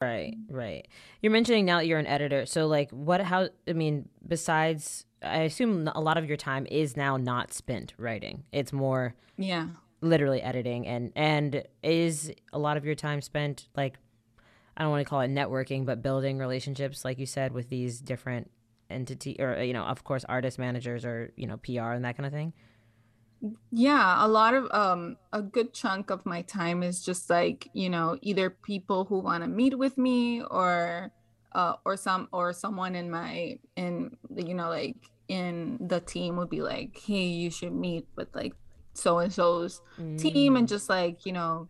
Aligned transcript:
Right, 0.00 0.34
right. 0.48 0.88
You're 1.20 1.32
mentioning 1.32 1.66
now 1.66 1.78
that 1.78 1.86
you're 1.86 1.98
an 1.98 2.06
editor. 2.06 2.46
So, 2.46 2.66
like, 2.66 2.90
what, 2.90 3.20
how, 3.20 3.50
I 3.68 3.74
mean, 3.74 4.08
besides, 4.26 5.04
I 5.22 5.42
assume 5.42 5.90
a 5.94 6.00
lot 6.00 6.16
of 6.16 6.26
your 6.26 6.38
time 6.38 6.66
is 6.70 6.96
now 6.96 7.18
not 7.18 7.52
spent 7.52 7.92
writing. 7.98 8.44
It's 8.50 8.72
more, 8.72 9.14
yeah, 9.36 9.66
literally 10.00 10.40
editing. 10.40 10.86
And, 10.86 11.12
and 11.14 11.64
is 11.82 12.32
a 12.50 12.58
lot 12.58 12.78
of 12.78 12.86
your 12.86 12.94
time 12.94 13.20
spent, 13.20 13.68
like, 13.76 13.98
I 14.74 14.84
don't 14.84 14.90
want 14.90 15.04
to 15.04 15.10
call 15.10 15.20
it 15.20 15.30
networking, 15.30 15.84
but 15.84 16.00
building 16.00 16.38
relationships, 16.38 17.04
like 17.04 17.18
you 17.18 17.26
said, 17.26 17.52
with 17.52 17.68
these 17.68 18.00
different 18.00 18.50
entity 18.88 19.36
or, 19.38 19.62
you 19.62 19.74
know, 19.74 19.84
of 19.84 20.02
course, 20.04 20.24
artist 20.24 20.58
managers 20.58 21.04
or, 21.04 21.30
you 21.36 21.46
know, 21.46 21.58
PR 21.58 21.92
and 21.92 22.06
that 22.06 22.16
kind 22.16 22.26
of 22.26 22.32
thing? 22.32 22.54
Yeah 23.70 24.24
a 24.24 24.28
lot 24.28 24.52
of 24.52 24.70
um 24.70 25.16
a 25.32 25.40
good 25.40 25.72
chunk 25.72 26.10
of 26.10 26.24
my 26.26 26.42
time 26.42 26.82
is 26.82 27.02
just 27.02 27.30
like 27.30 27.68
you 27.72 27.88
know 27.88 28.18
either 28.20 28.50
people 28.50 29.04
who 29.04 29.18
want 29.18 29.42
to 29.42 29.48
meet 29.48 29.76
with 29.78 29.96
me 29.96 30.42
or 30.42 31.10
uh 31.52 31.74
or 31.84 31.96
some 31.96 32.28
or 32.32 32.52
someone 32.52 32.94
in 32.94 33.10
my 33.10 33.58
in 33.76 34.14
you 34.36 34.54
know 34.54 34.68
like 34.68 34.96
in 35.28 35.78
the 35.80 36.00
team 36.00 36.36
would 36.36 36.50
be 36.50 36.60
like 36.60 36.98
hey 36.98 37.26
you 37.26 37.50
should 37.50 37.72
meet 37.72 38.06
with 38.16 38.28
like 38.34 38.52
so 38.92 39.18
and 39.18 39.32
so's 39.32 39.80
mm. 39.98 40.18
team 40.18 40.56
and 40.56 40.66
mm. 40.66 40.70
just 40.70 40.90
like 40.90 41.24
you 41.24 41.32
know 41.32 41.68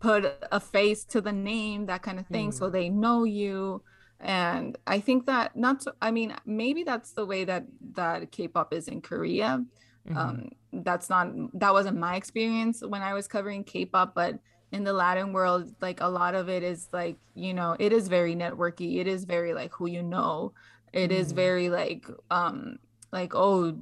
put 0.00 0.24
a 0.52 0.60
face 0.60 1.04
to 1.04 1.20
the 1.20 1.32
name 1.32 1.86
that 1.86 2.02
kind 2.02 2.18
of 2.18 2.26
thing 2.26 2.50
mm. 2.50 2.54
so 2.54 2.68
they 2.68 2.88
know 2.88 3.24
you 3.24 3.82
and 4.20 4.76
i 4.86 5.00
think 5.00 5.26
that 5.26 5.56
not 5.56 5.80
to, 5.80 5.94
i 6.02 6.10
mean 6.10 6.34
maybe 6.44 6.84
that's 6.84 7.12
the 7.12 7.24
way 7.24 7.44
that 7.44 7.64
that 7.94 8.30
k-pop 8.30 8.72
is 8.72 8.86
in 8.86 9.00
korea 9.00 9.64
Mm-hmm. 10.08 10.18
Um, 10.18 10.50
that's 10.72 11.08
not 11.08 11.28
that 11.54 11.72
wasn't 11.72 11.98
my 11.98 12.16
experience 12.16 12.82
when 12.84 13.02
I 13.02 13.14
was 13.14 13.28
covering 13.28 13.64
K-pop, 13.64 14.14
but 14.14 14.38
in 14.72 14.84
the 14.84 14.92
Latin 14.92 15.32
world, 15.32 15.74
like 15.80 16.00
a 16.00 16.08
lot 16.08 16.34
of 16.34 16.48
it 16.48 16.62
is 16.62 16.88
like 16.92 17.16
you 17.34 17.54
know 17.54 17.76
it 17.78 17.92
is 17.92 18.08
very 18.08 18.34
networky. 18.34 18.98
It 18.98 19.06
is 19.06 19.24
very 19.24 19.54
like 19.54 19.72
who 19.74 19.86
you 19.88 20.02
know. 20.02 20.52
It 20.92 21.10
mm-hmm. 21.10 21.20
is 21.20 21.32
very 21.32 21.68
like 21.68 22.06
um 22.30 22.78
like 23.12 23.34
oh 23.34 23.76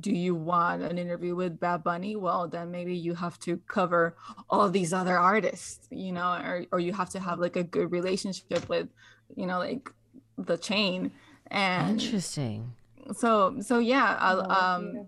do 0.00 0.12
you 0.12 0.34
want 0.34 0.82
an 0.82 0.98
interview 0.98 1.36
with 1.36 1.60
Bad 1.60 1.84
Bunny? 1.84 2.16
Well, 2.16 2.48
then 2.48 2.72
maybe 2.72 2.96
you 2.96 3.14
have 3.14 3.38
to 3.40 3.58
cover 3.68 4.16
all 4.50 4.68
these 4.68 4.92
other 4.92 5.16
artists, 5.16 5.86
you 5.90 6.12
know, 6.12 6.32
or 6.32 6.66
or 6.72 6.80
you 6.80 6.92
have 6.92 7.10
to 7.10 7.20
have 7.20 7.38
like 7.38 7.56
a 7.56 7.62
good 7.62 7.92
relationship 7.92 8.68
with, 8.68 8.88
you 9.36 9.46
know, 9.46 9.58
like 9.58 9.90
the 10.36 10.58
chain. 10.58 11.12
And 11.46 12.00
interesting 12.00 12.74
so 13.12 13.56
so 13.60 13.78
yeah 13.78 14.16
I'll, 14.18 14.50
um 14.50 15.06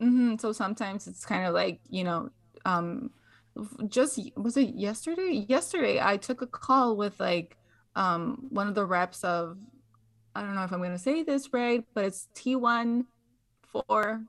mm-hmm, 0.00 0.36
so 0.36 0.52
sometimes 0.52 1.06
it's 1.06 1.24
kind 1.24 1.46
of 1.46 1.54
like 1.54 1.80
you 1.88 2.04
know 2.04 2.30
um 2.64 3.10
just 3.88 4.20
was 4.36 4.56
it 4.56 4.74
yesterday? 4.74 5.46
Yesterday 5.48 6.00
i 6.00 6.16
took 6.16 6.42
a 6.42 6.46
call 6.46 6.96
with 6.96 7.18
like 7.20 7.56
um 7.94 8.46
one 8.50 8.68
of 8.68 8.74
the 8.74 8.84
reps 8.84 9.24
of 9.24 9.56
i 10.34 10.42
don't 10.42 10.54
know 10.54 10.64
if 10.64 10.72
i'm 10.72 10.80
going 10.80 10.90
to 10.90 10.98
say 10.98 11.22
this 11.22 11.52
right 11.52 11.84
but 11.94 12.04
it's 12.04 12.28
t1 12.34 13.04
4 13.62 14.22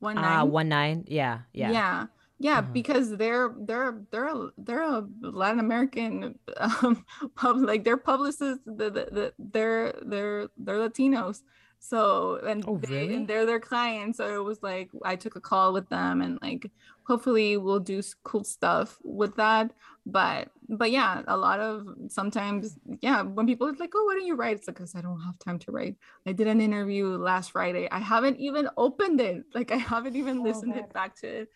one 0.00 0.16
nine. 0.16 0.40
Uh, 0.40 0.44
one 0.44 0.68
nine? 0.68 1.04
Yeah 1.06 1.40
yeah. 1.52 1.70
Yeah 1.70 2.06
yeah 2.38 2.58
uh-huh. 2.58 2.68
because 2.72 3.16
they're 3.16 3.54
they're 3.60 4.00
they're 4.10 4.34
they're 4.58 4.82
a 4.82 5.06
latin 5.22 5.60
american 5.60 6.38
um 6.56 7.04
pub 7.36 7.58
like 7.58 7.84
they're 7.84 7.96
publicists 7.96 8.62
the, 8.66 8.90
the, 8.90 9.08
the, 9.16 9.32
they're 9.38 9.94
they're 10.02 10.48
they're 10.58 10.78
latinos 10.78 11.42
so 11.84 12.36
and, 12.36 12.64
oh, 12.66 12.78
they, 12.78 12.94
really? 12.94 13.14
and 13.14 13.28
they're 13.28 13.44
their 13.44 13.60
clients. 13.60 14.16
So 14.16 14.34
it 14.34 14.42
was 14.42 14.62
like 14.62 14.88
I 15.04 15.16
took 15.16 15.36
a 15.36 15.40
call 15.40 15.74
with 15.74 15.86
them 15.90 16.22
and 16.22 16.38
like 16.40 16.70
hopefully 17.02 17.58
we'll 17.58 17.78
do 17.78 18.00
cool 18.22 18.42
stuff 18.42 18.98
with 19.04 19.36
that. 19.36 19.70
But 20.06 20.48
but 20.66 20.90
yeah, 20.90 21.22
a 21.28 21.36
lot 21.36 21.60
of 21.60 21.86
sometimes 22.08 22.78
yeah, 23.00 23.20
when 23.20 23.46
people 23.46 23.68
are 23.68 23.74
like, 23.74 23.92
oh, 23.94 24.04
why 24.06 24.14
don't 24.14 24.26
you 24.26 24.34
write? 24.34 24.56
It's 24.56 24.66
like 24.66 24.76
because 24.76 24.94
I 24.94 25.02
don't 25.02 25.20
have 25.20 25.38
time 25.38 25.58
to 25.60 25.72
write. 25.72 25.96
I 26.26 26.32
did 26.32 26.46
an 26.46 26.62
interview 26.62 27.06
last 27.18 27.52
Friday. 27.52 27.86
I 27.90 27.98
haven't 27.98 28.38
even 28.38 28.66
opened 28.78 29.20
it. 29.20 29.44
Like 29.54 29.70
I 29.70 29.76
haven't 29.76 30.16
even 30.16 30.38
oh, 30.38 30.42
listened 30.42 30.76
it 30.76 30.90
back 30.94 31.16
to 31.16 31.26
it. 31.26 31.48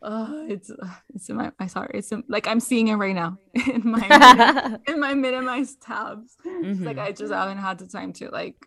Oh, 0.00 0.46
it's 0.48 0.70
it's 1.12 1.28
in 1.28 1.36
my 1.36 1.50
I 1.58 1.66
sorry 1.66 1.90
it's 1.94 2.12
in, 2.12 2.22
like 2.28 2.46
I'm 2.46 2.60
seeing 2.60 2.88
it 2.88 2.94
right 2.94 3.14
now 3.14 3.36
in 3.66 3.82
my 3.84 4.78
in 4.86 5.00
my 5.00 5.14
minimized 5.14 5.82
tabs. 5.82 6.36
Mm-hmm. 6.46 6.84
Like 6.84 6.98
I 6.98 7.10
just 7.10 7.32
haven't 7.32 7.58
had 7.58 7.78
the 7.78 7.88
time 7.88 8.12
to 8.14 8.30
like 8.30 8.64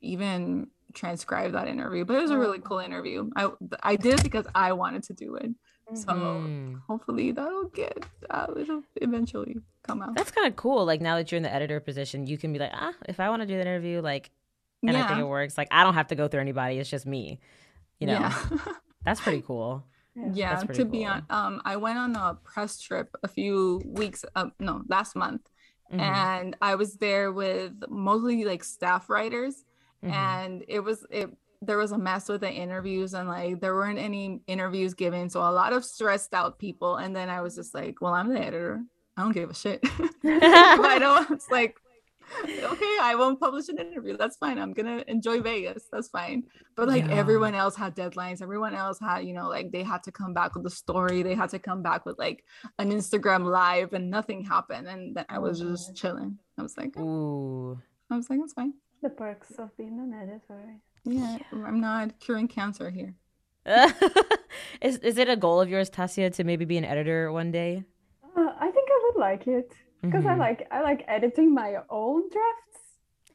even 0.00 0.68
transcribe 0.94 1.52
that 1.52 1.68
interview 1.68 2.04
but 2.04 2.16
it 2.16 2.22
was 2.22 2.30
a 2.30 2.38
really 2.38 2.58
cool 2.58 2.78
interview 2.78 3.30
i 3.36 3.48
i 3.82 3.96
did 3.96 4.14
it 4.14 4.22
because 4.22 4.46
i 4.54 4.72
wanted 4.72 5.02
to 5.02 5.12
do 5.12 5.36
it 5.36 5.50
so 5.94 6.12
mm-hmm. 6.12 6.74
hopefully 6.86 7.32
that'll 7.32 7.68
get 7.68 8.04
uh, 8.30 8.46
it'll 8.56 8.82
eventually 8.96 9.56
come 9.82 10.02
out 10.02 10.14
that's 10.14 10.30
kind 10.30 10.46
of 10.46 10.56
cool 10.56 10.84
like 10.84 11.00
now 11.00 11.16
that 11.16 11.30
you're 11.30 11.36
in 11.36 11.42
the 11.42 11.52
editor 11.52 11.80
position 11.80 12.26
you 12.26 12.38
can 12.38 12.52
be 12.52 12.58
like 12.58 12.70
ah 12.74 12.92
if 13.08 13.20
i 13.20 13.28
want 13.28 13.42
to 13.42 13.46
do 13.46 13.54
the 13.54 13.60
interview 13.60 14.00
like 14.00 14.30
and 14.82 14.92
yeah. 14.92 15.04
i 15.04 15.08
think 15.08 15.20
it 15.20 15.24
works 15.24 15.58
like 15.58 15.68
i 15.70 15.82
don't 15.82 15.94
have 15.94 16.08
to 16.08 16.14
go 16.14 16.28
through 16.28 16.40
anybody 16.40 16.78
it's 16.78 16.90
just 16.90 17.06
me 17.06 17.40
you 17.98 18.06
know 18.06 18.14
yeah. 18.14 18.34
that's 19.04 19.20
pretty 19.20 19.42
cool 19.42 19.84
yeah, 20.32 20.56
to 20.56 20.74
cool. 20.74 20.84
be 20.84 21.04
on 21.04 21.24
um 21.30 21.62
i 21.64 21.76
went 21.76 21.98
on 21.98 22.14
a 22.16 22.36
press 22.44 22.80
trip 22.80 23.14
a 23.22 23.28
few 23.28 23.80
weeks 23.86 24.24
uh, 24.34 24.46
no 24.58 24.82
last 24.88 25.16
month 25.16 25.48
mm-hmm. 25.90 26.00
and 26.00 26.56
i 26.60 26.74
was 26.74 26.94
there 26.94 27.32
with 27.32 27.72
mostly 27.88 28.44
like 28.44 28.62
staff 28.62 29.08
writers 29.08 29.64
mm-hmm. 30.04 30.12
and 30.12 30.64
it 30.68 30.80
was 30.80 31.06
it 31.10 31.30
there 31.62 31.76
was 31.76 31.92
a 31.92 31.98
mess 31.98 32.28
with 32.28 32.40
the 32.40 32.50
interviews 32.50 33.12
and 33.14 33.28
like 33.28 33.60
there 33.60 33.74
weren't 33.74 33.98
any 33.98 34.40
interviews 34.46 34.94
given. 34.94 35.28
So 35.28 35.40
a 35.40 35.52
lot 35.52 35.72
of 35.72 35.84
stressed 35.84 36.32
out 36.32 36.58
people. 36.58 36.96
And 36.96 37.14
then 37.14 37.28
i 37.28 37.40
was 37.40 37.54
just 37.54 37.74
like 37.74 38.00
well 38.00 38.14
i'm 38.14 38.28
the 38.28 38.40
editor. 38.40 38.80
I 39.16 39.22
don't 39.22 39.32
give 39.32 39.50
a 39.50 39.54
shit. 39.54 39.80
I 40.24 40.98
don't 41.00 41.30
it's 41.30 41.50
like 41.50 41.76
okay 42.46 42.96
i 43.02 43.16
won't 43.18 43.40
publish 43.40 43.68
an 43.68 43.78
interview. 43.78 44.16
That's 44.16 44.36
fine. 44.36 44.58
I'm 44.58 44.72
gonna 44.72 45.04
enjoy 45.06 45.40
vegas. 45.42 45.84
That's 45.92 46.08
fine. 46.08 46.44
But 46.76 46.88
like 46.88 47.04
yeah. 47.04 47.16
everyone 47.16 47.54
else 47.54 47.76
had 47.76 47.94
deadlines. 47.94 48.40
Everyone 48.40 48.74
else 48.74 48.98
had 48.98 49.26
you 49.26 49.34
know 49.34 49.48
like 49.48 49.70
they 49.70 49.82
had 49.82 50.02
to 50.04 50.12
come 50.12 50.32
back 50.32 50.54
with 50.54 50.64
a 50.64 50.70
story. 50.70 51.22
They 51.22 51.34
had 51.34 51.50
to 51.50 51.58
come 51.58 51.82
back 51.82 52.06
with 52.06 52.18
like 52.18 52.44
an 52.78 52.90
instagram 52.90 53.44
live 53.44 53.92
and 53.92 54.10
nothing 54.10 54.44
happened. 54.44 54.88
And 54.88 55.14
then 55.14 55.26
i 55.28 55.38
was 55.38 55.60
just 55.60 55.94
chilling. 55.94 56.38
I 56.56 56.62
was 56.62 56.76
like 56.78 56.94
oh. 56.96 57.02
Ooh. 57.02 57.80
i 58.10 58.16
was 58.16 58.30
like 58.30 58.40
it's 58.42 58.54
fine 58.54 58.74
the 59.02 59.10
perks 59.10 59.52
of 59.58 59.76
being 59.76 59.98
an 59.98 60.14
editor. 60.14 60.76
Yeah, 61.04 61.38
I'm 61.52 61.80
not 61.80 62.18
curing 62.20 62.48
cancer 62.48 62.90
here. 62.90 63.14
is 64.80 64.98
is 64.98 65.18
it 65.18 65.28
a 65.28 65.36
goal 65.36 65.60
of 65.60 65.68
yours, 65.68 65.90
Tássia, 65.90 66.34
to 66.34 66.44
maybe 66.44 66.64
be 66.64 66.78
an 66.78 66.84
editor 66.84 67.32
one 67.32 67.50
day? 67.50 67.84
Uh, 68.36 68.52
I 68.58 68.70
think 68.70 68.88
I 68.90 69.00
would 69.04 69.20
like 69.20 69.46
it 69.46 69.72
because 70.02 70.24
mm-hmm. 70.24 70.40
I 70.40 70.46
like 70.46 70.66
I 70.70 70.82
like 70.82 71.04
editing 71.08 71.52
my 71.54 71.76
own 71.90 72.28
drafts. 72.30 72.80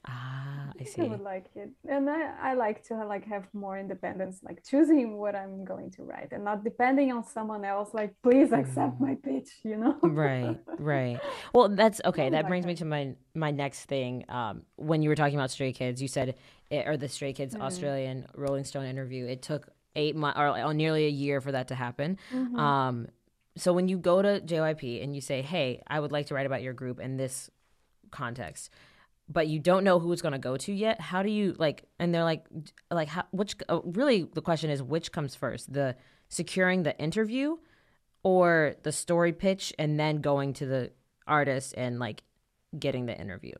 Ah. 0.07 0.64
I 0.81 0.83
see. 0.85 1.01
I 1.03 1.07
would 1.07 1.21
like 1.21 1.45
it, 1.55 1.69
and 1.87 2.09
I, 2.09 2.33
I 2.41 2.53
like 2.53 2.83
to 2.87 3.05
like 3.05 3.25
have 3.25 3.45
more 3.53 3.77
independence, 3.77 4.39
like 4.43 4.63
choosing 4.63 5.17
what 5.17 5.35
I'm 5.35 5.65
going 5.65 5.91
to 5.91 6.03
write, 6.03 6.29
and 6.31 6.43
not 6.43 6.63
depending 6.63 7.11
on 7.11 7.23
someone 7.23 7.65
else. 7.65 7.93
Like, 7.93 8.13
please 8.23 8.51
accept 8.51 8.99
my 8.99 9.15
pitch, 9.15 9.49
you 9.63 9.77
know. 9.77 9.97
right, 10.01 10.59
right. 10.79 11.19
Well, 11.53 11.69
that's 11.69 12.01
okay. 12.05 12.29
That 12.29 12.43
like 12.43 12.47
brings 12.47 12.65
me 12.65 12.75
to 12.75 12.85
my 12.85 13.15
my 13.33 13.51
next 13.51 13.85
thing. 13.85 14.25
Um, 14.29 14.63
when 14.75 15.01
you 15.01 15.09
were 15.09 15.15
talking 15.15 15.35
about 15.35 15.51
Stray 15.51 15.73
Kids, 15.73 16.01
you 16.01 16.07
said, 16.07 16.35
it, 16.69 16.87
or 16.87 16.97
the 16.97 17.09
Stray 17.09 17.33
Kids 17.33 17.53
mm-hmm. 17.53 17.63
Australian 17.63 18.27
Rolling 18.35 18.65
Stone 18.65 18.85
interview. 18.85 19.25
It 19.25 19.41
took 19.41 19.69
eight 19.95 20.15
months 20.15 20.39
or, 20.39 20.49
or 20.49 20.73
nearly 20.73 21.05
a 21.05 21.09
year 21.09 21.41
for 21.41 21.51
that 21.51 21.69
to 21.69 21.75
happen. 21.75 22.17
Mm-hmm. 22.33 22.59
Um, 22.59 23.07
so 23.57 23.71
when 23.71 23.87
you 23.87 23.97
go 23.97 24.21
to 24.21 24.41
JYP 24.41 25.03
and 25.03 25.15
you 25.15 25.21
say, 25.21 25.41
"Hey, 25.41 25.81
I 25.87 25.99
would 25.99 26.11
like 26.11 26.27
to 26.27 26.33
write 26.33 26.45
about 26.45 26.61
your 26.61 26.73
group 26.73 26.99
in 26.99 27.17
this 27.17 27.49
context," 28.11 28.69
but 29.27 29.47
you 29.47 29.59
don't 29.59 29.83
know 29.83 29.99
who 29.99 30.11
it's 30.11 30.21
going 30.21 30.33
to 30.33 30.39
go 30.39 30.55
to 30.57 30.71
yet 30.71 31.01
how 31.01 31.23
do 31.23 31.29
you 31.29 31.55
like 31.57 31.85
and 31.99 32.13
they're 32.13 32.23
like 32.23 32.45
like 32.91 33.07
how 33.07 33.23
which 33.31 33.55
uh, 33.69 33.79
really 33.83 34.27
the 34.33 34.41
question 34.41 34.69
is 34.69 34.83
which 34.83 35.11
comes 35.11 35.35
first 35.35 35.71
the 35.73 35.95
securing 36.29 36.83
the 36.83 36.97
interview 36.99 37.57
or 38.23 38.75
the 38.83 38.91
story 38.91 39.33
pitch 39.33 39.73
and 39.77 39.99
then 39.99 40.21
going 40.21 40.53
to 40.53 40.65
the 40.65 40.91
artist 41.27 41.73
and 41.77 41.99
like 41.99 42.23
getting 42.77 43.05
the 43.05 43.15
interview? 43.19 43.53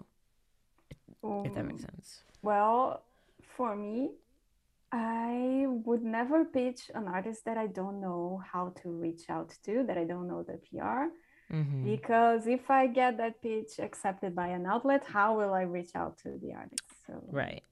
Um, 1.24 1.44
if 1.46 1.54
that 1.54 1.66
makes 1.66 1.82
sense. 1.82 2.24
well 2.44 3.04
for 3.42 3.76
me 3.76 4.12
i 4.92 5.66
would 5.86 6.04
never 6.04 6.46
pitch 6.46 6.92
an 6.94 7.08
artist 7.08 7.46
that 7.46 7.58
i 7.58 7.66
don't 7.66 8.00
know 8.00 8.42
how 8.52 8.74
to 8.82 8.90
reach 8.90 9.24
out 9.30 9.52
to 9.64 9.84
that 9.88 9.98
i 9.98 10.04
don't 10.04 10.28
know 10.28 10.44
the 10.44 10.60
pr 10.68 11.10
Mm-hmm. 11.52 11.84
Because 11.86 12.48
if 12.48 12.70
I 12.70 12.88
get 12.88 13.18
that 13.18 13.42
pitch 13.42 13.80
accepted 13.80 14.36
by 14.36 14.48
an 14.48 14.66
outlet, 14.66 15.04
how 15.06 15.38
will 15.38 15.54
I 15.54 15.62
reach 15.62 15.92
out 15.96 16.18
to 16.20 16.40
the 16.42 16.54
artist? 16.54 16.82
So 17.06 17.24
right. 17.32 17.64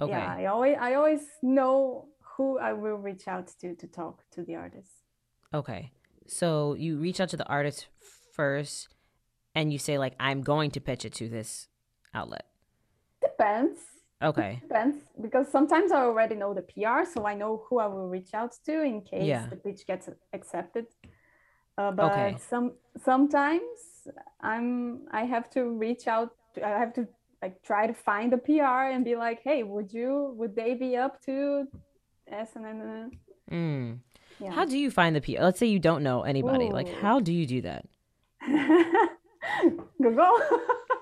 Okay. 0.00 0.12
Yeah, 0.12 0.34
I 0.36 0.46
always 0.46 0.76
I 0.78 0.94
always 0.94 1.22
know 1.42 2.08
who 2.36 2.58
I 2.58 2.72
will 2.72 2.96
reach 2.96 3.26
out 3.26 3.48
to 3.60 3.74
to 3.74 3.86
talk 3.86 4.22
to 4.32 4.42
the 4.42 4.56
artist. 4.56 4.90
Okay. 5.52 5.92
So 6.26 6.74
you 6.74 6.98
reach 6.98 7.20
out 7.20 7.30
to 7.30 7.36
the 7.36 7.46
artist 7.46 7.86
first 8.32 8.88
and 9.54 9.72
you 9.72 9.78
say 9.78 9.98
like 9.98 10.14
I'm 10.20 10.42
going 10.42 10.70
to 10.72 10.80
pitch 10.80 11.04
it 11.04 11.14
to 11.14 11.28
this 11.28 11.68
outlet. 12.12 12.46
Depends. 13.22 13.80
Okay. 14.22 14.60
Depends 14.62 14.98
because 15.20 15.48
sometimes 15.50 15.92
I 15.92 16.02
already 16.02 16.34
know 16.34 16.54
the 16.54 16.62
PR, 16.62 17.04
so 17.10 17.26
I 17.26 17.34
know 17.34 17.64
who 17.68 17.78
I 17.78 17.86
will 17.86 18.08
reach 18.08 18.32
out 18.34 18.54
to 18.66 18.82
in 18.82 19.02
case 19.02 19.24
yeah. 19.24 19.46
the 19.48 19.56
pitch 19.56 19.86
gets 19.86 20.08
accepted. 20.32 20.86
Uh, 21.76 21.90
but 21.90 22.12
okay. 22.12 22.36
some 22.50 22.72
sometimes 23.02 23.62
I'm 24.40 25.08
I 25.10 25.24
have 25.24 25.50
to 25.50 25.64
reach 25.64 26.06
out. 26.06 26.30
To, 26.54 26.66
I 26.66 26.78
have 26.78 26.92
to 26.94 27.08
like 27.42 27.62
try 27.62 27.86
to 27.86 27.94
find 27.94 28.32
a 28.32 28.38
PR 28.38 28.92
and 28.92 29.04
be 29.04 29.16
like, 29.16 29.40
hey, 29.42 29.62
would 29.62 29.92
you 29.92 30.34
would 30.36 30.54
they 30.54 30.74
be 30.74 30.96
up 30.96 31.20
to 31.26 31.66
S 32.30 32.50
and 32.54 32.64
then. 32.64 33.10
Mm. 33.50 33.98
Yeah. 34.40 34.52
How 34.52 34.64
do 34.64 34.76
you 34.76 34.90
find 34.90 35.14
the 35.14 35.20
PR? 35.20 35.42
Let's 35.42 35.58
say 35.58 35.66
you 35.66 35.78
don't 35.78 36.02
know 36.02 36.22
anybody. 36.22 36.66
Ooh. 36.66 36.72
Like, 36.72 36.92
how 37.00 37.20
do 37.20 37.32
you 37.32 37.46
do 37.46 37.60
that? 37.62 37.86
Google. 40.02 40.38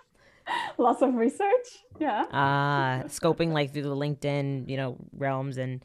Lots 0.79 1.03
of 1.03 1.15
research. 1.15 1.69
Yeah. 1.99 2.25
Ah, 2.33 3.01
uh, 3.01 3.03
scoping 3.05 3.53
like 3.53 3.73
through 3.73 3.83
the 3.83 3.97
LinkedIn, 3.97 4.69
you 4.69 4.77
know, 4.77 4.97
realms, 5.17 5.57
and 5.57 5.85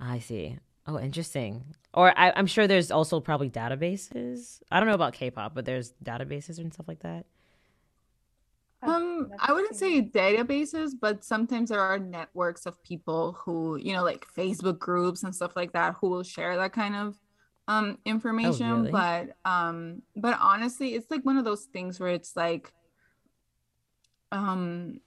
I 0.00 0.20
see. 0.20 0.58
Oh, 0.86 0.98
interesting. 0.98 1.74
Or 1.98 2.16
I, 2.16 2.32
I'm 2.36 2.46
sure 2.46 2.68
there's 2.68 2.92
also 2.92 3.18
probably 3.18 3.50
databases. 3.50 4.62
I 4.70 4.78
don't 4.78 4.88
know 4.88 4.94
about 4.94 5.14
K-pop, 5.14 5.52
but 5.52 5.64
there's 5.64 5.94
databases 6.04 6.58
and 6.58 6.72
stuff 6.72 6.86
like 6.86 7.00
that. 7.00 7.26
Um, 8.84 9.32
I 9.40 9.52
wouldn't 9.52 9.74
say 9.74 10.00
databases, 10.02 10.92
but 11.00 11.24
sometimes 11.24 11.70
there 11.70 11.80
are 11.80 11.98
networks 11.98 12.66
of 12.66 12.80
people 12.84 13.32
who, 13.32 13.78
you 13.78 13.94
know, 13.94 14.04
like 14.04 14.24
Facebook 14.32 14.78
groups 14.78 15.24
and 15.24 15.34
stuff 15.34 15.56
like 15.56 15.72
that, 15.72 15.96
who 16.00 16.08
will 16.08 16.22
share 16.22 16.56
that 16.56 16.72
kind 16.72 16.94
of 16.94 17.16
um 17.66 17.96
oh, 17.96 18.00
information. 18.04 18.70
Oh, 18.70 18.76
really? 18.76 18.92
But 18.92 19.36
um, 19.44 20.02
but 20.14 20.38
honestly, 20.40 20.94
it's 20.94 21.10
like 21.10 21.24
one 21.24 21.36
of 21.36 21.44
those 21.44 21.64
things 21.64 21.98
where 21.98 22.10
it's 22.10 22.36
like, 22.36 22.72
um, 24.30 25.00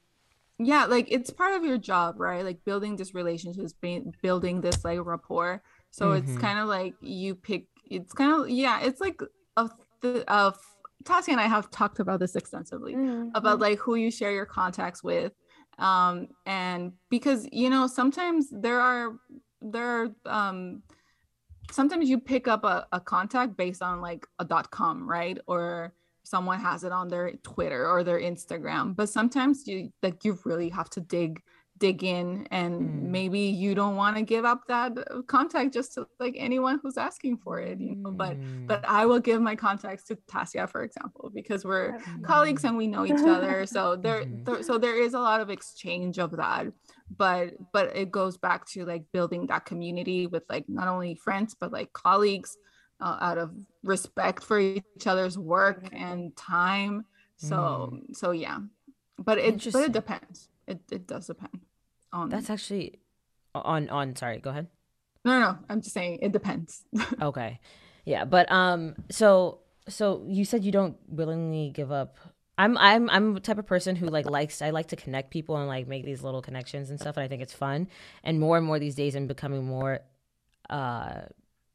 yeah, 0.60 0.88
like 0.88 1.08
it's 1.10 1.30
part 1.30 1.54
of 1.54 1.64
your 1.64 1.78
job, 1.78 2.20
right? 2.20 2.44
Like 2.44 2.66
building 2.66 2.98
this 2.98 3.16
relationships, 3.16 3.74
building 4.22 4.60
this 4.60 4.84
like 4.84 5.00
rapport. 5.06 5.64
So 5.92 6.10
mm-hmm. 6.10 6.30
it's 6.30 6.42
kind 6.42 6.60
of 6.60 6.68
like 6.68 6.96
you 7.02 7.36
pick. 7.36 7.68
It's 7.90 8.14
kind 8.14 8.34
of 8.34 8.50
yeah. 8.50 8.82
It's 8.82 9.00
like 9.00 9.22
a 9.58 9.70
th- 10.02 10.24
a 10.28 10.54
Tássia 11.04 11.30
and 11.30 11.42
I 11.42 11.48
have 11.48 11.70
talked 11.72 12.00
about 12.00 12.20
this 12.20 12.36
extensively 12.36 12.94
mm-hmm. 12.96 13.30
about 13.36 13.60
like 13.60 13.80
who 13.80 13.96
you 13.96 14.12
share 14.12 14.32
your 14.32 14.46
contacts 14.46 15.04
with. 15.04 15.34
Um, 15.78 16.28
and 16.46 16.94
because 17.10 17.48
you 17.52 17.70
know, 17.70 17.88
sometimes 17.88 18.50
there 18.52 18.80
are 18.80 19.18
there 19.62 19.86
are 19.86 20.10
um 20.26 20.84
sometimes 21.72 22.10
you 22.10 22.20
pick 22.20 22.48
up 22.48 22.64
a, 22.64 22.88
a 22.92 23.00
contact 23.00 23.58
based 23.58 23.82
on 23.82 24.02
like 24.02 24.28
a 24.40 24.46
dot 24.46 24.72
com, 24.72 25.10
right? 25.10 25.38
Or 25.48 25.94
someone 26.24 26.60
has 26.60 26.84
it 26.84 26.92
on 26.92 27.08
their 27.08 27.34
Twitter 27.44 27.90
or 27.90 28.04
their 28.04 28.20
Instagram. 28.20 28.96
But 28.96 29.10
sometimes 29.10 29.68
you 29.68 29.92
like 30.04 30.24
you 30.24 30.38
really 30.46 30.70
have 30.70 30.90
to 30.92 31.02
dig 31.02 31.42
dig 31.82 32.04
in 32.04 32.48
and 32.52 32.80
mm. 32.80 33.02
maybe 33.10 33.40
you 33.40 33.74
don't 33.74 33.96
want 33.96 34.16
to 34.16 34.22
give 34.22 34.46
up 34.46 34.62
that 34.68 34.94
contact 35.26 35.74
just 35.74 35.96
to 35.96 36.06
like 36.20 36.36
anyone 36.38 36.80
who's 36.82 36.96
asking 36.96 37.36
for 37.36 37.60
it 37.60 37.80
you 37.80 37.96
know 37.96 38.12
mm. 38.12 38.18
but 38.18 38.38
but 38.68 38.88
i 38.88 39.04
will 39.04 39.20
give 39.20 39.42
my 39.42 39.56
contacts 39.56 40.04
to 40.04 40.16
tássia 40.32 40.70
for 40.70 40.84
example 40.84 41.32
because 41.34 41.66
we're 41.66 41.94
mm. 41.94 42.24
colleagues 42.24 42.64
and 42.66 42.78
we 42.78 42.86
know 42.86 43.04
each 43.04 43.26
other 43.36 43.66
so 43.66 43.96
there, 43.96 44.22
mm-hmm. 44.22 44.44
there 44.44 44.62
so 44.62 44.78
there 44.78 44.96
is 44.96 45.16
a 45.16 45.20
lot 45.20 45.42
of 45.42 45.50
exchange 45.50 46.20
of 46.20 46.30
that 46.38 46.68
but 47.18 47.56
but 47.74 47.96
it 47.96 48.12
goes 48.12 48.38
back 48.38 48.64
to 48.68 48.86
like 48.86 49.04
building 49.12 49.48
that 49.48 49.66
community 49.66 50.28
with 50.28 50.44
like 50.50 50.66
not 50.70 50.88
only 50.88 51.16
friends 51.16 51.56
but 51.60 51.72
like 51.72 51.92
colleagues 51.94 52.58
uh, 53.02 53.18
out 53.20 53.40
of 53.40 53.50
respect 53.84 54.44
for 54.44 54.60
each 54.60 55.08
other's 55.08 55.36
work 55.36 55.90
and 55.92 56.38
time 56.38 57.04
so 57.38 57.90
mm. 57.92 58.16
so 58.16 58.30
yeah 58.30 58.60
but 59.18 59.40
it 59.40 59.58
but 59.74 59.84
it 59.90 59.92
depends 59.92 60.50
it, 60.68 60.80
it 60.92 61.08
does 61.08 61.26
depend 61.26 61.60
on 62.14 62.30
that's 62.30 62.50
actually 62.50 63.00
on 63.56 63.90
on 63.90 64.16
sorry 64.16 64.40
go 64.40 64.50
ahead. 64.50 64.68
No 65.24 65.40
no, 65.40 65.52
no 65.52 65.58
i'm 65.70 65.82
just 65.82 65.94
saying 65.94 66.20
it 66.22 66.32
depends. 66.32 66.84
Okay. 67.22 67.60
Yeah 68.06 68.26
but 68.26 68.52
um 68.52 68.96
so 69.10 69.60
so 69.88 70.24
you 70.28 70.46
said 70.46 70.64
you 70.64 70.72
don't 70.72 70.98
willingly 71.08 71.70
give 71.70 71.92
up. 71.92 72.18
I'm 72.58 72.78
I'm 72.78 73.10
I'm 73.10 73.34
the 73.34 73.40
type 73.40 73.58
of 73.58 73.66
person 73.66 73.96
who 73.96 74.08
like 74.08 74.30
likes 74.30 74.62
I 74.62 74.70
like 74.70 74.88
to 74.90 74.96
connect 74.96 75.32
people 75.32 75.58
and 75.58 75.68
like 75.68 75.88
make 75.88 76.06
these 76.06 76.24
little 76.24 76.42
connections 76.42 76.90
and 76.90 77.00
stuff 77.00 77.18
and 77.18 77.24
I 77.24 77.28
think 77.28 77.42
it's 77.42 77.54
fun. 77.54 77.88
And 78.24 78.40
more 78.40 78.58
and 78.58 78.66
more 78.66 78.80
these 78.80 78.96
days 78.96 79.16
I'm 79.16 79.28
becoming 79.28 79.64
more 79.66 80.00
uh 80.70 81.22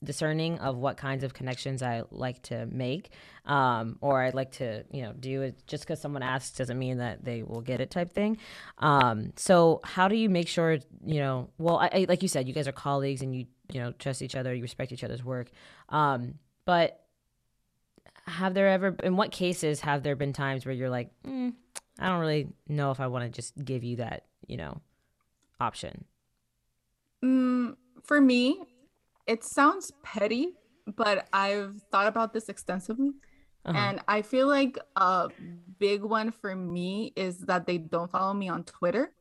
discerning 0.05 0.59
of 0.59 0.77
what 0.77 0.97
kinds 0.97 1.25
of 1.25 1.33
connections 1.33 1.83
I 1.83 2.03
like 2.11 2.43
to 2.43 2.67
make, 2.67 3.11
um, 3.47 3.97
or 4.01 4.23
I 4.23 4.31
like 4.31 4.53
to, 4.53 4.85
you 4.91 5.03
know, 5.03 5.13
do 5.13 5.43
it 5.43 5.67
just 5.67 5.85
because 5.85 6.01
someone 6.01 6.23
asks 6.23 6.57
doesn't 6.57 6.79
mean 6.79 6.99
that 6.99 7.25
they 7.25 7.43
will 7.43 7.63
get 7.63 7.81
it 7.81 7.91
type 7.91 8.13
thing. 8.13 8.39
Um, 8.79 9.33
so 9.37 9.81
how 9.85 10.09
do 10.09 10.17
you 10.17 10.29
make 10.29 10.49
sure, 10.49 10.79
you 11.05 11.21
know, 11.21 11.49
well, 11.59 11.79
I, 11.79 11.91
I, 11.93 12.07
like 12.09 12.23
you 12.23 12.29
said, 12.29 12.47
you 12.47 12.55
guys 12.55 12.69
are 12.69 12.73
colleagues 12.73 13.23
and 13.23 13.35
you, 13.35 13.47
you 13.73 13.81
know, 13.81 13.93
trust 13.93 14.23
each 14.23 14.35
other, 14.35 14.55
you 14.55 14.63
respect 14.63 14.93
each 14.93 15.03
other's 15.03 15.25
work. 15.25 15.51
Um, 15.89 16.35
but 16.67 17.03
have 18.27 18.55
there 18.55 18.69
ever, 18.69 18.97
in 19.03 19.17
what 19.17 19.31
cases 19.31 19.81
have 19.81 20.03
there 20.03 20.17
been 20.17 20.33
times 20.33 20.67
where 20.67 20.75
you're 20.75 20.91
like, 20.91 21.11
mm, 21.27 21.55
I 21.99 22.09
don't 22.09 22.21
really 22.21 22.49
know 22.69 22.91
if 22.91 23.01
I 23.01 23.07
want 23.07 23.25
to 23.25 23.31
just 23.31 23.55
give 23.65 23.83
you 23.83 23.97
that, 23.97 24.25
you 24.47 24.57
know, 24.57 24.81
option? 25.59 26.05
Mm, 27.25 27.77
for 28.03 28.21
me, 28.21 28.61
it 29.27 29.45
sounds 29.45 29.93
petty, 30.03 30.55
but 30.87 31.29
I've 31.33 31.75
thought 31.91 32.07
about 32.07 32.33
this 32.33 32.49
extensively. 32.49 33.13
Uh-huh. 33.65 33.77
And 33.77 34.01
I 34.07 34.23
feel 34.23 34.47
like 34.47 34.79
a 34.95 35.29
big 35.79 36.03
one 36.03 36.31
for 36.31 36.55
me 36.55 37.13
is 37.17 37.39
that 37.39 37.67
they 37.67 37.79
don't 37.79 38.11
follow 38.11 38.33
me 38.33 38.49
on 38.49 38.63
Twitter. 38.65 39.13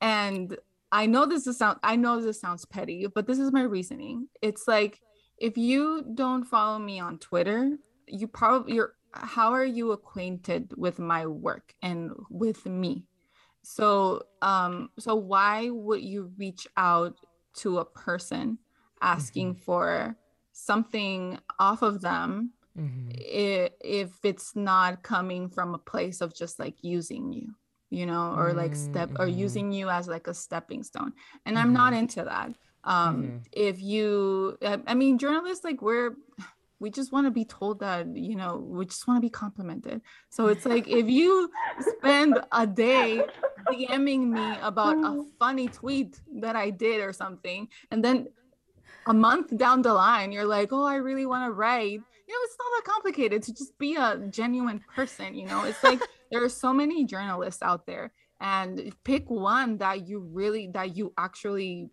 And 0.00 0.56
I 0.90 1.06
know 1.06 1.26
this 1.26 1.46
is 1.46 1.58
sound 1.58 1.78
I 1.82 1.96
know 1.96 2.20
this 2.20 2.40
sounds 2.40 2.64
petty, 2.64 3.06
but 3.06 3.26
this 3.26 3.38
is 3.38 3.52
my 3.52 3.62
reasoning. 3.62 4.28
It's 4.42 4.66
like 4.66 5.00
if 5.38 5.56
you 5.56 6.04
don't 6.14 6.44
follow 6.44 6.78
me 6.78 6.98
on 6.98 7.18
Twitter, 7.18 7.76
you 8.08 8.26
probably 8.26 8.74
you're 8.74 8.94
how 9.12 9.52
are 9.52 9.64
you 9.64 9.92
acquainted 9.92 10.72
with 10.76 10.98
my 10.98 11.26
work 11.26 11.72
and 11.82 12.10
with 12.30 12.66
me? 12.66 13.04
So 13.62 14.22
um 14.42 14.90
so 14.98 15.14
why 15.14 15.70
would 15.70 16.02
you 16.02 16.32
reach 16.36 16.66
out 16.76 17.14
to 17.58 17.78
a 17.78 17.84
person 17.84 18.58
asking 19.00 19.54
mm-hmm. 19.54 19.62
for 19.62 20.16
something 20.52 21.38
off 21.58 21.82
of 21.82 22.00
them 22.00 22.52
mm-hmm. 22.76 23.10
if, 23.12 23.72
if 23.80 24.10
it's 24.24 24.56
not 24.56 25.02
coming 25.02 25.48
from 25.48 25.74
a 25.74 25.78
place 25.78 26.20
of 26.20 26.34
just 26.34 26.58
like 26.58 26.74
using 26.82 27.32
you 27.32 27.54
you 27.90 28.04
know 28.04 28.34
or 28.36 28.52
like 28.52 28.74
step 28.74 29.10
or 29.18 29.26
mm-hmm. 29.26 29.38
using 29.38 29.72
you 29.72 29.88
as 29.88 30.08
like 30.08 30.26
a 30.26 30.34
stepping 30.34 30.82
stone 30.82 31.12
and 31.46 31.58
i'm 31.58 31.72
not 31.72 31.92
mm-hmm. 31.92 32.00
into 32.00 32.22
that 32.22 32.52
um 32.84 33.22
mm-hmm. 33.22 33.36
if 33.52 33.80
you 33.80 34.58
i 34.86 34.94
mean 34.94 35.18
journalists 35.18 35.64
like 35.64 35.80
we're 35.80 36.14
we 36.80 36.90
just 36.90 37.12
want 37.12 37.26
to 37.26 37.30
be 37.30 37.44
told 37.44 37.80
that 37.80 38.06
you 38.14 38.36
know 38.36 38.56
we 38.56 38.84
just 38.86 39.06
want 39.08 39.16
to 39.16 39.20
be 39.20 39.30
complimented 39.30 40.00
so 40.28 40.46
it's 40.46 40.64
like 40.64 40.86
if 40.88 41.08
you 41.08 41.50
spend 41.80 42.38
a 42.52 42.66
day 42.66 43.22
dming 43.70 44.28
me 44.28 44.56
about 44.62 44.96
a 44.96 45.24
funny 45.38 45.68
tweet 45.68 46.20
that 46.40 46.56
i 46.56 46.70
did 46.70 47.00
or 47.00 47.12
something 47.12 47.68
and 47.90 48.04
then 48.04 48.28
a 49.08 49.14
month 49.14 49.56
down 49.56 49.82
the 49.82 49.92
line, 49.94 50.32
you're 50.32 50.44
like, 50.44 50.72
oh, 50.72 50.84
I 50.84 50.96
really 50.96 51.26
want 51.26 51.46
to 51.46 51.52
write. 51.52 51.92
You 51.92 52.34
know, 52.34 52.40
it's 52.44 52.56
not 52.58 52.84
that 52.84 52.92
complicated 52.92 53.42
to 53.44 53.54
just 53.54 53.76
be 53.78 53.96
a 53.96 54.18
genuine 54.30 54.82
person. 54.94 55.34
You 55.34 55.46
know, 55.46 55.64
it's 55.64 55.82
like 55.82 56.00
there 56.30 56.44
are 56.44 56.48
so 56.48 56.74
many 56.74 57.06
journalists 57.06 57.62
out 57.62 57.86
there, 57.86 58.12
and 58.40 58.92
pick 59.04 59.28
one 59.30 59.78
that 59.78 60.06
you 60.06 60.20
really, 60.20 60.68
that 60.74 60.94
you 60.94 61.12
actually 61.16 61.90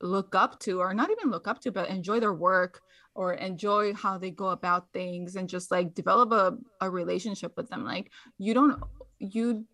look 0.00 0.34
up 0.34 0.58
to, 0.60 0.80
or 0.80 0.92
not 0.92 1.10
even 1.10 1.30
look 1.30 1.46
up 1.46 1.60
to, 1.60 1.70
but 1.70 1.88
enjoy 1.88 2.18
their 2.18 2.34
work 2.34 2.82
or 3.14 3.34
enjoy 3.34 3.94
how 3.94 4.18
they 4.18 4.30
go 4.30 4.48
about 4.48 4.92
things 4.92 5.36
and 5.36 5.48
just 5.48 5.70
like 5.70 5.94
develop 5.94 6.32
a, 6.32 6.56
a 6.80 6.90
relationship 6.90 7.52
with 7.56 7.68
them. 7.68 7.84
Like, 7.84 8.10
you 8.38 8.52
don't, 8.52 8.82
you, 9.20 9.64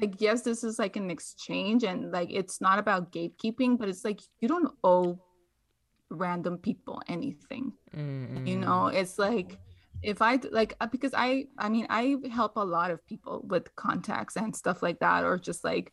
like, 0.00 0.20
yes, 0.20 0.42
this 0.42 0.64
is 0.64 0.78
like 0.78 0.96
an 0.96 1.10
exchange 1.10 1.84
and 1.84 2.10
like 2.10 2.30
it's 2.30 2.60
not 2.60 2.78
about 2.78 3.12
gatekeeping, 3.12 3.78
but 3.78 3.88
it's 3.88 4.04
like 4.04 4.20
you 4.40 4.48
don't 4.48 4.70
owe 4.82 5.18
random 6.14 6.58
people 6.58 7.02
anything 7.08 7.72
mm-hmm. 7.94 8.46
you 8.46 8.56
know 8.56 8.86
it's 8.86 9.18
like 9.18 9.58
if 10.02 10.20
i 10.20 10.38
like 10.50 10.74
uh, 10.80 10.86
because 10.86 11.12
i 11.14 11.46
i 11.58 11.68
mean 11.68 11.86
i 11.90 12.16
help 12.30 12.56
a 12.56 12.64
lot 12.64 12.90
of 12.90 13.04
people 13.06 13.44
with 13.48 13.74
contacts 13.76 14.36
and 14.36 14.54
stuff 14.54 14.82
like 14.82 14.98
that 15.00 15.24
or 15.24 15.38
just 15.38 15.64
like 15.64 15.92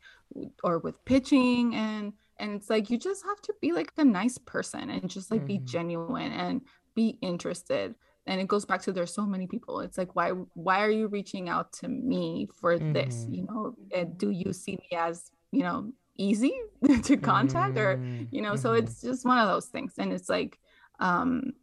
or 0.63 0.79
with 0.79 1.03
pitching 1.05 1.75
and 1.75 2.13
and 2.37 2.53
it's 2.53 2.69
like 2.69 2.89
you 2.89 2.97
just 2.97 3.23
have 3.23 3.41
to 3.41 3.53
be 3.61 3.71
like 3.71 3.91
a 3.97 4.03
nice 4.03 4.37
person 4.37 4.89
and 4.89 5.09
just 5.09 5.31
like 5.31 5.41
mm-hmm. 5.41 5.47
be 5.47 5.57
genuine 5.59 6.31
and 6.31 6.61
be 6.95 7.17
interested 7.21 7.95
and 8.27 8.39
it 8.39 8.47
goes 8.47 8.65
back 8.65 8.81
to 8.81 8.91
there's 8.91 9.13
so 9.13 9.25
many 9.25 9.47
people 9.47 9.79
it's 9.79 9.97
like 9.97 10.15
why 10.15 10.29
why 10.53 10.81
are 10.83 10.91
you 10.91 11.07
reaching 11.07 11.49
out 11.49 11.71
to 11.71 11.87
me 11.87 12.47
for 12.59 12.77
mm-hmm. 12.77 12.93
this 12.93 13.25
you 13.29 13.45
know 13.45 13.75
and 13.95 14.17
do 14.17 14.31
you 14.31 14.51
see 14.53 14.73
me 14.73 14.97
as 14.97 15.31
you 15.51 15.63
know 15.63 15.91
easy 16.17 16.53
to 17.03 17.17
contact 17.17 17.77
or 17.77 17.97
mm, 17.97 18.27
you 18.31 18.41
know 18.41 18.53
mm-hmm. 18.53 18.61
so 18.61 18.73
it's 18.73 19.01
just 19.01 19.25
one 19.25 19.37
of 19.37 19.47
those 19.47 19.67
things. 19.67 19.93
And 19.97 20.13
it's 20.13 20.29
like 20.29 20.59
um 20.99 21.53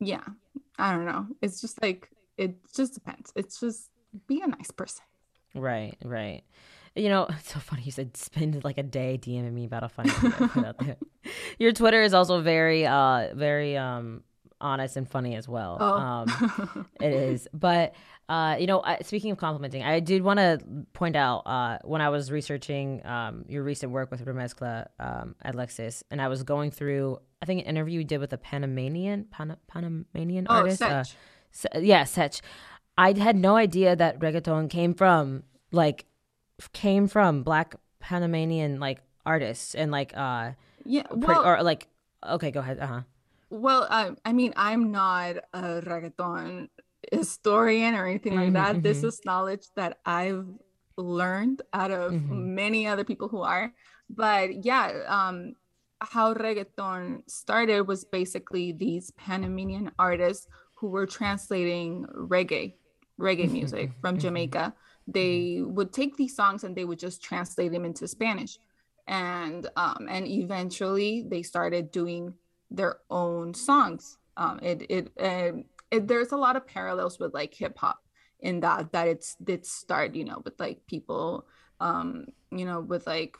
yeah 0.00 0.24
i 0.78 0.92
don't 0.92 1.06
know. 1.06 1.26
It's 1.42 1.60
just 1.60 1.80
like 1.82 2.10
it 2.36 2.56
just 2.74 2.94
depends. 2.94 3.32
It's 3.34 3.60
just 3.60 3.90
be 4.26 4.40
a 4.40 4.46
nice 4.46 4.70
person. 4.70 5.04
Right 5.54 5.96
right. 6.04 6.42
You 6.94 7.08
know 7.08 7.26
it's 7.28 7.52
so 7.52 7.60
funny 7.60 7.82
you 7.82 7.92
said 7.92 8.16
spend 8.16 8.62
like 8.64 8.78
a 8.78 8.82
day 8.82 9.18
dming 9.20 9.52
me 9.52 9.64
about 9.64 9.84
a 9.84 9.88
funny 9.88 10.10
thing 10.10 10.32
I 10.32 10.46
put 10.46 10.64
out 10.64 10.78
there. 10.78 10.96
Your 11.58 11.72
twitter 11.72 12.02
is 12.02 12.14
also 12.14 12.40
very 12.40 12.86
uh 12.86 13.34
very 13.34 13.76
um 13.76 14.22
honest 14.60 14.96
and 14.96 15.08
funny 15.08 15.34
as 15.34 15.48
well. 15.48 15.76
Oh. 15.80 15.94
Um, 15.94 16.86
it 17.00 17.12
is. 17.12 17.48
But 17.52 17.94
uh, 18.28 18.56
you 18.58 18.66
know, 18.66 18.82
I, 18.82 18.98
speaking 19.02 19.30
of 19.30 19.38
complimenting, 19.38 19.82
I 19.82 20.00
did 20.00 20.22
want 20.22 20.38
to 20.38 20.60
point 20.92 21.16
out 21.16 21.46
uh, 21.46 21.78
when 21.84 22.00
I 22.00 22.10
was 22.10 22.30
researching 22.30 23.04
um, 23.06 23.44
your 23.48 23.62
recent 23.62 23.92
work 23.92 24.10
with 24.10 24.24
Remezcla 24.24 24.88
um, 24.98 25.34
Alexis, 25.42 26.04
and 26.10 26.20
I 26.20 26.28
was 26.28 26.42
going 26.42 26.70
through, 26.70 27.18
I 27.40 27.46
think, 27.46 27.60
an 27.60 27.66
interview 27.66 28.00
you 28.00 28.04
did 28.04 28.18
with 28.18 28.32
a 28.32 28.38
Panamanian 28.38 29.24
Pan- 29.30 29.56
Panamanian 29.66 30.46
oh, 30.48 30.56
artist. 30.56 30.78
Sech. 30.78 30.90
Uh, 30.90 31.04
Se- 31.50 31.80
yeah, 31.80 32.04
Sech. 32.04 32.34
I 32.98 33.12
had 33.12 33.36
no 33.36 33.56
idea 33.56 33.96
that 33.96 34.18
reggaeton 34.18 34.68
came 34.68 34.92
from 34.92 35.44
like 35.72 36.04
came 36.72 37.06
from 37.06 37.42
black 37.42 37.76
Panamanian 38.00 38.80
like 38.80 38.98
artists 39.24 39.74
and 39.74 39.92
like 39.92 40.16
uh 40.16 40.50
yeah, 40.84 41.04
well, 41.10 41.46
or 41.46 41.62
like 41.62 41.86
okay, 42.26 42.50
go 42.50 42.60
ahead. 42.60 42.78
Uh 42.78 42.86
huh. 42.86 43.00
Well, 43.50 43.86
I, 43.90 44.10
I 44.24 44.32
mean, 44.32 44.52
I'm 44.56 44.90
not 44.92 45.36
a 45.52 45.80
reggaeton 45.82 46.68
historian 47.12 47.94
or 47.94 48.06
anything 48.06 48.34
like 48.34 48.48
Mhm, 48.48 48.52
that. 48.54 48.82
This 48.82 49.02
mhm. 49.02 49.04
is 49.04 49.20
knowledge 49.24 49.66
that 49.76 49.98
I've 50.04 50.46
learned 50.96 51.62
out 51.72 51.90
of 51.90 52.14
Mhm. 52.14 52.28
many 52.28 52.86
other 52.86 53.04
people 53.04 53.28
who 53.28 53.42
are. 53.42 53.72
But 54.10 54.64
yeah, 54.64 55.04
um, 55.06 55.54
how 56.00 56.34
reggaeton 56.34 57.28
started 57.28 57.82
was 57.82 58.04
basically 58.04 58.72
these 58.72 59.10
Panamanian 59.12 59.92
artists 59.98 60.46
who 60.76 60.88
were 60.88 61.06
translating 61.06 62.04
reggae, 62.14 62.74
reggae 63.20 63.48
Mhm, 63.48 63.50
music 63.50 63.92
mhm, 63.92 63.94
from 64.00 64.16
mhm. 64.16 64.18
Jamaica. 64.18 64.74
They 65.06 65.60
would 65.62 65.92
take 65.92 66.16
these 66.16 66.36
songs 66.36 66.64
and 66.64 66.76
they 66.76 66.84
would 66.84 66.98
just 66.98 67.22
translate 67.22 67.72
them 67.72 67.84
into 67.84 68.06
Spanish, 68.06 68.58
and 69.06 69.66
um, 69.76 70.06
and 70.08 70.26
eventually 70.26 71.24
they 71.28 71.42
started 71.42 71.90
doing 71.90 72.34
their 72.70 72.98
own 73.10 73.54
songs. 73.54 74.18
Um, 74.36 74.60
it 74.62 74.86
it, 74.88 75.12
um 75.20 75.64
it 75.90 76.06
there's 76.06 76.32
a 76.32 76.36
lot 76.36 76.56
of 76.56 76.66
parallels 76.66 77.18
with 77.18 77.34
like 77.34 77.54
hip 77.54 77.76
hop 77.78 77.98
in 78.40 78.60
that 78.60 78.92
that 78.92 79.08
it's 79.08 79.34
did 79.42 79.66
start 79.66 80.14
you 80.14 80.24
know 80.24 80.40
with 80.44 80.54
like 80.60 80.86
people 80.86 81.46
um 81.80 82.26
you 82.52 82.64
know 82.64 82.80
with 82.80 83.06
like 83.06 83.36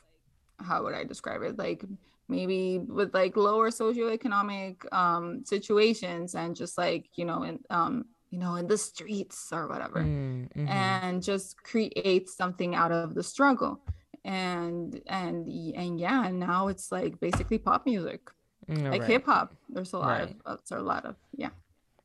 how 0.59 0.83
would 0.83 0.93
I 0.93 1.05
describe 1.05 1.41
it 1.43 1.57
like 1.57 1.85
maybe 2.27 2.79
with 2.79 3.13
like 3.13 3.37
lower 3.37 3.69
socioeconomic 3.69 4.91
um 4.93 5.45
situations 5.45 6.35
and 6.35 6.55
just 6.55 6.77
like 6.77 7.07
you 7.15 7.23
know 7.25 7.43
in 7.43 7.59
um 7.69 8.05
you 8.29 8.39
know 8.39 8.55
in 8.55 8.67
the 8.67 8.77
streets 8.77 9.49
or 9.53 9.67
whatever 9.67 10.01
Mm, 10.01 10.49
mhm. 10.53 10.69
and 10.69 11.23
just 11.23 11.63
create 11.63 12.29
something 12.29 12.75
out 12.75 12.91
of 12.91 13.15
the 13.15 13.23
struggle 13.23 13.79
and 14.25 15.01
and 15.07 15.47
and 15.75 15.99
yeah 15.99 16.25
and 16.25 16.39
now 16.39 16.67
it's 16.67 16.91
like 16.91 17.19
basically 17.19 17.57
pop 17.57 17.85
music 17.85 18.21
Mm, 18.69 18.91
like 18.91 19.01
right. 19.01 19.09
hip 19.09 19.25
hop 19.25 19.55
there's 19.69 19.93
a 19.93 19.97
lot 19.97 20.07
Right. 20.21 20.35
of 20.45 20.59
there's 20.69 20.81
a 20.81 20.83
lot 20.83 21.03
of 21.05 21.15
yeah 21.35 21.49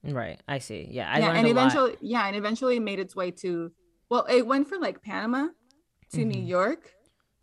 Right. 0.02 0.38
I 0.49 0.59
see. 0.59 0.87
Yeah. 0.90 1.09
I 1.12 1.18
yeah 1.18 1.30
and 1.33 1.47
a 1.47 1.52
lot. 1.52 1.56
eventually 1.56 1.97
yeah 2.00 2.26
and 2.26 2.37
eventually 2.37 2.76
it 2.76 2.85
made 2.90 2.99
its 3.00 3.14
way 3.16 3.30
to 3.42 3.71
well 4.11 4.25
it 4.28 4.47
went 4.47 4.68
from 4.68 4.80
like 4.80 5.02
panama 5.02 5.49
to 6.12 6.25
new 6.25 6.40
Mhm. 6.40 6.49
york 6.49 6.83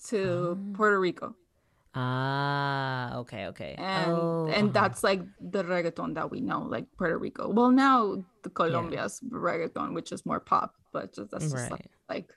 to 0.09 0.19
Ah. 0.57 0.73
puerto 0.77 0.99
rico 0.99 1.35
Ah. 1.93 3.17
Okay. 3.21 3.47
Okay. 3.51 3.75
and 3.77 4.11
oh, 4.11 4.47
and 4.47 4.73
that's 4.73 5.03
like 5.03 5.21
the 5.39 5.63
reggaeton 5.63 6.15
that 6.15 6.31
we 6.31 6.39
know 6.41 6.61
like 6.63 6.85
puerto 6.97 7.17
rico 7.17 7.49
well 7.49 7.69
now 7.71 8.23
the 8.43 8.49
colombia's 8.49 9.19
reggaeton 9.29 9.93
which 9.93 10.11
is 10.11 10.25
more 10.25 10.39
pop 10.39 10.75
but 10.93 11.13
just 11.13 11.29
that's 11.31 11.51
just 11.51 11.69
like, 11.71 11.89
like 12.09 12.29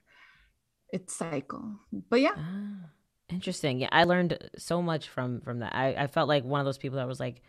it's 0.93 1.15
cycle 1.15 1.65
but 2.11 2.21
yeah 2.21 2.35
Ah, 2.37 2.91
interesting. 3.29 3.81
Yeah, 3.81 3.89
I 3.93 4.05
learned 4.05 4.39
so 4.57 4.83
much 4.83 5.09
from 5.09 5.41
from 5.41 5.61
that. 5.61 5.75
I, 5.75 5.95
I 5.95 6.07
felt 6.07 6.29
like 6.29 6.45
one 6.45 6.61
of 6.61 6.65
those 6.67 6.79
people 6.79 6.99
that 6.99 7.09
was 7.09 7.21
like 7.21 7.43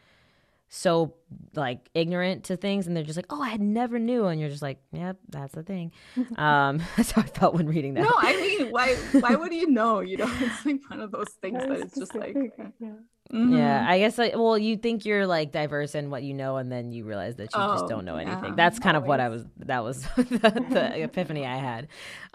so 0.68 1.14
like 1.54 1.90
ignorant 1.94 2.46
to 2.46 2.58
things, 2.58 2.88
and 2.88 2.96
they're 2.96 3.04
just 3.04 3.18
like, 3.18 3.28
"Oh, 3.30 3.42
I 3.42 3.50
had 3.50 3.62
never 3.62 4.00
knew," 4.00 4.26
and 4.26 4.40
you're 4.40 4.50
just 4.50 4.62
like, 4.62 4.80
"Yep, 4.92 5.18
that's 5.30 5.54
the 5.54 5.64
thing." 5.64 5.92
um, 6.38 6.82
that's 6.98 7.12
how 7.12 7.22
I 7.22 7.26
felt 7.28 7.54
when 7.54 7.68
reading 7.68 7.94
that. 7.96 8.02
no 8.04 8.14
i 8.18 8.36
mean 8.36 8.72
why 8.72 8.96
why 9.20 9.36
would 9.36 9.54
you 9.54 9.70
know 9.70 10.00
you 10.00 10.18
know 10.18 10.30
it's 10.40 10.66
like 10.66 10.80
one 10.90 11.02
of 11.02 11.12
those 11.12 11.30
things 11.42 11.60
that 11.60 11.80
it's 11.80 11.96
just 11.98 12.16
like 12.16 12.32
specific, 12.32 12.74
yeah. 12.80 12.90
Mhm. 13.32 13.58
Yeah, 13.58 13.86
I 13.88 14.00
guess 14.00 14.18
like 14.18 14.34
well, 14.36 14.58
you 14.58 14.78
think 14.78 15.04
you're 15.06 15.26
like 15.28 15.52
diverse 15.52 15.96
in 15.96 16.10
what 16.10 16.24
you 16.24 16.34
know, 16.34 16.58
and 16.58 16.72
then 16.72 16.92
you 16.92 17.04
realize 17.06 17.36
that 17.38 17.54
you 17.56 17.62
just 17.72 17.86
Oh, 17.86 17.88
don't 17.90 18.06
know 18.06 18.18
anything. 18.18 18.52
yeah, 18.52 18.56
That's 18.56 18.80
kind 18.80 18.96
of 18.96 19.04
what 19.06 19.20
I 19.20 19.30
was. 19.30 19.46
That 19.58 19.84
was 19.84 20.04
the, 20.16 20.66
the 20.70 21.02
epiphany 21.04 21.46
I 21.46 21.58
had. 21.58 21.88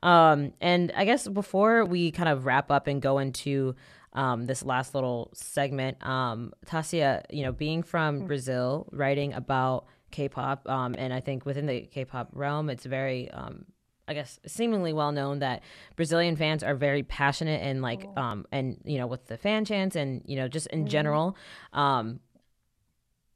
Um, 0.02 0.52
and 0.60 0.92
I 0.96 1.04
guess 1.04 1.28
before 1.28 1.84
we 1.84 2.10
kind 2.10 2.28
of 2.28 2.44
wrap 2.44 2.70
up 2.70 2.86
and 2.86 3.00
go 3.00 3.18
into 3.18 3.76
um, 4.14 4.46
this 4.46 4.64
last 4.64 4.94
little 4.94 5.30
segment, 5.34 6.04
um, 6.04 6.52
Tássia, 6.66 7.22
you 7.30 7.44
know, 7.44 7.52
being 7.52 7.82
from 7.84 8.26
Brazil, 8.26 8.88
writing 8.90 9.32
about 9.32 9.86
K-pop, 10.10 10.68
um, 10.68 10.96
and 10.98 11.14
I 11.14 11.20
think 11.20 11.46
within 11.46 11.66
the 11.66 11.82
K-pop 11.82 12.30
realm, 12.32 12.68
it's 12.68 12.84
very 12.84 13.30
um, 13.30 13.64
I 14.10 14.14
guess 14.14 14.40
seemingly 14.44 14.92
well 14.92 15.12
known 15.12 15.38
that 15.38 15.62
Brazilian 15.94 16.34
fans 16.34 16.64
are 16.64 16.74
very 16.74 17.04
passionate 17.04 17.62
and 17.62 17.80
like 17.80 18.08
um 18.16 18.44
and 18.50 18.76
you 18.84 18.98
know 18.98 19.06
with 19.06 19.28
the 19.28 19.36
fan 19.36 19.64
chants 19.64 19.94
and 19.94 20.22
you 20.26 20.34
know 20.34 20.48
just 20.48 20.66
in 20.66 20.88
general 20.88 21.36
um 21.72 22.18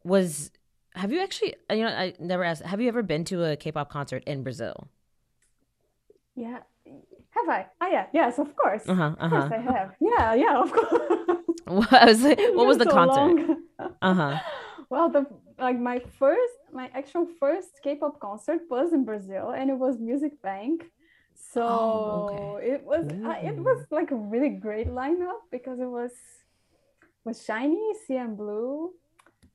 was 0.02 0.50
have 0.97 1.12
you 1.12 1.21
actually 1.23 1.54
you 1.71 1.85
know 1.85 1.88
I 1.88 2.14
never 2.19 2.43
asked 2.43 2.62
have 2.64 2.81
you 2.81 2.88
ever 2.88 3.04
been 3.04 3.25
to 3.26 3.45
a 3.45 3.57
K-pop 3.57 3.88
concert 3.88 4.25
in 4.26 4.43
Brazil? 4.43 4.88
Yeah. 6.35 6.59
Have 7.31 7.49
I? 7.49 7.66
Oh 7.81 7.87
yeah. 7.87 8.07
Yes, 8.12 8.40
of 8.40 8.57
course. 8.57 8.83
Uh-huh, 8.88 9.14
Of 9.19 9.31
course 9.31 9.45
uh-huh. 9.45 9.54
I 9.54 9.73
have. 9.73 9.95
Yeah, 10.00 10.35
yeah, 10.35 10.61
of 10.61 10.73
course. 10.73 11.02
What 11.66 11.90
was 11.90 12.23
what 12.54 12.66
was 12.66 12.78
the 12.78 12.85
So 12.85 12.90
concert? 12.90 13.59
Uh-huh. 14.02 14.38
Well, 14.91 15.09
the 15.09 15.26
like 15.59 15.79
my 15.79 15.99
first, 16.19 16.53
my 16.73 16.91
actual 16.95 17.26
first 17.41 17.81
K-pop 17.83 18.21
concert 18.21 18.61
was 18.71 18.93
in 18.93 19.05
Brazil, 19.05 19.50
and 19.50 19.71
it 19.71 19.79
was 19.79 19.99
Music 19.99 20.41
Bank. 20.43 20.85
So 21.35 21.62
Oh, 21.67 22.57
it 22.62 22.85
was 22.85 23.07
uh, 23.07 23.37
it 23.43 23.57
was 23.59 23.87
like 23.91 24.11
a 24.11 24.17
really 24.17 24.50
great 24.50 24.88
lineup 24.88 25.41
because 25.50 25.81
it 25.81 25.87
was 25.91 26.12
was 27.25 27.41
SHINee, 27.47 27.95
CM 28.07 28.37
Blue. 28.37 28.93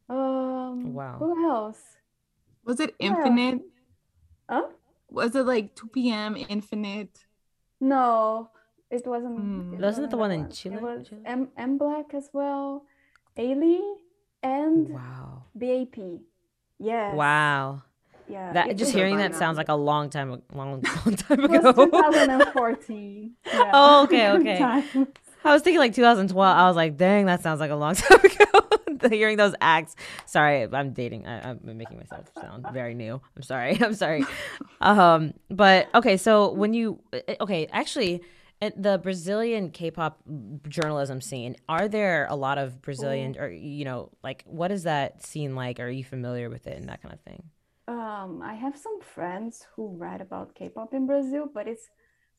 Um, 0.09 0.93
Wow. 0.93 1.15
Who 1.19 1.49
else? 1.49 1.81
was 2.65 2.79
it 2.79 2.95
Yeah. 2.99 3.15
infinite 3.15 3.61
Huh? 4.49 4.67
was 5.09 5.35
it 5.35 5.45
like 5.45 5.75
2 5.75 5.87
p.m 5.87 6.35
infinite 6.49 7.25
No, 7.79 8.49
it 8.91 9.05
wasn't. 9.05 9.37
Hmm. 9.39 9.73
it 9.73 9.81
Wasn't 9.81 10.05
it 10.05 10.09
the 10.11 10.17
that 10.17 10.19
one 10.19 10.31
in 10.31 10.49
Chile? 10.51 10.75
It 10.75 10.81
was 10.81 11.07
Chile? 11.07 11.21
M 11.25 11.47
MBLAQ 11.57 12.13
as 12.13 12.29
well, 12.33 12.83
Ailee, 13.37 13.81
and 14.43 14.89
Wow. 14.89 15.43
BAP. 15.55 15.95
Yes. 16.79 17.15
Wow. 17.15 17.83
Yeah. 18.27 18.53
That 18.53 18.75
just 18.77 18.91
hearing 18.93 19.17
that 19.17 19.35
sounds 19.35 19.57
like 19.57 19.69
a 19.69 19.75
long 19.75 20.09
time 20.09 20.41
long 20.53 20.81
long 21.05 21.15
time 21.15 21.39
It 21.45 21.49
was 21.49 21.59
ago. 21.59 21.85
2014. 21.85 23.31
Yeah. 23.45 23.71
Oh, 23.73 24.03
okay, 24.03 24.29
okay. 24.37 24.61
I 25.43 25.53
was 25.53 25.61
thinking 25.61 25.79
like 25.79 25.95
2012. 25.95 26.57
I 26.57 26.67
was 26.67 26.75
like, 26.75 26.97
dang, 26.97 27.25
that 27.25 27.41
sounds 27.41 27.59
like 27.59 27.71
a 27.71 27.75
long 27.75 27.95
time 27.95 28.19
ago. 28.19 29.09
Hearing 29.09 29.37
those 29.37 29.55
acts. 29.61 29.95
Sorry, 30.25 30.67
I'm 30.71 30.91
dating. 30.91 31.25
I, 31.25 31.51
I'm 31.51 31.59
making 31.63 31.97
myself 31.97 32.25
sound 32.39 32.67
very 32.73 32.93
new. 32.93 33.21
I'm 33.35 33.41
sorry. 33.43 33.81
I'm 33.81 33.93
sorry. 33.93 34.25
Um, 34.81 35.33
but 35.49 35.87
okay. 35.95 36.17
So 36.17 36.51
when 36.51 36.73
you 36.73 36.99
okay, 37.39 37.67
actually, 37.71 38.21
at 38.61 38.81
the 38.81 38.97
Brazilian 38.97 39.71
K-pop 39.71 40.21
journalism 40.67 41.21
scene, 41.21 41.55
are 41.67 41.87
there 41.87 42.27
a 42.29 42.35
lot 42.35 42.57
of 42.57 42.81
Brazilian 42.81 43.35
or 43.39 43.49
you 43.49 43.85
know, 43.85 44.11
like 44.23 44.43
what 44.45 44.71
is 44.71 44.83
that 44.83 45.25
scene 45.25 45.55
like? 45.55 45.79
Are 45.79 45.89
you 45.89 46.03
familiar 46.03 46.49
with 46.49 46.67
it 46.67 46.77
and 46.77 46.89
that 46.89 47.01
kind 47.01 47.13
of 47.13 47.21
thing? 47.21 47.43
Um, 47.87 48.41
I 48.43 48.53
have 48.53 48.77
some 48.77 48.99
friends 49.01 49.65
who 49.75 49.95
write 49.97 50.21
about 50.21 50.53
K-pop 50.55 50.93
in 50.93 51.07
Brazil, 51.07 51.49
but 51.51 51.67
it's 51.67 51.89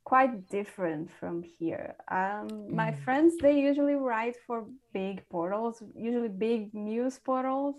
quite 0.04 0.48
different 0.48 1.10
from 1.18 1.42
here. 1.42 1.96
Um, 2.08 2.74
my 2.74 2.92
Mm. 2.92 3.02
friends, 3.04 3.38
they 3.38 3.60
usually 3.60 3.94
write 3.94 4.36
for 4.46 4.66
big 4.92 5.28
portals, 5.28 5.82
usually 5.96 6.28
big 6.28 6.72
news 6.72 7.18
portals. 7.18 7.76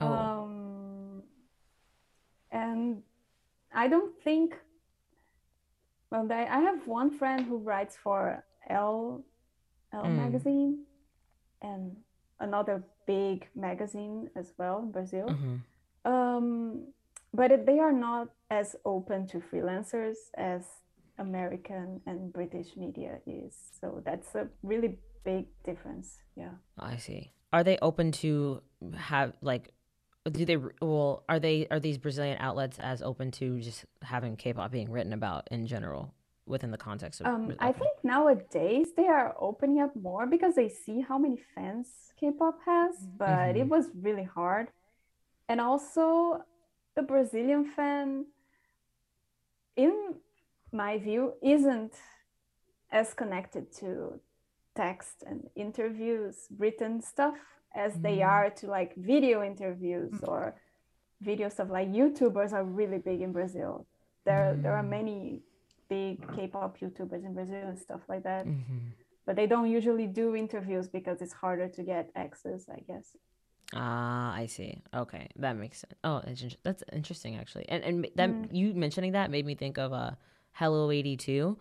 Oh. 0.00 0.06
Um, 0.06 1.22
and 2.50 3.02
I 3.72 3.88
don't 3.88 4.14
think, 4.22 4.56
well, 6.10 6.30
I 6.32 6.60
have 6.60 6.86
one 6.86 7.10
friend 7.10 7.44
who 7.44 7.58
writes 7.58 7.96
for 7.96 8.44
Elle, 8.68 9.24
Elle 9.92 10.04
Mm. 10.04 10.16
magazine 10.16 10.84
and 11.62 11.96
another 12.40 12.82
big 13.06 13.48
magazine 13.54 14.30
as 14.36 14.54
well 14.58 14.78
in 14.78 14.90
Brazil. 14.92 15.26
Mhm. 15.28 15.60
Um, 16.04 16.92
but 17.32 17.50
it, 17.50 17.66
they 17.66 17.78
are 17.78 17.92
not 17.92 18.28
as 18.50 18.76
open 18.84 19.26
to 19.28 19.40
freelancers 19.40 20.16
as 20.34 20.82
American 21.18 22.00
and 22.06 22.32
British 22.32 22.76
media 22.76 23.20
is. 23.26 23.54
So 23.80 24.00
that's 24.04 24.34
a 24.34 24.48
really 24.62 24.98
big 25.24 25.46
difference. 25.64 26.22
Yeah. 26.36 26.54
I 26.78 26.96
see. 26.96 27.32
Are 27.52 27.64
they 27.64 27.78
open 27.82 28.12
to 28.12 28.62
have 28.94 29.32
like? 29.42 29.72
Do 30.30 30.44
they 30.44 30.56
well? 30.56 31.24
Are 31.28 31.38
they 31.38 31.66
are 31.70 31.80
these 31.80 31.98
Brazilian 31.98 32.38
outlets 32.40 32.78
as 32.78 33.02
open 33.02 33.30
to 33.32 33.60
just 33.60 33.84
having 34.02 34.36
K-pop 34.36 34.70
being 34.70 34.90
written 34.90 35.12
about 35.12 35.48
in 35.50 35.66
general 35.66 36.14
within 36.46 36.70
the 36.70 36.78
context 36.78 37.20
of? 37.20 37.26
Um, 37.26 37.54
I 37.58 37.72
think 37.72 37.92
nowadays 38.04 38.88
they 38.96 39.06
are 39.06 39.34
opening 39.38 39.80
up 39.80 39.94
more 39.96 40.26
because 40.26 40.54
they 40.54 40.68
see 40.68 41.00
how 41.00 41.18
many 41.18 41.38
fans 41.54 42.12
K-pop 42.18 42.58
has, 42.64 43.06
but 43.18 43.56
it 43.56 43.66
Mhm. 43.66 43.68
was 43.68 43.90
really 43.94 44.24
hard 44.24 44.68
and 45.48 45.60
also 45.60 46.44
the 46.94 47.02
Brazilian 47.02 47.64
fan, 47.64 48.26
in 49.76 50.20
my 50.72 50.98
view, 50.98 51.34
isn't 51.42 51.94
as 52.90 53.14
connected 53.14 53.72
to 53.72 54.20
text 54.74 55.22
and 55.26 55.48
interviews, 55.54 56.48
written 56.58 57.00
stuff, 57.00 57.38
as 57.74 57.94
mm. 57.94 58.02
they 58.02 58.22
are 58.22 58.50
to 58.50 58.66
like 58.66 58.94
video 58.96 59.42
interviews 59.42 60.12
mm. 60.12 60.28
or 60.28 60.54
videos 61.24 61.58
of 61.58 61.70
Like 61.70 61.90
YouTubers 61.90 62.52
are 62.52 62.64
really 62.64 62.98
big 62.98 63.20
in 63.20 63.32
Brazil. 63.32 63.86
There, 64.24 64.54
mm. 64.56 64.62
there 64.62 64.76
are 64.76 64.84
mm. 64.84 64.90
many 64.90 65.42
big 65.88 66.20
K-pop 66.36 66.78
YouTubers 66.80 67.24
in 67.24 67.34
Brazil 67.34 67.68
and 67.68 67.78
stuff 67.78 68.00
like 68.08 68.24
that. 68.24 68.46
Mm-hmm. 68.46 68.78
But 69.26 69.36
they 69.36 69.46
don't 69.46 69.70
usually 69.70 70.06
do 70.06 70.34
interviews 70.34 70.88
because 70.88 71.20
it's 71.20 71.32
harder 71.32 71.68
to 71.68 71.82
get 71.82 72.10
access, 72.14 72.66
I 72.70 72.80
guess. 72.80 73.16
Ah, 73.74 74.34
I 74.34 74.46
see. 74.46 74.80
Okay, 74.94 75.28
that 75.36 75.56
makes 75.56 75.80
sense. 75.80 75.92
Oh, 76.02 76.22
that's 76.64 76.82
interesting 76.92 77.36
actually. 77.36 77.68
And 77.68 77.84
and 77.84 78.08
that 78.16 78.30
mm. 78.30 78.48
you 78.50 78.72
mentioning 78.72 79.12
that 79.12 79.30
made 79.30 79.44
me 79.44 79.54
think 79.54 79.76
of 79.76 79.92
uh 79.92 80.12
Hello 80.52 80.90
82 80.90 81.58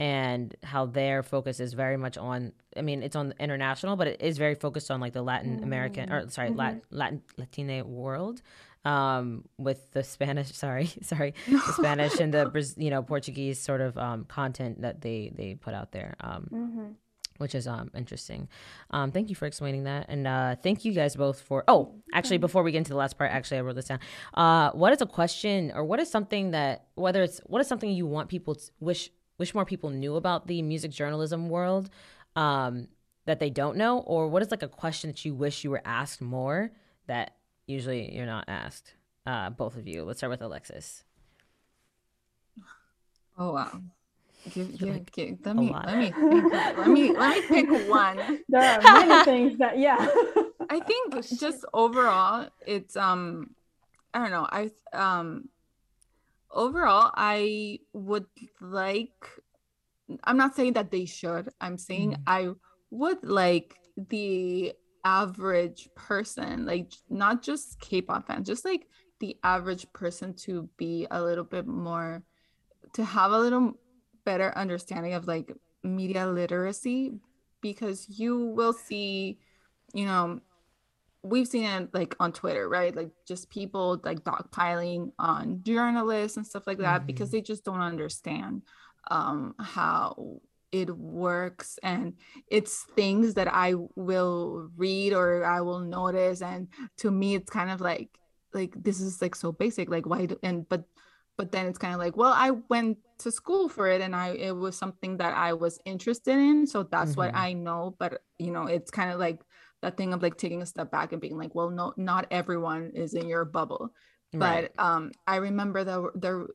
and 0.00 0.56
how 0.64 0.86
their 0.86 1.22
focus 1.22 1.60
is 1.60 1.74
very 1.74 1.98
much 1.98 2.16
on 2.16 2.52
I 2.76 2.82
mean, 2.82 3.02
it's 3.02 3.16
on 3.16 3.34
international, 3.38 3.96
but 3.96 4.06
it 4.06 4.22
is 4.22 4.38
very 4.38 4.54
focused 4.54 4.90
on 4.90 5.00
like 5.00 5.12
the 5.12 5.22
Latin 5.22 5.62
American 5.62 6.10
or 6.10 6.28
sorry, 6.30 6.48
mm-hmm. 6.48 6.58
Latin 6.58 6.82
Latin 6.90 7.22
Latine 7.36 7.86
world 7.86 8.42
um, 8.84 9.44
with 9.58 9.92
the 9.92 10.02
Spanish. 10.02 10.52
Sorry, 10.54 10.90
sorry, 11.02 11.34
the 11.48 11.72
Spanish 11.72 12.18
and 12.18 12.32
the 12.32 12.74
you 12.78 12.90
know 12.90 13.02
Portuguese 13.02 13.60
sort 13.60 13.82
of 13.82 13.98
um, 13.98 14.24
content 14.24 14.80
that 14.80 15.02
they 15.02 15.32
they 15.34 15.54
put 15.54 15.74
out 15.74 15.92
there. 15.92 16.16
Um, 16.20 16.48
mm-hmm 16.50 16.88
which 17.40 17.54
is 17.54 17.66
um 17.66 17.90
interesting. 17.96 18.48
Um, 18.90 19.12
thank 19.12 19.30
you 19.30 19.34
for 19.34 19.46
explaining 19.46 19.84
that, 19.84 20.06
and 20.10 20.26
uh, 20.26 20.56
thank 20.56 20.84
you 20.84 20.92
guys 20.92 21.16
both 21.16 21.40
for. 21.40 21.64
Oh, 21.66 21.94
actually, 22.12 22.36
before 22.36 22.62
we 22.62 22.70
get 22.70 22.78
into 22.78 22.90
the 22.90 22.98
last 22.98 23.16
part, 23.16 23.30
actually, 23.30 23.56
I 23.56 23.60
wrote 23.62 23.76
this 23.76 23.86
down. 23.86 24.00
Uh, 24.34 24.72
what 24.72 24.92
is 24.92 25.00
a 25.00 25.06
question, 25.06 25.72
or 25.74 25.82
what 25.82 26.00
is 26.00 26.10
something 26.10 26.50
that 26.50 26.84
whether 26.96 27.22
it's 27.22 27.40
what 27.46 27.62
is 27.62 27.66
something 27.66 27.90
you 27.90 28.04
want 28.04 28.28
people 28.28 28.56
to 28.56 28.70
wish 28.78 29.08
wish 29.40 29.54
more 29.54 29.64
people 29.64 29.90
knew 29.90 30.14
about 30.14 30.46
the 30.46 30.60
music 30.62 30.92
journalism 30.92 31.48
world, 31.48 31.88
um, 32.36 32.86
that 33.24 33.40
they 33.40 33.50
don't 33.50 33.76
know, 33.76 34.00
or 34.00 34.28
what 34.28 34.42
is 34.42 34.50
like 34.50 34.62
a 34.62 34.68
question 34.68 35.10
that 35.10 35.24
you 35.24 35.34
wish 35.34 35.64
you 35.64 35.70
were 35.70 35.82
asked 35.84 36.20
more 36.20 36.70
that 37.06 37.34
usually 37.66 38.14
you're 38.14 38.26
not 38.26 38.44
asked. 38.46 38.94
Uh, 39.26 39.50
both 39.50 39.76
of 39.76 39.86
you. 39.86 40.02
Let's 40.02 40.18
start 40.20 40.30
with 40.30 40.42
Alexis. 40.42 41.04
Oh 43.38 43.52
wow. 43.52 43.80
Give, 44.50 44.78
give, 44.78 44.88
like, 44.88 45.12
give, 45.12 45.38
let 45.44 45.56
me 45.56 45.70
let 45.70 45.98
me 45.98 46.10
think, 46.10 46.52
let 46.52 46.88
me 46.88 47.12
let 47.16 47.36
me 47.36 47.46
pick 47.46 47.88
one. 47.90 48.18
There 48.48 48.62
are 48.62 48.82
many 48.82 49.24
things 49.24 49.58
that 49.58 49.78
yeah. 49.78 49.98
I 50.70 50.80
think 50.80 51.14
oh, 51.14 51.20
just 51.20 51.64
overall, 51.74 52.48
it's 52.66 52.96
um, 52.96 53.50
I 54.14 54.20
don't 54.20 54.30
know. 54.30 54.46
I 54.50 54.70
um, 54.92 55.48
overall, 56.50 57.10
I 57.14 57.80
would 57.92 58.26
like. 58.60 59.26
I'm 60.24 60.36
not 60.36 60.56
saying 60.56 60.74
that 60.74 60.90
they 60.90 61.04
should. 61.04 61.50
I'm 61.60 61.78
saying 61.78 62.12
mm. 62.12 62.22
I 62.26 62.50
would 62.90 63.22
like 63.22 63.76
the 64.08 64.72
average 65.04 65.88
person, 65.94 66.66
like 66.66 66.92
not 67.08 67.42
just 67.42 67.80
K-pop 67.80 68.26
fans, 68.26 68.46
just 68.46 68.64
like 68.64 68.86
the 69.20 69.36
average 69.44 69.86
person 69.92 70.34
to 70.34 70.68
be 70.76 71.06
a 71.10 71.22
little 71.22 71.44
bit 71.44 71.66
more, 71.66 72.22
to 72.94 73.04
have 73.04 73.32
a 73.32 73.38
little 73.38 73.74
better 74.24 74.52
understanding 74.56 75.14
of 75.14 75.26
like 75.26 75.52
media 75.82 76.26
literacy 76.26 77.12
because 77.60 78.06
you 78.08 78.46
will 78.46 78.72
see, 78.72 79.38
you 79.94 80.06
know, 80.06 80.40
we've 81.22 81.46
seen 81.46 81.64
it 81.64 81.90
like 81.92 82.16
on 82.18 82.32
Twitter, 82.32 82.68
right? 82.68 82.94
Like 82.94 83.10
just 83.26 83.50
people 83.50 84.00
like 84.04 84.24
dogpiling 84.24 85.12
on 85.18 85.62
journalists 85.62 86.36
and 86.36 86.46
stuff 86.46 86.66
like 86.66 86.78
that 86.78 86.98
mm-hmm. 86.98 87.06
because 87.06 87.30
they 87.30 87.40
just 87.40 87.64
don't 87.64 87.80
understand 87.80 88.62
um, 89.10 89.54
how 89.58 90.40
it 90.72 90.96
works 90.96 91.78
and 91.82 92.14
it's 92.48 92.84
things 92.94 93.34
that 93.34 93.52
I 93.52 93.74
will 93.96 94.70
read 94.76 95.12
or 95.12 95.44
I 95.44 95.60
will 95.62 95.80
notice 95.80 96.42
and 96.42 96.68
to 96.98 97.10
me 97.10 97.34
it's 97.34 97.50
kind 97.50 97.70
of 97.70 97.80
like 97.80 98.08
like 98.54 98.74
this 98.80 99.00
is 99.00 99.20
like 99.20 99.34
so 99.34 99.52
basic 99.52 99.90
like 99.90 100.06
why 100.06 100.26
do, 100.26 100.38
and 100.42 100.68
but 100.68 100.84
but 101.36 101.52
then 101.52 101.66
it's 101.66 101.78
kind 101.78 101.94
of 101.94 102.00
like 102.00 102.16
well 102.16 102.32
i 102.36 102.50
went 102.68 102.98
to 103.18 103.30
school 103.30 103.68
for 103.68 103.88
it 103.88 104.00
and 104.00 104.14
i 104.14 104.30
it 104.30 104.54
was 104.54 104.76
something 104.76 105.16
that 105.16 105.34
i 105.36 105.52
was 105.52 105.78
interested 105.84 106.36
in 106.36 106.66
so 106.66 106.82
that's 106.82 107.12
mm-hmm. 107.12 107.20
what 107.20 107.34
i 107.34 107.52
know 107.52 107.94
but 107.98 108.22
you 108.38 108.50
know 108.50 108.66
it's 108.66 108.90
kind 108.90 109.10
of 109.10 109.18
like 109.18 109.40
that 109.82 109.96
thing 109.96 110.12
of 110.12 110.22
like 110.22 110.36
taking 110.36 110.62
a 110.62 110.66
step 110.66 110.90
back 110.90 111.12
and 111.12 111.20
being 111.20 111.38
like 111.38 111.54
well 111.54 111.70
no 111.70 111.92
not 111.96 112.26
everyone 112.30 112.92
is 112.94 113.14
in 113.14 113.28
your 113.28 113.44
bubble. 113.44 113.92
Right. 114.32 114.70
but 114.76 114.84
um 114.84 115.10
i 115.26 115.36
remember 115.36 115.82
the 115.82 116.08
the 116.14 116.46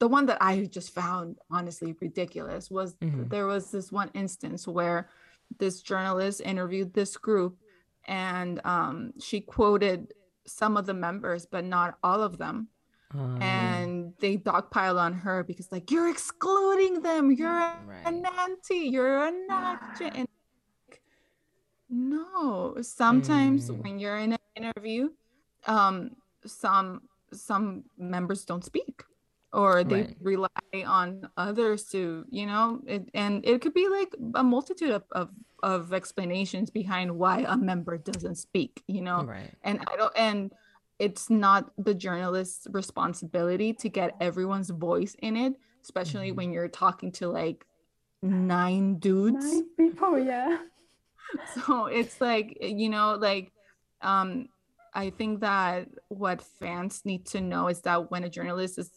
the 0.00 0.08
one 0.08 0.26
that 0.26 0.38
i 0.40 0.64
just 0.64 0.92
found 0.92 1.38
honestly 1.52 1.94
ridiculous 2.00 2.68
was 2.68 2.94
mm-hmm. 2.94 3.28
there 3.28 3.46
was 3.46 3.70
this 3.70 3.92
one 3.92 4.10
instance 4.14 4.66
where 4.66 5.08
this 5.60 5.82
journalist 5.82 6.40
interviewed 6.40 6.92
this 6.92 7.16
group 7.16 7.58
and 8.08 8.60
um 8.64 9.12
she 9.20 9.40
quoted 9.40 10.12
some 10.46 10.76
of 10.76 10.86
the 10.86 10.94
members 10.94 11.46
but 11.46 11.64
not 11.64 11.98
all 12.02 12.22
of 12.22 12.38
them. 12.38 12.68
Um, 13.14 13.42
and 13.42 14.14
they 14.20 14.38
dogpile 14.38 14.98
on 14.98 15.12
her 15.12 15.44
because 15.44 15.70
like 15.70 15.90
you're 15.90 16.08
excluding 16.08 17.02
them. 17.02 17.30
You're 17.30 17.50
right. 17.50 18.06
an 18.06 18.24
anti 18.40 18.88
you're 18.88 19.24
a 19.24 19.32
nazi. 19.46 20.10
And 20.14 20.26
no 21.92 22.76
sometimes 22.80 23.70
mm. 23.70 23.82
when 23.82 23.98
you're 23.98 24.18
in 24.18 24.32
an 24.32 24.38
interview 24.56 25.08
um 25.66 26.10
some 26.44 27.02
some 27.32 27.84
members 27.96 28.44
don't 28.44 28.64
speak 28.64 29.04
or 29.52 29.84
they 29.84 30.02
right. 30.02 30.16
rely 30.20 30.48
on 30.86 31.28
others 31.36 31.84
to 31.84 32.24
you 32.30 32.46
know 32.46 32.80
it, 32.86 33.08
and 33.14 33.44
it 33.46 33.60
could 33.60 33.74
be 33.74 33.88
like 33.88 34.14
a 34.34 34.42
multitude 34.42 34.90
of, 34.90 35.04
of 35.12 35.28
of 35.62 35.92
explanations 35.92 36.70
behind 36.70 37.16
why 37.16 37.44
a 37.46 37.56
member 37.56 37.96
doesn't 37.96 38.36
speak 38.36 38.82
you 38.88 39.02
know 39.02 39.22
right. 39.24 39.50
and 39.62 39.78
i 39.86 39.96
don't 39.96 40.12
and 40.16 40.52
it's 41.02 41.28
not 41.28 41.72
the 41.78 41.94
journalist's 41.94 42.68
responsibility 42.70 43.72
to 43.72 43.88
get 43.88 44.14
everyone's 44.20 44.70
voice 44.70 45.16
in 45.18 45.36
it, 45.36 45.54
especially 45.82 46.28
mm-hmm. 46.28 46.36
when 46.36 46.52
you're 46.52 46.68
talking 46.68 47.10
to 47.10 47.26
like 47.26 47.66
nine 48.22 49.00
dudes. 49.00 49.44
Nine 49.44 49.66
people, 49.76 50.16
yeah. 50.16 50.58
So 51.66 51.86
it's 51.86 52.20
like, 52.20 52.58
you 52.60 52.88
know, 52.88 53.16
like 53.20 53.52
um 54.00 54.48
I 54.94 55.10
think 55.10 55.40
that 55.40 55.88
what 56.08 56.42
fans 56.42 57.02
need 57.04 57.26
to 57.26 57.40
know 57.40 57.68
is 57.68 57.80
that 57.82 58.10
when 58.10 58.24
a 58.24 58.28
journalist 58.28 58.78
is 58.78 58.90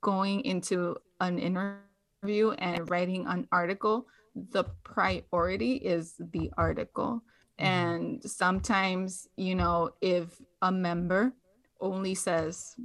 going 0.00 0.42
into 0.42 0.96
an 1.20 1.38
interview 1.38 2.52
and 2.52 2.88
writing 2.88 3.26
an 3.26 3.48
article, 3.50 4.06
the 4.34 4.64
priority 4.84 5.74
is 5.74 6.14
the 6.32 6.52
article. 6.56 7.22
Mm-hmm. 7.58 7.66
And 7.66 8.22
sometimes, 8.24 9.26
you 9.36 9.54
know, 9.56 9.90
if 10.00 10.40
a 10.62 10.70
member 10.70 11.34
only 11.80 12.14
says, 12.14 12.76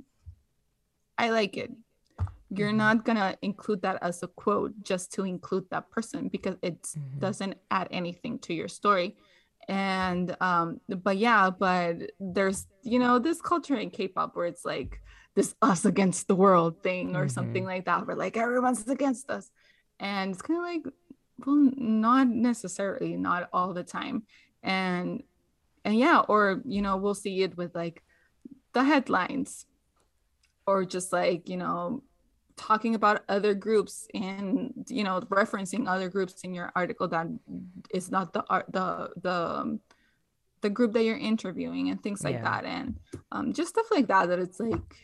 I 1.17 1.29
like 1.29 1.57
it. 1.57 1.71
You're 2.49 2.69
mm-hmm. 2.69 2.77
not 2.77 3.05
going 3.05 3.17
to 3.17 3.37
include 3.41 3.81
that 3.81 3.99
as 4.01 4.21
a 4.23 4.27
quote 4.27 4.73
just 4.83 5.11
to 5.13 5.23
include 5.23 5.65
that 5.71 5.89
person 5.89 6.27
because 6.27 6.55
it 6.61 6.81
mm-hmm. 6.83 7.19
doesn't 7.19 7.55
add 7.71 7.87
anything 7.91 8.39
to 8.39 8.53
your 8.53 8.67
story. 8.67 9.17
And, 9.67 10.35
um, 10.41 10.79
but 10.87 11.17
yeah, 11.17 11.49
but 11.49 12.11
there's, 12.19 12.67
you 12.83 12.99
know, 12.99 13.17
this 13.17 13.41
culture 13.41 13.75
in 13.75 13.89
K 13.89 14.07
pop 14.07 14.35
where 14.35 14.45
it's 14.45 14.63
like 14.63 15.01
this 15.33 15.55
us 15.61 15.85
against 15.85 16.27
the 16.27 16.35
world 16.35 16.83
thing 16.83 17.15
or 17.15 17.21
mm-hmm. 17.21 17.29
something 17.29 17.65
like 17.65 17.85
that, 17.85 18.05
where 18.05 18.15
like 18.15 18.37
everyone's 18.37 18.87
against 18.87 19.29
us. 19.31 19.49
And 19.99 20.31
it's 20.31 20.41
kind 20.41 20.59
of 20.59 20.65
like, 20.65 20.93
well, 21.45 21.71
not 21.75 22.27
necessarily, 22.27 23.15
not 23.15 23.49
all 23.51 23.73
the 23.73 23.83
time. 23.83 24.23
And, 24.61 25.23
and 25.83 25.97
yeah, 25.97 26.19
or, 26.19 26.61
you 26.65 26.81
know, 26.81 26.97
we'll 26.97 27.15
see 27.15 27.41
it 27.41 27.57
with 27.57 27.73
like 27.73 28.03
the 28.73 28.83
headlines 28.83 29.65
or 30.67 30.85
just 30.85 31.11
like 31.13 31.49
you 31.49 31.57
know 31.57 32.03
talking 32.57 32.95
about 32.95 33.23
other 33.27 33.53
groups 33.53 34.07
and 34.13 34.85
you 34.87 35.03
know 35.03 35.19
referencing 35.29 35.87
other 35.87 36.09
groups 36.09 36.41
in 36.43 36.53
your 36.53 36.71
article 36.75 37.07
that 37.07 37.27
is 37.93 38.11
not 38.11 38.33
the 38.33 38.43
art 38.49 38.65
the 38.71 39.09
the 39.21 39.33
um, 39.33 39.79
the 40.61 40.69
group 40.69 40.93
that 40.93 41.03
you're 41.03 41.17
interviewing 41.17 41.89
and 41.89 42.01
things 42.01 42.23
like 42.23 42.35
yeah. 42.35 42.43
that 42.43 42.65
and 42.65 42.97
um, 43.31 43.53
just 43.53 43.69
stuff 43.69 43.85
like 43.91 44.07
that 44.07 44.29
that 44.29 44.39
it's 44.39 44.59
like 44.59 44.95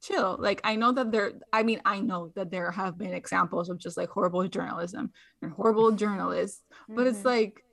chill 0.00 0.36
like 0.38 0.60
i 0.62 0.76
know 0.76 0.92
that 0.92 1.10
there 1.10 1.32
i 1.52 1.62
mean 1.62 1.80
i 1.84 1.98
know 1.98 2.30
that 2.36 2.50
there 2.50 2.70
have 2.70 2.96
been 2.96 3.12
examples 3.12 3.68
of 3.68 3.78
just 3.78 3.96
like 3.96 4.08
horrible 4.08 4.46
journalism 4.46 5.10
and 5.42 5.50
horrible 5.52 5.90
journalists 5.90 6.62
mm-hmm. 6.84 6.94
but 6.94 7.06
it's 7.06 7.18
mm-hmm. 7.18 7.28
like 7.28 7.64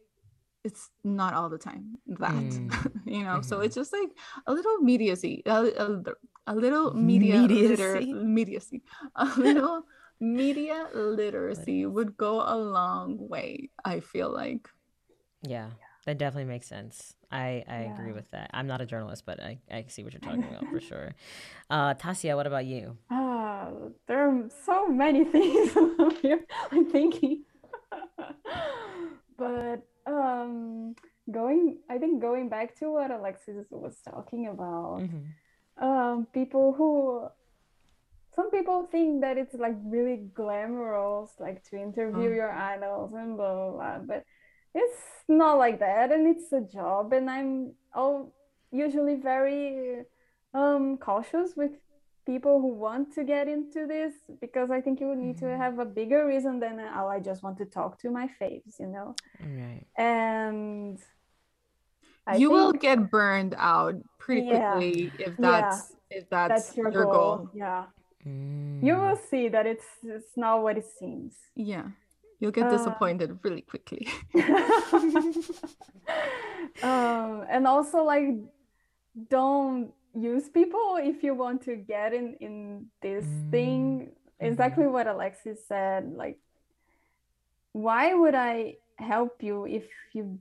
it's 0.63 0.89
not 1.03 1.35
all 1.35 1.47
the 1.49 1.59
time 1.59 1.95
that 2.07 2.31
mm. 2.33 2.91
you 3.05 3.21
know 3.21 3.37
mm-hmm. 3.37 3.41
so 3.43 3.59
it's 3.59 3.75
just 3.75 3.93
like 3.93 4.09
a 4.47 4.51
little 4.51 4.79
mediacy 4.79 5.45
a, 5.45 5.83
a, 5.83 6.01
a 6.47 6.55
little 6.55 6.93
media 6.93 7.35
mediacy. 7.35 8.13
mediacy 8.13 8.81
a 9.15 9.25
little 9.37 9.83
media 10.19 10.87
literacy 10.93 11.85
would 11.85 12.15
go 12.17 12.41
a 12.41 12.55
long 12.55 13.17
way 13.27 13.69
i 13.83 13.99
feel 13.99 14.29
like 14.29 14.69
yeah 15.41 15.69
that 16.05 16.19
definitely 16.19 16.45
makes 16.45 16.67
sense. 16.67 17.15
I, 17.31 17.63
I 17.67 17.81
yeah. 17.81 17.93
agree 17.93 18.11
with 18.11 18.29
that. 18.31 18.51
I'm 18.53 18.67
not 18.67 18.79
a 18.79 18.85
journalist, 18.85 19.23
but 19.25 19.41
I, 19.41 19.57
I 19.71 19.85
see 19.87 20.03
what 20.03 20.13
you're 20.13 20.19
talking 20.19 20.43
about 20.43 20.69
for 20.69 20.79
sure. 20.79 21.15
Uh, 21.69 21.95
Tássia, 21.95 22.35
what 22.35 22.45
about 22.45 22.65
you? 22.65 22.97
Uh, 23.09 23.71
there 24.07 24.29
are 24.29 24.47
so 24.65 24.87
many 24.87 25.25
things 25.35 25.71
I'm 26.71 26.85
thinking. 26.91 27.43
but 29.37 29.81
um, 30.05 30.95
going, 31.31 31.79
I 31.89 31.97
think 31.97 32.21
going 32.21 32.49
back 32.49 32.77
to 32.79 32.91
what 32.91 33.09
Alexis 33.09 33.65
was 33.71 33.97
talking 34.07 34.47
about, 34.47 35.01
mm-hmm. 35.01 35.25
Um, 35.77 36.27
people 36.33 36.73
who 36.73 37.29
some 38.35 38.51
people 38.51 38.87
think 38.91 39.21
that 39.21 39.37
it's 39.37 39.55
like 39.55 39.75
really 39.85 40.17
glamorous, 40.33 41.31
like 41.39 41.63
to 41.69 41.77
interview 41.77 42.29
oh. 42.29 42.33
your 42.33 42.51
idols 42.51 43.13
and 43.13 43.37
blah, 43.37 43.55
blah, 43.55 43.71
blah. 43.71 43.99
But 43.99 44.25
it's 44.73 45.01
not 45.29 45.57
like 45.57 45.79
that. 45.79 46.11
And 46.11 46.27
it's 46.27 46.51
a 46.51 46.59
job. 46.59 47.13
And 47.13 47.29
I'm 47.29 47.71
all 47.93 48.33
usually 48.71 49.15
very 49.15 50.03
um, 50.53 50.97
cautious 50.97 51.55
with 51.55 51.71
people 52.25 52.59
who 52.59 52.73
want 52.73 53.13
to 53.15 53.23
get 53.23 53.47
into 53.47 53.87
this 53.87 54.13
because 54.41 54.69
I 54.69 54.81
think 54.81 54.99
you 54.99 55.07
would 55.07 55.17
need 55.17 55.37
mm-hmm. 55.37 55.51
to 55.51 55.57
have 55.57 55.79
a 55.79 55.85
bigger 55.85 56.25
reason 56.25 56.59
than, 56.59 56.79
oh, 56.79 57.07
I 57.07 57.19
just 57.21 57.41
want 57.41 57.57
to 57.59 57.65
talk 57.65 57.99
to 57.99 58.09
my 58.09 58.29
faves, 58.41 58.79
you 58.79 58.87
know? 58.87 59.15
Right. 59.39 59.85
And 59.97 60.99
I 62.27 62.37
you 62.37 62.49
think, 62.49 62.51
will 62.53 62.73
get 62.73 63.09
burned 63.11 63.55
out 63.57 63.95
pretty 64.17 64.47
yeah, 64.47 64.73
quickly 64.73 65.11
if 65.19 65.37
that's 65.37 65.93
yeah, 66.09 66.17
if 66.17 66.29
that's, 66.29 66.67
that's 66.67 66.77
your, 66.77 66.91
your 66.91 67.03
goal. 67.03 67.13
goal. 67.13 67.49
Yeah. 67.53 67.85
Mm. 68.27 68.83
You 68.83 68.95
will 68.95 69.17
see 69.17 69.47
that 69.49 69.65
it's 69.67 69.85
it's 70.03 70.35
not 70.35 70.63
what 70.63 70.77
it 70.77 70.85
seems. 70.99 71.33
Yeah. 71.55 71.83
You'll 72.39 72.51
get 72.51 72.67
uh, 72.67 72.71
disappointed 72.71 73.31
uh, 73.31 73.35
really 73.43 73.61
quickly. 73.61 74.07
um, 76.83 77.45
and 77.49 77.67
also 77.67 78.03
like 78.03 78.27
don't 79.29 79.93
use 80.13 80.49
people 80.49 80.97
if 80.99 81.23
you 81.23 81.33
want 81.33 81.63
to 81.63 81.75
get 81.75 82.13
in 82.13 82.35
in 82.39 82.87
this 83.01 83.25
mm. 83.25 83.51
thing. 83.51 84.11
Exactly 84.39 84.83
mm-hmm. 84.83 84.93
what 84.93 85.07
Alexis 85.07 85.59
said. 85.67 86.13
Like 86.15 86.37
why 87.71 88.13
would 88.13 88.35
I 88.35 88.77
help 88.97 89.43
you 89.43 89.65
if 89.65 89.83
you 90.13 90.39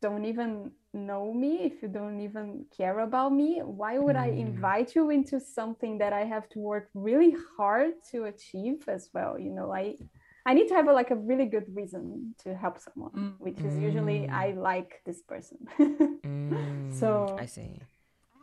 don't 0.00 0.24
even 0.24 0.72
know 0.98 1.32
me, 1.32 1.60
if 1.62 1.82
you 1.82 1.88
don't 1.88 2.20
even 2.20 2.66
care 2.76 3.00
about 3.00 3.32
me, 3.32 3.60
why 3.64 3.98
would 3.98 4.16
mm. 4.16 4.20
I 4.20 4.28
invite 4.28 4.94
you 4.94 5.10
into 5.10 5.40
something 5.40 5.98
that 5.98 6.12
I 6.12 6.24
have 6.24 6.48
to 6.50 6.58
work 6.58 6.88
really 6.94 7.34
hard 7.56 7.92
to 8.10 8.24
achieve 8.24 8.88
as 8.88 9.08
well? 9.14 9.38
You 9.38 9.50
know, 9.50 9.72
I 9.72 9.96
I 10.44 10.54
need 10.54 10.68
to 10.68 10.74
have 10.74 10.88
a, 10.88 10.92
like 10.92 11.10
a 11.10 11.16
really 11.16 11.46
good 11.46 11.66
reason 11.74 12.34
to 12.44 12.54
help 12.54 12.78
someone, 12.78 13.12
mm. 13.12 13.34
which 13.38 13.60
is 13.60 13.78
usually 13.78 14.28
I 14.28 14.52
mm. 14.52 14.62
like 14.62 15.00
this 15.04 15.22
person. 15.22 15.58
mm. 15.78 16.94
So 16.98 17.36
I 17.38 17.46
see. 17.46 17.80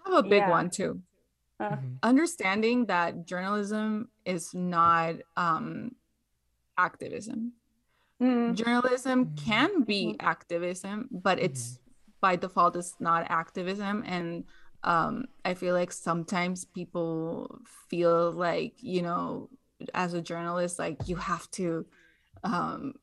I 0.05 0.09
have 0.09 0.25
a 0.25 0.27
big 0.27 0.43
yeah. 0.43 0.49
one 0.49 0.69
too. 0.69 1.01
Uh, 1.59 1.69
mm-hmm. 1.69 1.87
Understanding 2.03 2.85
that 2.87 3.25
journalism 3.25 4.09
is 4.25 4.53
not 4.53 5.15
um, 5.37 5.95
activism. 6.77 7.53
Mm. 8.21 8.55
Journalism 8.55 9.25
mm. 9.25 9.45
can 9.45 9.83
be 9.83 10.15
activism, 10.19 11.09
but 11.11 11.39
it's 11.39 11.63
mm-hmm 11.63 11.84
by 12.25 12.35
default 12.35 12.75
is 12.75 12.95
not 12.99 13.29
activism 13.29 14.03
and 14.07 14.45
um, 14.83 15.25
i 15.49 15.53
feel 15.53 15.75
like 15.75 15.91
sometimes 15.91 16.65
people 16.65 17.59
feel 17.89 18.31
like 18.31 18.73
you 18.93 19.03
know 19.03 19.47
as 19.93 20.15
a 20.15 20.25
journalist 20.31 20.79
like 20.79 20.97
you 21.09 21.15
have 21.31 21.45
to 21.51 21.85
um, 22.43 22.93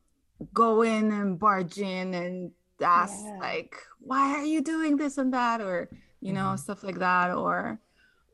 go 0.53 0.81
in 0.81 1.11
and 1.11 1.39
barge 1.39 1.77
in 1.77 2.13
and 2.13 2.51
ask 2.81 3.19
yeah. 3.23 3.37
like 3.39 3.75
why 4.01 4.35
are 4.35 4.43
you 4.53 4.61
doing 4.61 4.97
this 4.97 5.17
and 5.17 5.33
that 5.33 5.61
or 5.61 5.89
you 6.19 6.33
know 6.33 6.49
mm-hmm. 6.51 6.63
stuff 6.65 6.83
like 6.83 6.99
that 6.99 7.31
or 7.31 7.79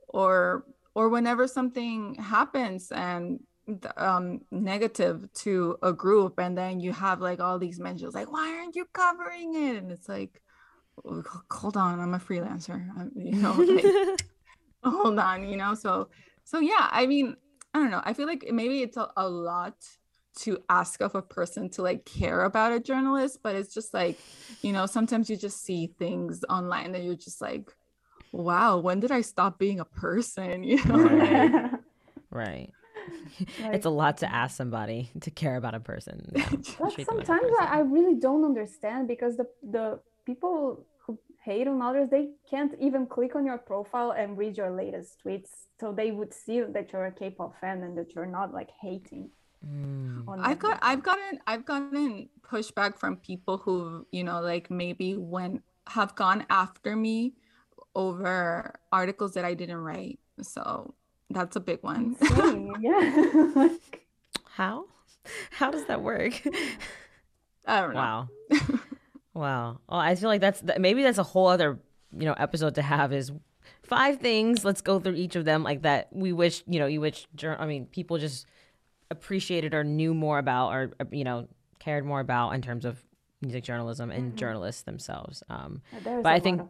or 0.08 0.65
or 0.95 1.06
whenever 1.10 1.45
something 1.47 2.15
happens 2.15 2.91
and 2.91 3.39
um 3.97 4.41
negative 4.49 5.32
to 5.34 5.78
a 5.84 5.93
group 5.93 6.39
and 6.39 6.58
then 6.58 6.80
you 6.80 6.91
have 6.91 7.21
like 7.21 7.39
all 7.39 7.60
these 7.60 7.80
mentions 7.80 8.15
like 8.15 8.32
why 8.32 8.47
aren't 8.58 8.75
you 8.75 8.86
covering 8.93 9.54
it 9.54 9.75
and 9.75 9.91
it's 9.91 10.10
like 10.10 10.41
hold 11.49 11.77
on 11.77 11.99
i'm 11.99 12.13
a 12.13 12.19
freelancer. 12.19 12.88
I'm, 12.97 13.12
you 13.15 13.33
know 13.33 13.53
like, 13.53 14.21
hold 14.83 15.19
on 15.19 15.47
you 15.47 15.57
know? 15.57 15.73
So 15.73 16.09
so 16.43 16.59
yeah 16.59 16.88
i 16.91 17.05
mean 17.05 17.35
i 17.73 17.79
don't 17.79 17.91
know. 17.91 18.01
I 18.03 18.13
feel 18.13 18.25
like 18.25 18.47
maybe 18.51 18.81
it's 18.81 18.97
a, 18.97 19.09
a 19.15 19.27
lot 19.29 19.75
to 20.38 20.57
ask 20.69 21.01
of 21.01 21.15
a 21.15 21.21
person 21.21 21.69
to 21.69 21.81
like 21.81 22.05
care 22.05 22.43
about 22.45 22.71
a 22.71 22.79
journalist 22.79 23.39
but 23.43 23.55
it's 23.55 23.73
just 23.73 23.93
like 23.93 24.17
you 24.62 24.71
know 24.71 24.85
sometimes 24.85 25.29
you 25.29 25.35
just 25.35 25.63
see 25.63 25.88
things 25.99 26.43
online 26.49 26.91
that 26.93 27.03
you're 27.03 27.15
just 27.15 27.41
like 27.41 27.75
wow 28.31 28.77
when 28.77 28.99
did 28.99 29.12
i 29.12 29.21
stop 29.21 29.59
being 29.59 29.79
a 29.79 29.85
person? 29.85 30.63
You 30.69 30.83
know 30.85 31.03
right, 31.03 31.71
right. 32.31 32.73
Like, 33.62 33.73
it's 33.73 33.85
a 33.85 33.89
lot 33.89 34.17
to 34.17 34.33
ask 34.33 34.55
somebody 34.55 35.09
to 35.21 35.31
care 35.31 35.55
about 35.55 35.75
a 35.75 35.79
person. 35.79 36.31
sometimes 37.03 37.51
I, 37.59 37.69
I 37.71 37.79
really 37.79 38.15
don't 38.15 38.45
understand 38.45 39.07
because 39.07 39.38
the 39.38 39.47
the 39.63 39.99
people 40.25 40.85
who 41.49 41.55
hate 41.57 41.67
on 41.67 41.81
others 41.81 42.09
they 42.09 42.29
can't 42.49 42.73
even 42.79 43.05
click 43.05 43.35
on 43.35 43.45
your 43.45 43.57
profile 43.57 44.12
and 44.12 44.38
read 44.38 44.57
your 44.57 44.71
latest 44.71 45.17
tweets. 45.25 45.49
So 45.79 45.91
they 45.91 46.12
would 46.12 46.33
see 46.33 46.62
that 46.62 46.91
you're 46.91 47.05
a 47.05 47.12
k-pop 47.12 47.59
fan 47.59 47.83
and 47.83 47.97
that 47.97 48.15
you're 48.15 48.25
not 48.25 48.53
like 48.53 48.69
hating 48.81 49.29
mm. 49.65 50.23
i've 50.39 50.59
got 50.59 50.79
i've 50.81 51.03
gotten 51.03 51.39
i've 51.47 51.65
gotten 51.65 52.29
pushback 52.41 52.97
from 52.97 53.17
people 53.17 53.57
who 53.57 54.05
you 54.12 54.23
know 54.23 54.41
like 54.41 54.69
maybe 54.69 55.15
when 55.15 55.62
have 55.88 56.15
gone 56.15 56.45
after 56.49 56.95
me 56.95 57.33
over 57.95 58.79
articles 58.91 59.33
that 59.33 59.45
i 59.45 59.53
didn't 59.53 59.77
write. 59.77 60.19
So 60.41 60.93
that's 61.29 61.55
a 61.55 61.59
big 61.59 61.79
one. 61.81 62.15
Yeah. 62.79 63.69
How? 64.51 64.85
How 65.51 65.71
does 65.71 65.85
that 65.85 66.01
work? 66.01 66.41
I 67.65 67.81
don't 67.81 67.93
know. 67.93 67.99
Wow 67.99 68.29
Wow. 69.39 69.80
Well, 69.88 69.99
I 70.02 70.15
feel 70.15 70.28
like 70.28 70.41
that's 70.41 70.62
maybe 70.78 71.02
that's 71.02 71.17
a 71.17 71.23
whole 71.23 71.47
other 71.47 71.80
you 72.12 72.25
know 72.25 72.34
episode 72.34 72.75
to 72.75 72.82
have 72.82 73.13
is 73.13 73.32
five 73.84 74.17
things. 74.17 74.65
Let's 74.65 74.82
go 74.82 74.99
through 74.99 75.15
each 75.15 75.38
of 75.38 75.45
them 75.45 75.63
like 75.63 75.84
that. 75.84 76.10
We 76.12 76.34
wish 76.34 76.62
you 76.67 76.78
know 76.78 76.88
you 76.88 76.99
wish 76.99 77.25
I 77.41 77.65
mean 77.65 77.86
people 77.86 78.17
just 78.17 78.45
appreciated 79.10 79.73
or 79.73 79.86
knew 79.86 80.13
more 80.13 80.39
about 80.39 80.71
or 80.71 80.91
you 81.12 81.23
know 81.23 81.47
cared 81.80 82.06
more 82.06 82.19
about 82.19 82.52
in 82.52 82.62
terms 82.62 82.84
of 82.84 83.02
music 83.41 83.63
journalism 83.63 84.12
and 84.12 84.30
mm-hmm. 84.30 84.36
journalists 84.36 84.82
themselves. 84.82 85.41
Um, 85.49 85.84
but 86.04 86.25
I 86.25 86.41
think 86.41 86.62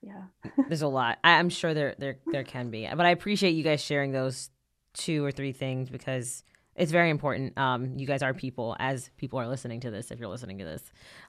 yeah, 0.00 0.22
there's 0.68 0.82
a 0.82 0.88
lot. 0.88 1.18
I, 1.24 1.40
I'm 1.40 1.48
sure 1.48 1.74
there 1.74 1.96
there 1.98 2.18
there 2.26 2.44
can 2.54 2.70
be, 2.70 2.88
but 2.88 3.04
I 3.04 3.10
appreciate 3.10 3.56
you 3.56 3.64
guys 3.64 3.82
sharing 3.82 4.12
those 4.12 4.48
two 4.94 5.24
or 5.24 5.32
three 5.32 5.52
things 5.52 5.90
because 5.90 6.44
it's 6.74 6.90
very 6.90 7.10
important. 7.10 7.56
Um, 7.58 7.98
you 7.98 8.06
guys 8.06 8.22
are 8.22 8.32
people, 8.32 8.76
as 8.78 9.10
people 9.18 9.38
are 9.38 9.46
listening 9.46 9.80
to 9.80 9.90
this. 9.90 10.10
If 10.10 10.18
you're 10.18 10.28
listening 10.28 10.58
to 10.58 10.64
this, 10.64 10.82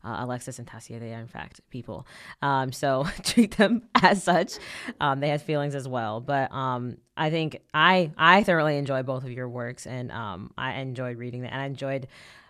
uh, 0.03 0.17
Alexis 0.19 0.57
and 0.57 0.67
Tássia, 0.67 0.99
they 0.99 1.13
are 1.13 1.19
in 1.19 1.27
fact 1.27 1.59
people. 1.69 2.07
Um, 2.41 2.71
so 2.71 3.05
treat 3.23 3.57
them 3.57 3.83
as 4.01 4.23
such. 4.23 4.53
Um, 5.01 5.19
they 5.19 5.29
have 5.29 5.41
feelings 5.41 5.75
as 5.75 5.87
well. 5.87 6.21
But 6.21 6.51
um, 6.53 6.97
I 7.17 7.29
think 7.29 7.59
I 7.73 8.11
I 8.17 8.43
thoroughly 8.43 8.77
enjoy 8.77 9.03
both 9.03 9.23
of 9.23 9.31
your 9.31 9.49
works, 9.49 9.85
and 9.85 10.11
um, 10.11 10.51
I 10.57 10.79
enjoyed 10.79 11.17
reading 11.17 11.41
them, 11.41 11.51
and 11.51 11.61
I 11.61 11.65
enjoyed 11.65 12.07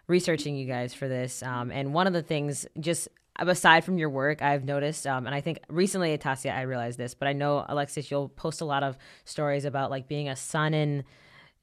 researching 0.08 0.56
you 0.56 0.68
guys 0.68 0.94
for 0.94 1.08
this. 1.08 1.42
Um, 1.42 1.72
and 1.72 1.94
one 1.94 2.08
of 2.08 2.14
the 2.14 2.22
things, 2.22 2.68
just 2.80 3.08
aside 3.40 3.84
from 3.84 3.98
your 3.98 4.10
work, 4.10 4.42
I've 4.42 4.66
noticed, 4.66 5.08
um, 5.08 5.26
and 5.26 5.34
I 5.34 5.42
think 5.42 5.60
recently, 5.68 6.16
Tássia, 6.18 6.56
I 6.56 6.62
realized 6.62 7.00
this, 7.00 7.16
but 7.16 7.28
I 7.28 7.34
know 7.34 7.66
Alexis, 7.68 8.12
you'll 8.12 8.30
post 8.30 8.62
a 8.62 8.66
lot 8.66 8.84
of 8.84 8.98
stories 9.26 9.66
about 9.66 9.90
like 9.90 10.08
being 10.08 10.30
a 10.30 10.36
sun 10.36 10.74
in 10.74 11.04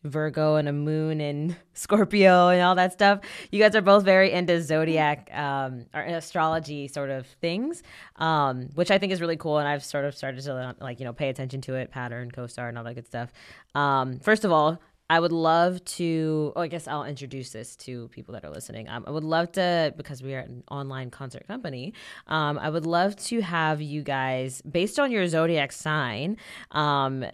Virgo 0.05 0.57
and 0.57 0.69
a 0.69 0.73
moon 0.73 1.21
and 1.21 1.57
Scorpio 1.75 2.49
and 2.49 2.63
all 2.63 2.75
that 2.75 2.93
stuff. 2.93 3.21
You 3.51 3.61
guys 3.61 3.75
are 3.75 3.83
both 3.83 4.05
very 4.05 4.33
into 4.33 4.63
zodiac 4.63 5.31
um, 5.33 5.87
or 5.95 6.03
astrology 6.03 6.89
sort 6.89 7.11
of 7.11 7.27
things, 7.27 7.83
um, 8.17 8.71
which 8.75 8.91
I 8.91 8.99
think 8.99 9.13
is 9.13 9.21
really 9.21 9.37
cool. 9.37 9.59
And 9.59 9.69
I've 9.69 9.85
sort 9.85 10.05
of 10.05 10.17
started 10.17 10.43
to 10.45 10.77
like 10.81 11.01
you 11.01 11.05
know 11.05 11.13
pay 11.13 11.29
attention 11.29 11.61
to 11.63 11.75
it, 11.75 11.91
pattern, 11.91 12.31
co-star, 12.31 12.69
and 12.69 12.79
all 12.79 12.85
that 12.85 12.95
good 12.95 13.07
stuff. 13.07 13.33
Um, 13.75 14.19
first 14.21 14.45
of 14.45 14.53
all, 14.53 14.81
I 15.11 15.19
would 15.19 15.33
love 15.33 15.85
to. 15.97 16.53
Oh, 16.55 16.61
I 16.61 16.69
guess 16.69 16.87
I'll 16.87 17.05
introduce 17.05 17.51
this 17.51 17.75
to 17.77 18.07
people 18.09 18.33
that 18.35 18.45
are 18.45 18.51
listening. 18.51 18.89
Um, 18.89 19.05
I 19.09 19.11
would 19.11 19.25
love 19.25 19.51
to 19.53 19.93
because 19.97 20.23
we 20.23 20.35
are 20.35 20.39
an 20.39 20.63
online 20.71 21.11
concert 21.11 21.49
company. 21.49 21.95
Um, 22.29 22.59
I 22.61 22.71
would 22.71 22.87
love 22.87 23.17
to 23.25 23.41
have 23.41 23.83
you 23.83 24.03
guys, 24.03 24.63
based 24.63 25.01
on 25.01 25.11
your 25.11 25.27
zodiac 25.27 25.73
sign, 25.73 26.37
um, 26.71 27.25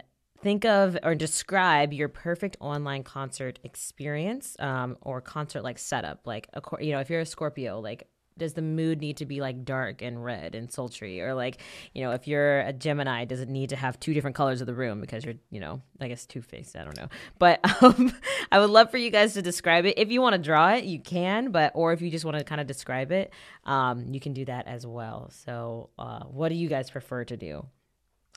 think 0.47 0.63
of 0.63 0.97
or 1.03 1.13
describe 1.13 1.91
your 1.91 2.07
perfect 2.07 2.55
online 2.61 3.03
concert 3.03 3.59
experience 3.65 4.55
um, 4.59 4.95
or 5.01 5.19
concert 5.19 5.61
like 5.61 5.77
setup 5.77 6.25
like 6.25 6.47
a, 6.53 6.61
you 6.79 6.93
know 6.93 7.01
if 7.01 7.09
you're 7.09 7.19
a 7.19 7.25
scorpio 7.25 7.81
like 7.81 8.07
does 8.37 8.53
the 8.53 8.61
mood 8.61 9.01
need 9.01 9.17
to 9.17 9.25
be 9.25 9.41
like 9.41 9.65
dark 9.65 10.01
and 10.01 10.23
red 10.23 10.55
and 10.55 10.71
sultry? 10.71 11.19
Or 11.21 11.33
like 11.33 11.57
you 11.93 12.01
know 12.01 12.11
if 12.11 12.29
you're 12.29 12.59
a 12.61 12.71
gemini 12.71 13.25
does 13.25 13.41
it 13.41 13.49
need 13.49 13.69
to 13.71 13.75
have 13.75 13.99
two 13.99 14.13
different 14.13 14.37
colors 14.37 14.61
of 14.61 14.67
the 14.67 14.73
room 14.73 15.01
because 15.01 15.25
you're 15.25 15.33
you 15.49 15.59
know 15.59 15.81
i 15.99 16.07
guess 16.07 16.25
two-faced 16.25 16.77
i 16.77 16.83
don't 16.85 16.95
know. 16.95 17.09
But 17.39 17.59
um, 17.83 18.13
i 18.49 18.57
would 18.57 18.69
love 18.69 18.89
for 18.89 18.97
you 18.97 19.09
guys 19.09 19.33
to 19.33 19.41
describe 19.41 19.85
it. 19.85 19.95
If 19.97 20.11
you 20.11 20.21
want 20.21 20.33
to 20.33 20.41
draw 20.41 20.75
it 20.75 20.85
you 20.85 20.99
can 20.99 21.51
but 21.51 21.73
or 21.75 21.91
if 21.91 22.01
you 22.01 22.09
just 22.09 22.23
want 22.23 22.37
to 22.37 22.43
kind 22.45 22.61
of 22.61 22.67
describe 22.67 23.11
it 23.11 23.33
um, 23.65 24.13
you 24.13 24.21
can 24.21 24.31
do 24.31 24.45
that 24.45 24.65
as 24.67 24.87
well. 24.87 25.29
So 25.31 25.89
uh, 25.99 26.23
what 26.23 26.49
do 26.49 26.55
you 26.55 26.69
guys 26.69 26.89
prefer 26.89 27.25
to 27.25 27.35
do? 27.35 27.65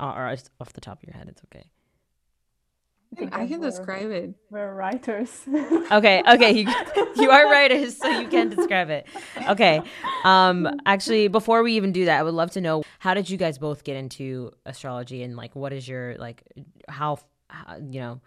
Or 0.00 0.34
off 0.60 0.72
the 0.72 0.80
top 0.80 1.02
of 1.02 1.06
your 1.06 1.14
head 1.14 1.28
it's 1.28 1.42
okay 1.44 1.70
I, 3.18 3.42
I 3.42 3.46
can 3.46 3.60
describe 3.60 4.10
it. 4.10 4.34
We're 4.50 4.72
writers. 4.72 5.42
okay, 5.48 6.22
okay, 6.26 6.52
you, 6.52 6.68
you 7.16 7.30
are 7.30 7.50
writers, 7.50 7.98
so 7.98 8.08
you 8.08 8.28
can 8.28 8.50
describe 8.50 8.88
it. 8.88 9.06
Okay, 9.48 9.82
um, 10.24 10.68
actually, 10.86 11.28
before 11.28 11.62
we 11.62 11.74
even 11.74 11.92
do 11.92 12.04
that, 12.04 12.20
I 12.20 12.22
would 12.22 12.34
love 12.34 12.52
to 12.52 12.60
know 12.60 12.84
how 13.00 13.14
did 13.14 13.28
you 13.28 13.36
guys 13.36 13.58
both 13.58 13.82
get 13.82 13.96
into 13.96 14.52
astrology, 14.64 15.22
and 15.22 15.36
like, 15.36 15.56
what 15.56 15.72
is 15.72 15.88
your 15.88 16.16
like, 16.18 16.42
how, 16.88 17.18
how 17.48 17.76
you 17.76 18.00
know, 18.00 18.20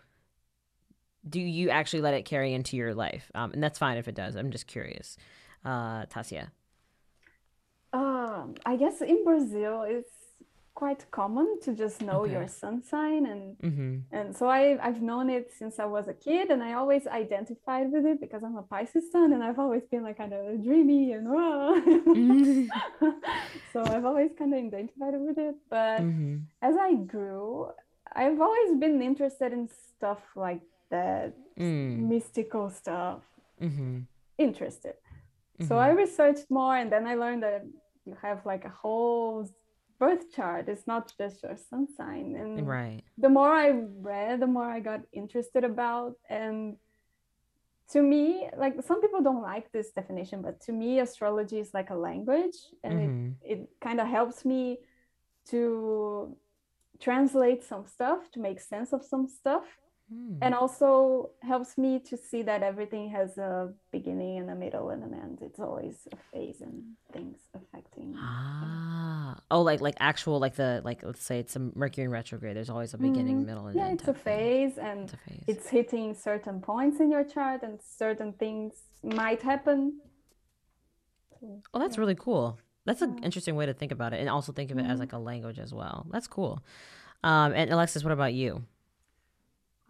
do 1.28 1.40
you 1.40 1.70
actually 1.70 2.02
let 2.02 2.14
it 2.14 2.26
carry 2.26 2.54
into 2.54 2.76
your 2.76 2.94
life? 2.94 3.32
Um, 3.34 3.54
and 3.54 3.64
that's 3.64 3.80
fine 3.80 3.98
if 3.98 4.10
it 4.10 4.16
does. 4.16 4.36
I'm 4.36 4.52
just 4.52 4.68
curious, 4.68 5.18
uh, 5.64 6.06
Tássia. 6.08 6.50
Um, 7.94 8.56
I 8.66 8.76
guess 8.76 9.02
in 9.02 9.24
Brazil, 9.24 9.84
it's 9.88 10.10
quite 10.76 11.10
common 11.12 11.60
to 11.62 11.74
just 11.74 12.02
know 12.02 12.22
okay. 12.22 12.32
your 12.34 12.48
sun 12.48 12.82
sign 12.82 13.26
and 13.28 13.58
mm-hmm. 13.58 13.98
and 14.12 14.36
so 14.36 14.48
I 14.48 14.78
I've 14.82 15.02
known 15.02 15.30
it 15.30 15.52
since 15.58 15.80
I 15.80 15.86
was 15.86 16.08
a 16.08 16.14
kid 16.14 16.50
and 16.50 16.64
I 16.64 16.74
always 16.74 17.06
identified 17.06 17.92
with 17.92 18.06
it 18.06 18.20
because 18.20 18.44
I'm 18.44 18.58
a 18.58 18.64
Pisces 18.64 19.12
sun 19.12 19.34
and 19.34 19.44
I've 19.44 19.60
always 19.60 19.84
been 19.92 20.04
like 20.04 20.18
kind 20.18 20.34
of 20.34 20.64
dreamy 20.64 21.14
and 21.14 21.28
mm-hmm. 21.28 22.66
so 23.74 23.84
I've 23.86 24.06
always 24.06 24.32
kind 24.38 24.54
of 24.54 24.60
identified 24.66 25.14
with 25.28 25.38
it 25.38 25.56
but 25.70 26.02
mm-hmm. 26.02 26.38
as 26.62 26.76
I 26.80 26.96
grew 26.96 27.70
I've 28.16 28.42
always 28.42 28.80
been 28.80 29.02
interested 29.02 29.54
in 29.54 29.70
stuff 29.96 30.22
like 30.36 30.62
that 30.90 31.34
mm. 31.58 31.98
mystical 32.00 32.70
stuff 32.70 33.22
mm-hmm. 33.62 34.00
interested 34.38 34.96
so 35.68 35.78
I 35.78 35.90
mm-hmm. 35.90 35.98
researched 35.98 36.50
more 36.50 36.76
and 36.76 36.92
then 36.92 37.06
I 37.06 37.14
learned 37.14 37.44
that 37.44 37.64
you 38.06 38.18
have 38.22 38.46
like 38.46 38.66
a 38.66 38.70
whole 38.70 39.48
birth 40.04 40.26
chart 40.36 40.64
it's 40.74 40.88
not 40.94 41.04
just 41.18 41.44
your 41.44 41.58
sun 41.70 41.88
sign. 41.98 42.36
And 42.42 42.68
right. 42.68 43.02
the 43.18 43.32
more 43.38 43.54
i 43.66 43.70
read 44.12 44.40
the 44.44 44.52
more 44.56 44.70
i 44.78 44.80
got 44.92 45.02
interested 45.22 45.64
about 45.64 46.14
and 46.30 46.76
to 47.94 48.00
me 48.02 48.50
like 48.64 48.74
some 48.90 49.00
people 49.04 49.22
don't 49.28 49.46
like 49.54 49.68
this 49.72 49.90
definition 50.00 50.42
but 50.48 50.56
to 50.66 50.72
me 50.82 51.00
astrology 51.00 51.60
is 51.66 51.72
like 51.80 51.90
a 51.92 52.00
language 52.10 52.60
and 52.84 52.94
mm-hmm. 52.94 53.52
it, 53.52 53.60
it 53.60 53.70
kind 53.86 54.00
of 54.04 54.08
helps 54.18 54.40
me 54.52 54.64
to 55.52 56.36
translate 57.06 57.62
some 57.72 57.86
stuff 57.96 58.32
to 58.34 58.40
make 58.48 58.60
sense 58.60 58.90
of 58.94 59.02
some 59.04 59.28
stuff 59.28 59.66
Hmm. 60.14 60.38
And 60.42 60.54
also 60.54 61.32
helps 61.42 61.78
me 61.78 62.00
to 62.10 62.18
see 62.18 62.44
that 62.44 62.62
everything 62.62 63.10
has 63.12 63.38
a 63.38 63.74
beginning 63.92 64.38
and 64.38 64.50
a 64.50 64.56
middle 64.56 64.90
and 64.90 65.02
an 65.04 65.14
end. 65.14 65.40
It's 65.42 65.60
always 65.60 66.08
a 66.12 66.18
phase 66.32 66.62
and 66.62 66.84
things 67.12 67.38
affecting. 67.56 68.16
Ah, 68.18 69.40
oh, 69.50 69.62
like 69.62 69.82
like 69.82 69.96
actual 70.00 70.40
like 70.40 70.56
the 70.56 70.82
like 70.84 71.02
let's 71.04 71.24
say 71.24 71.40
it's 71.40 71.56
a 71.56 71.60
Mercury 71.60 72.06
in 72.06 72.12
retrograde. 72.12 72.56
There's 72.56 72.70
always 72.70 72.94
a 72.94 72.98
beginning, 72.98 73.38
mm-hmm. 73.38 73.46
middle, 73.46 73.68
and 73.68 73.76
yeah, 73.78 73.88
end. 73.88 74.02
it's 74.02 74.10
a 74.10 74.14
phase, 74.14 74.74
thing. 74.74 74.86
and 74.86 75.04
it's, 75.04 75.14
a 75.14 75.18
phase. 75.18 75.44
it's 75.48 75.70
hitting 75.70 76.14
certain 76.14 76.60
points 76.60 77.00
in 77.00 77.10
your 77.10 77.24
chart, 77.24 77.64
and 77.64 77.80
certain 77.82 78.34
things 78.34 78.74
might 79.04 79.42
happen. 79.42 80.00
Oh, 81.74 81.80
that's 81.80 81.96
yeah. 81.96 82.02
really 82.02 82.16
cool. 82.16 82.60
That's 82.86 83.02
an 83.02 83.20
interesting 83.24 83.56
way 83.56 83.66
to 83.66 83.74
think 83.74 83.92
about 83.92 84.14
it, 84.14 84.20
and 84.20 84.30
also 84.30 84.52
think 84.52 84.70
of 84.70 84.78
it 84.78 84.82
mm-hmm. 84.82 84.92
as 84.92 85.00
like 85.00 85.14
a 85.14 85.18
language 85.18 85.60
as 85.60 85.74
well. 85.74 86.06
That's 86.12 86.28
cool. 86.28 86.62
Um, 87.24 87.54
and 87.54 87.72
Alexis, 87.72 88.04
what 88.04 88.12
about 88.12 88.34
you? 88.34 88.66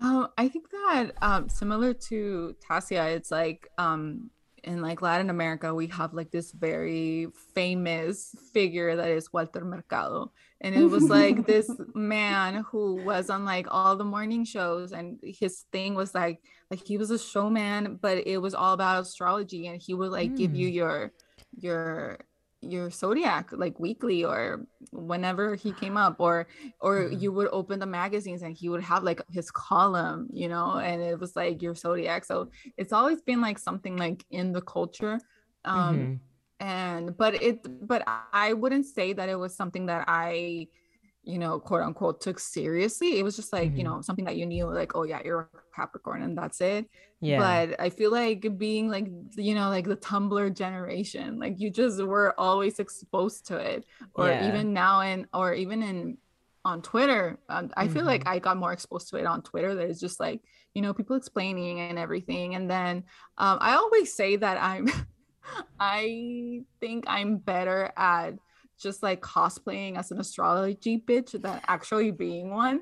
Um, 0.02 0.28
I 0.38 0.50
think 0.50 0.70
that 0.72 1.12
um, 1.22 1.50
similar 1.50 1.94
to 1.94 2.56
Tássia, 2.68 3.16
it's 3.16 3.32
like 3.32 3.70
um, 3.78 4.30
in 4.64 4.82
like 4.82 5.02
Latin 5.02 5.30
America, 5.30 5.74
we 5.74 5.88
have 5.88 6.14
like 6.14 6.32
this 6.32 6.52
very 6.52 7.28
famous 7.54 8.36
figure 8.54 8.96
that 8.96 9.10
is 9.10 9.32
Walter 9.32 9.64
Mercado. 9.64 10.32
And 10.62 10.76
it 10.76 10.86
was 10.86 11.04
like 11.04 11.46
this 11.46 11.70
man 11.94 12.64
who 12.70 12.96
was 13.04 13.30
on 13.30 13.44
like 13.44 13.68
all 13.70 13.96
the 13.98 14.06
morning 14.06 14.46
shows 14.46 14.94
and 14.94 15.20
his 15.24 15.66
thing 15.72 15.94
was 15.94 16.16
like 16.16 16.42
like 16.72 16.86
he 16.86 16.98
was 16.98 17.12
a 17.12 17.20
showman, 17.20 18.00
but 18.02 18.26
it 18.26 18.38
was 18.38 18.54
all 18.54 18.74
about 18.74 19.04
astrology 19.04 19.68
and 19.68 19.82
he 19.82 19.94
would 19.94 20.12
like 20.12 20.32
mm. 20.32 20.38
give 20.38 20.56
you 20.56 20.70
hmm. 20.70 20.76
your 20.76 21.14
your 21.60 22.20
your 22.64 22.90
zodiac 22.90 23.50
like 23.52 23.80
weekly 23.80 24.24
or 24.24 24.66
whenever 24.92 25.56
he 25.56 25.72
came 25.74 25.98
up 25.98 26.16
or 26.20 26.48
or 26.80 27.04
mm-hmm. 27.04 27.20
you 27.20 27.32
would 27.32 27.48
open 27.52 27.80
the 27.80 27.86
magazines 27.86 28.42
and 28.42 28.56
he 28.56 28.70
would 28.70 28.84
have 28.84 29.04
like 29.04 29.22
his 29.32 29.52
column 29.52 30.28
you 30.32 30.48
know 30.48 30.78
and 30.78 31.02
it 31.02 31.20
was 31.20 31.36
like 31.36 31.62
your 31.62 31.76
zodiac 31.76 32.26
so 32.26 32.50
it's 32.78 32.94
always 32.94 33.22
been 33.22 33.42
like 33.42 33.60
something 33.60 33.98
like 33.98 34.26
in 34.32 34.52
the 34.52 34.62
culture 34.62 35.20
um 35.66 35.98
mm-hmm. 35.98 36.66
and 36.66 37.18
but 37.18 37.42
it 37.42 37.60
but 37.86 38.04
i 38.32 38.54
wouldn't 38.54 38.86
say 38.86 39.14
that 39.14 39.30
it 39.30 39.38
was 39.38 39.56
something 39.56 39.86
that 39.86 40.06
i 40.08 40.68
you 41.24 41.40
know, 41.40 41.60
quote 41.60 41.82
unquote, 41.82 42.22
took 42.22 42.40
seriously. 42.40 43.18
It 43.18 43.24
was 43.24 43.36
just 43.36 43.54
like, 43.54 43.70
mm-hmm. 43.70 43.78
you 43.78 43.84
know, 43.84 44.02
something 44.02 44.26
that 44.26 44.36
you 44.36 44.46
knew, 44.46 44.66
like, 44.66 44.96
oh, 44.96 45.04
yeah, 45.04 45.22
you're 45.24 45.50
a 45.54 45.76
Capricorn 45.76 46.22
and 46.22 46.38
that's 46.38 46.60
it. 46.60 46.90
Yeah. 47.22 47.40
But 47.40 47.80
I 47.80 47.90
feel 47.90 48.12
like 48.12 48.58
being 48.58 48.90
like, 48.90 49.08
you 49.38 49.56
know, 49.56 49.70
like 49.70 49.86
the 49.86 49.96
Tumblr 49.96 50.56
generation, 50.56 51.40
like 51.40 51.60
you 51.60 51.70
just 51.70 52.04
were 52.04 52.38
always 52.38 52.80
exposed 52.80 53.48
to 53.48 53.58
it. 53.58 53.86
Or 54.16 54.28
yeah. 54.28 54.50
even 54.50 54.74
now, 54.74 55.00
in, 55.00 55.28
or 55.34 55.54
even 55.54 55.82
in, 55.82 56.18
on 56.66 56.82
Twitter, 56.82 57.40
um, 57.48 57.72
I 57.78 57.88
feel 57.88 58.00
mm-hmm. 58.00 58.08
like 58.08 58.28
I 58.28 58.40
got 58.40 58.58
more 58.58 58.74
exposed 58.74 59.10
to 59.10 59.18
it 59.18 59.26
on 59.26 59.42
Twitter. 59.42 59.76
There's 59.76 60.02
just 60.02 60.20
like, 60.20 60.42
you 60.74 60.82
know, 60.82 60.94
people 60.94 61.16
explaining 61.16 61.80
and 61.80 61.98
everything. 61.98 62.56
And 62.56 62.70
then 62.70 63.04
um, 63.38 63.58
I 63.62 63.76
always 63.76 64.14
say 64.14 64.36
that 64.36 64.62
I'm, 64.62 64.90
I 65.80 66.64
think 66.82 67.06
I'm 67.08 67.38
better 67.38 67.94
at 67.96 68.34
just 68.80 69.04
like 69.04 69.22
cosplaying 69.22 69.98
as 69.98 70.12
an 70.12 70.20
astrology 70.20 71.02
bitch 71.06 71.40
than 71.42 71.62
actually 71.68 72.12
being 72.12 72.50
one. 72.52 72.82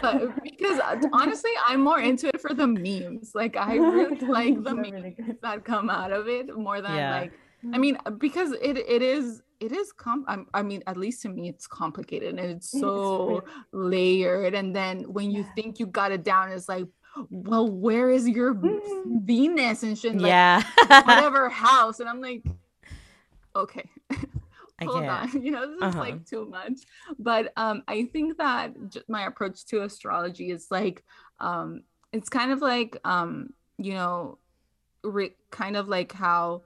But 0.00 0.42
because 0.42 0.78
uh, 0.78 0.96
honestly, 1.12 1.50
I'm 1.66 1.80
more 1.80 2.00
into 2.00 2.28
it 2.28 2.40
for 2.40 2.54
the 2.54 2.66
memes. 2.66 3.34
Like 3.34 3.56
I 3.56 3.76
really 3.76 4.16
like 4.20 4.62
the 4.62 4.74
memes 4.74 4.92
really 4.92 5.16
that 5.42 5.64
come 5.64 5.90
out 5.90 6.12
of 6.12 6.28
it 6.28 6.56
more 6.56 6.80
than 6.80 6.96
yeah. 6.96 7.20
like 7.20 7.32
I 7.72 7.78
mean 7.78 7.98
because 8.18 8.52
it 8.52 8.78
it 8.78 9.02
is 9.02 9.42
it 9.60 9.72
is 9.72 9.92
com 9.92 10.24
I 10.54 10.62
mean 10.62 10.82
at 10.86 10.96
least 10.96 11.22
to 11.22 11.28
me 11.28 11.48
it's 11.48 11.66
complicated 11.66 12.38
and 12.38 12.38
it's 12.38 12.70
so 12.70 13.38
it's 13.38 13.50
layered 13.72 14.54
and 14.54 14.74
then 14.74 15.02
when 15.12 15.30
you 15.30 15.44
think 15.54 15.80
you 15.80 15.86
got 15.86 16.12
it 16.12 16.22
down 16.22 16.50
it's 16.50 16.68
like 16.68 16.86
well 17.30 17.68
where 17.68 18.10
is 18.10 18.28
your 18.28 18.54
mm. 18.54 18.80
Venus 19.24 19.82
and 19.82 19.98
shit 19.98 20.16
like, 20.16 20.28
yeah 20.28 20.62
whatever 21.02 21.48
house 21.48 21.98
and 21.98 22.08
I'm 22.08 22.20
like 22.20 22.44
okay 23.56 23.90
hold 24.82 25.04
on 25.04 25.42
you 25.42 25.50
know 25.50 25.66
this 25.66 25.76
is 25.76 25.82
uh-huh. 25.82 25.98
like 25.98 26.24
too 26.26 26.46
much 26.46 26.80
but 27.18 27.52
um 27.56 27.82
i 27.88 28.04
think 28.04 28.36
that 28.38 28.72
my 29.08 29.26
approach 29.26 29.64
to 29.64 29.82
astrology 29.82 30.50
is 30.50 30.70
like 30.70 31.04
um 31.40 31.82
it's 32.12 32.28
kind 32.28 32.52
of 32.52 32.60
like 32.60 32.96
um 33.04 33.52
you 33.78 33.92
know 33.92 34.38
re- 35.02 35.34
kind 35.50 35.76
of 35.76 35.88
like 35.88 36.12
how 36.12 36.62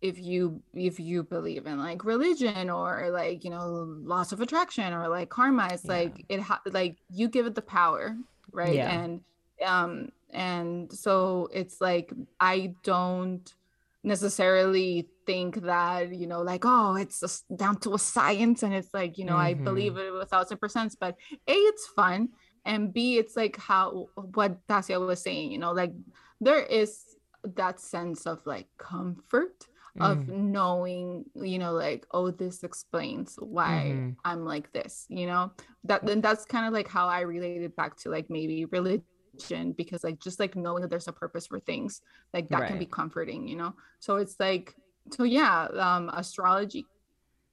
if 0.00 0.18
you 0.18 0.60
if 0.74 1.00
you 1.00 1.22
believe 1.22 1.66
in 1.66 1.78
like 1.78 2.04
religion 2.04 2.68
or 2.68 3.08
like 3.10 3.42
you 3.44 3.50
know 3.50 3.96
loss 4.02 4.32
of 4.32 4.40
attraction 4.40 4.92
or 4.92 5.08
like 5.08 5.30
karma 5.30 5.68
it's 5.72 5.84
yeah. 5.84 5.92
like 5.92 6.24
it 6.28 6.40
ha- 6.40 6.60
like 6.72 6.98
you 7.10 7.28
give 7.28 7.46
it 7.46 7.54
the 7.54 7.62
power 7.62 8.16
right 8.52 8.74
yeah. 8.74 9.00
and 9.00 9.20
um 9.64 10.10
and 10.30 10.92
so 10.92 11.48
it's 11.52 11.80
like 11.80 12.12
i 12.38 12.74
don't 12.82 13.54
necessarily 14.02 15.08
think 15.26 15.62
that 15.62 16.14
you 16.14 16.26
know 16.26 16.42
like 16.42 16.64
oh 16.64 16.96
it's 16.96 17.20
just 17.20 17.44
down 17.56 17.76
to 17.76 17.94
a 17.94 17.98
science 17.98 18.62
and 18.62 18.74
it's 18.74 18.92
like 18.92 19.18
you 19.18 19.24
know 19.24 19.34
mm-hmm. 19.34 19.40
i 19.40 19.54
believe 19.54 19.96
it 19.96 20.12
a 20.12 20.26
thousand 20.26 20.58
percent 20.58 20.94
but 21.00 21.16
a 21.48 21.52
it's 21.52 21.86
fun 21.88 22.28
and 22.64 22.92
b 22.92 23.18
it's 23.18 23.36
like 23.36 23.56
how 23.56 24.06
what 24.14 24.66
tássia 24.66 24.98
was 25.04 25.22
saying 25.22 25.50
you 25.50 25.58
know 25.58 25.72
like 25.72 25.92
there 26.40 26.62
is 26.62 27.16
that 27.44 27.80
sense 27.80 28.26
of 28.26 28.44
like 28.46 28.66
comfort 28.78 29.66
of 30.00 30.18
mm. 30.18 30.28
knowing 30.28 31.24
you 31.36 31.58
know 31.58 31.72
like 31.72 32.04
oh 32.10 32.30
this 32.30 32.64
explains 32.64 33.36
why 33.38 33.92
mm-hmm. 33.92 34.10
i'm 34.24 34.44
like 34.44 34.72
this 34.72 35.06
you 35.08 35.24
know 35.26 35.52
that 35.84 36.02
and 36.02 36.20
that's 36.20 36.44
kind 36.44 36.66
of 36.66 36.72
like 36.72 36.88
how 36.88 37.06
i 37.06 37.20
related 37.20 37.74
back 37.76 37.96
to 37.96 38.08
like 38.08 38.28
maybe 38.28 38.64
religion 38.64 39.72
because 39.76 40.02
like 40.02 40.18
just 40.18 40.40
like 40.40 40.56
knowing 40.56 40.82
that 40.82 40.90
there's 40.90 41.06
a 41.06 41.12
purpose 41.12 41.46
for 41.46 41.60
things 41.60 42.00
like 42.32 42.48
that 42.48 42.62
right. 42.62 42.68
can 42.68 42.78
be 42.78 42.86
comforting 42.86 43.46
you 43.46 43.54
know 43.54 43.72
so 44.00 44.16
it's 44.16 44.34
like 44.40 44.74
so 45.10 45.24
yeah 45.24 45.68
um 45.78 46.10
astrology 46.14 46.86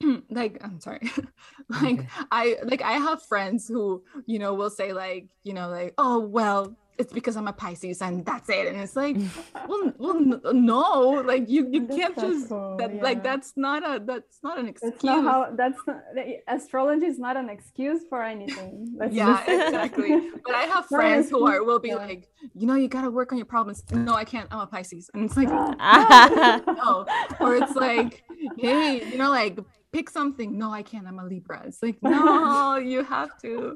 like 0.30 0.58
i'm 0.64 0.80
sorry 0.80 1.12
like 1.70 2.00
okay. 2.00 2.08
i 2.32 2.58
like 2.64 2.82
i 2.82 2.94
have 2.94 3.22
friends 3.24 3.68
who 3.68 4.04
you 4.26 4.40
know 4.40 4.54
will 4.54 4.70
say 4.70 4.94
like 4.94 5.28
you 5.44 5.54
know 5.54 5.70
like 5.70 5.94
oh 5.98 6.20
well 6.20 6.76
it's 7.02 7.12
because 7.12 7.36
I'm 7.36 7.48
a 7.48 7.54
Pisces 7.54 8.02
and 8.02 8.26
that's 8.26 8.50
it. 8.50 8.68
And 8.68 8.80
it's 8.80 8.96
like, 8.96 9.18
well, 9.68 9.92
well, 9.98 10.20
no, 10.54 11.24
like 11.26 11.50
you, 11.50 11.68
you 11.70 11.88
can't 11.88 12.18
just 12.18 12.50
that, 12.50 12.92
yeah. 12.96 13.04
like 13.04 13.24
that's 13.24 13.54
not 13.56 13.84
a 13.84 14.00
that's 14.04 14.38
not 14.44 14.60
an 14.60 14.68
excuse. 14.68 14.94
That's 14.94 15.04
not 15.04 15.24
how 15.24 15.50
that's 15.56 15.80
not 15.88 16.02
astrology 16.48 17.08
is 17.08 17.20
not 17.20 17.36
an 17.36 17.50
excuse 17.50 18.04
for 18.08 18.24
anything. 18.24 18.94
That's 18.98 19.14
yeah, 19.14 19.44
exactly. 19.68 20.30
But 20.46 20.56
I 20.56 20.64
have 20.64 20.86
friends 20.86 21.30
who 21.30 21.48
are 21.48 21.64
will 21.64 21.80
be 21.80 21.90
yeah. 21.90 21.96
like, 21.96 22.30
you 22.54 22.68
know, 22.68 22.76
you 22.76 22.88
got 22.88 23.02
to 23.02 23.12
work 23.12 23.32
on 23.32 23.38
your 23.38 23.46
problems. 23.46 23.84
No, 23.92 24.14
I 24.14 24.24
can't. 24.24 24.48
I'm 24.52 24.60
a 24.60 24.68
Pisces, 24.68 25.10
and 25.14 25.26
it's 25.26 25.36
like, 25.36 25.50
no. 25.50 27.06
Or 27.40 27.56
it's 27.56 27.76
like, 27.76 28.24
hey, 28.58 29.04
you 29.12 29.18
know, 29.18 29.30
like 29.30 29.60
pick 29.92 30.10
something. 30.10 30.58
No, 30.58 30.72
I 30.72 30.84
can't. 30.84 31.08
I'm 31.08 31.20
a 31.20 31.26
Libra. 31.26 31.64
It's 31.66 31.82
like, 31.82 31.98
no, 32.02 32.78
you 32.78 33.04
have 33.04 33.40
to. 33.42 33.76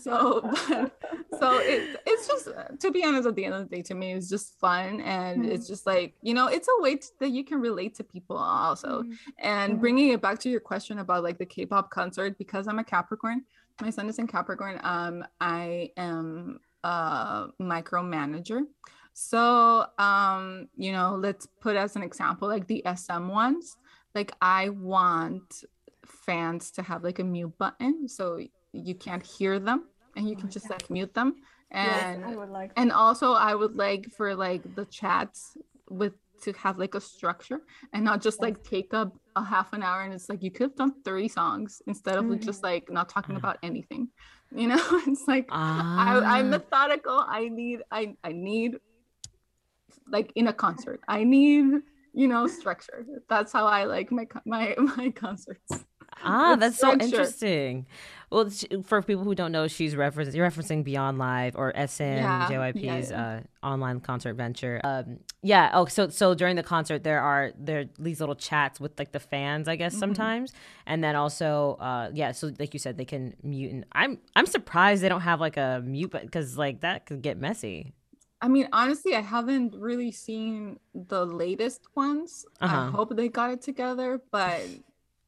So, 0.00 0.40
but, 0.42 0.98
so 1.38 1.58
it, 1.58 2.00
it's 2.06 2.28
just, 2.28 2.48
to 2.80 2.90
be 2.90 3.04
honest, 3.04 3.26
at 3.26 3.34
the 3.34 3.44
end 3.44 3.54
of 3.54 3.68
the 3.68 3.76
day, 3.76 3.82
to 3.82 3.94
me, 3.94 4.12
it's 4.12 4.28
just 4.28 4.58
fun. 4.58 5.00
And 5.00 5.42
mm-hmm. 5.42 5.52
it's 5.52 5.66
just 5.66 5.86
like, 5.86 6.14
you 6.22 6.34
know, 6.34 6.46
it's 6.46 6.68
a 6.68 6.82
way 6.82 6.96
to, 6.96 7.06
that 7.20 7.30
you 7.30 7.44
can 7.44 7.60
relate 7.60 7.94
to 7.96 8.04
people 8.04 8.36
also. 8.36 9.02
Mm-hmm. 9.02 9.12
And 9.38 9.72
mm-hmm. 9.72 9.80
bringing 9.80 10.08
it 10.10 10.20
back 10.20 10.38
to 10.40 10.50
your 10.50 10.60
question 10.60 10.98
about 10.98 11.22
like 11.22 11.38
the 11.38 11.46
K 11.46 11.66
pop 11.66 11.90
concert, 11.90 12.38
because 12.38 12.68
I'm 12.68 12.78
a 12.78 12.84
Capricorn, 12.84 13.42
my 13.80 13.90
sun 13.90 14.08
is 14.08 14.18
in 14.18 14.26
Capricorn. 14.26 14.80
Um, 14.82 15.24
I 15.40 15.90
am 15.96 16.60
a 16.84 17.48
micromanager. 17.60 18.62
So, 19.12 19.86
um, 19.98 20.68
you 20.76 20.92
know, 20.92 21.16
let's 21.18 21.46
put 21.46 21.76
as 21.76 21.96
an 21.96 22.02
example 22.02 22.48
like 22.48 22.66
the 22.66 22.84
SM 22.94 23.28
ones 23.28 23.76
like 24.16 24.32
I 24.40 24.70
want 24.70 25.62
fans 26.04 26.72
to 26.72 26.82
have 26.82 27.04
like 27.04 27.18
a 27.20 27.24
mute 27.24 27.56
button 27.58 28.08
so 28.08 28.40
you 28.72 28.94
can't 28.94 29.24
hear 29.24 29.60
them 29.60 29.84
and 30.16 30.28
you 30.28 30.34
can 30.34 30.50
just 30.50 30.68
like 30.70 30.88
mute 30.90 31.14
them 31.14 31.36
and 31.70 32.22
yes, 32.22 32.32
I 32.32 32.36
would 32.36 32.48
like 32.48 32.72
and 32.76 32.90
also 32.90 33.32
I 33.32 33.54
would 33.54 33.76
like 33.76 34.10
for 34.16 34.34
like 34.34 34.62
the 34.74 34.86
chats 34.86 35.56
with 35.90 36.14
to 36.42 36.52
have 36.52 36.78
like 36.78 36.94
a 36.94 37.00
structure 37.00 37.60
and 37.92 38.04
not 38.04 38.20
just 38.20 38.42
like 38.42 38.62
take 38.62 38.92
up 38.92 39.14
a 39.36 39.44
half 39.44 39.72
an 39.72 39.82
hour 39.82 40.02
and 40.02 40.12
it's 40.12 40.28
like 40.28 40.42
you 40.42 40.50
could 40.50 40.64
have 40.64 40.76
done 40.76 40.94
30 41.04 41.28
songs 41.28 41.82
instead 41.86 42.16
of 42.18 42.24
mm-hmm. 42.24 42.42
just 42.42 42.62
like 42.62 42.90
not 42.90 43.08
talking 43.08 43.34
mm. 43.34 43.38
about 43.38 43.58
anything 43.62 44.08
you 44.54 44.68
know 44.68 44.82
it's 45.06 45.26
like 45.26 45.46
I, 45.50 46.20
i'm 46.24 46.46
ah. 46.46 46.50
methodical 46.50 47.24
i 47.26 47.48
need 47.48 47.80
i 47.90 48.14
i 48.22 48.32
need 48.32 48.76
like 50.08 50.30
in 50.34 50.48
a 50.48 50.52
concert 50.52 51.00
i 51.08 51.24
need 51.24 51.82
you 52.16 52.26
know, 52.26 52.46
structure. 52.46 53.06
That's 53.28 53.52
how 53.52 53.66
I 53.66 53.84
like 53.84 54.10
my 54.10 54.26
my 54.44 54.74
my 54.96 55.10
concerts. 55.10 55.84
Ah, 56.24 56.56
that's 56.56 56.78
structure. 56.78 56.98
so 56.98 57.04
interesting. 57.04 57.86
Well, 58.30 58.50
for 58.84 59.02
people 59.02 59.22
who 59.22 59.34
don't 59.34 59.52
know, 59.52 59.68
she's 59.68 59.94
referencing 59.94 60.34
you're 60.34 60.50
referencing 60.50 60.82
Beyond 60.82 61.18
Live 61.18 61.56
or 61.56 61.74
SM 61.76 62.02
yeah, 62.02 62.48
JYP's 62.50 63.10
yeah. 63.10 63.40
Uh, 63.62 63.66
online 63.66 64.00
concert 64.00 64.34
venture. 64.34 64.80
Um, 64.82 65.18
yeah. 65.42 65.70
Oh, 65.74 65.84
so 65.84 66.08
so 66.08 66.34
during 66.34 66.56
the 66.56 66.62
concert 66.62 67.04
there 67.04 67.20
are 67.20 67.52
there 67.58 67.84
these 67.98 68.18
little 68.18 68.34
chats 68.34 68.80
with 68.80 68.98
like 68.98 69.12
the 69.12 69.20
fans, 69.20 69.68
I 69.68 69.76
guess 69.76 69.92
mm-hmm. 69.92 70.00
sometimes, 70.00 70.52
and 70.86 71.04
then 71.04 71.16
also 71.16 71.76
uh, 71.80 72.10
yeah. 72.14 72.32
So 72.32 72.50
like 72.58 72.72
you 72.72 72.80
said, 72.80 72.96
they 72.96 73.04
can 73.04 73.34
mute. 73.42 73.72
And 73.72 73.84
I'm 73.92 74.18
I'm 74.34 74.46
surprised 74.46 75.02
they 75.02 75.10
don't 75.10 75.20
have 75.20 75.40
like 75.40 75.58
a 75.58 75.82
mute, 75.84 76.10
but 76.10 76.22
because 76.22 76.56
like 76.56 76.80
that 76.80 77.04
could 77.04 77.20
get 77.20 77.38
messy. 77.38 77.92
I 78.46 78.48
mean, 78.48 78.68
honestly, 78.72 79.16
I 79.16 79.22
haven't 79.22 79.74
really 79.74 80.12
seen 80.12 80.78
the 80.94 81.26
latest 81.26 81.80
ones. 81.96 82.46
Uh-huh. 82.60 82.76
I 82.76 82.90
hope 82.92 83.16
they 83.16 83.28
got 83.28 83.50
it 83.50 83.60
together, 83.60 84.22
but 84.30 84.62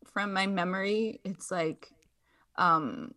from 0.05 0.33
my 0.33 0.47
memory, 0.47 1.19
it's 1.25 1.51
like, 1.51 1.89
um, 2.55 3.13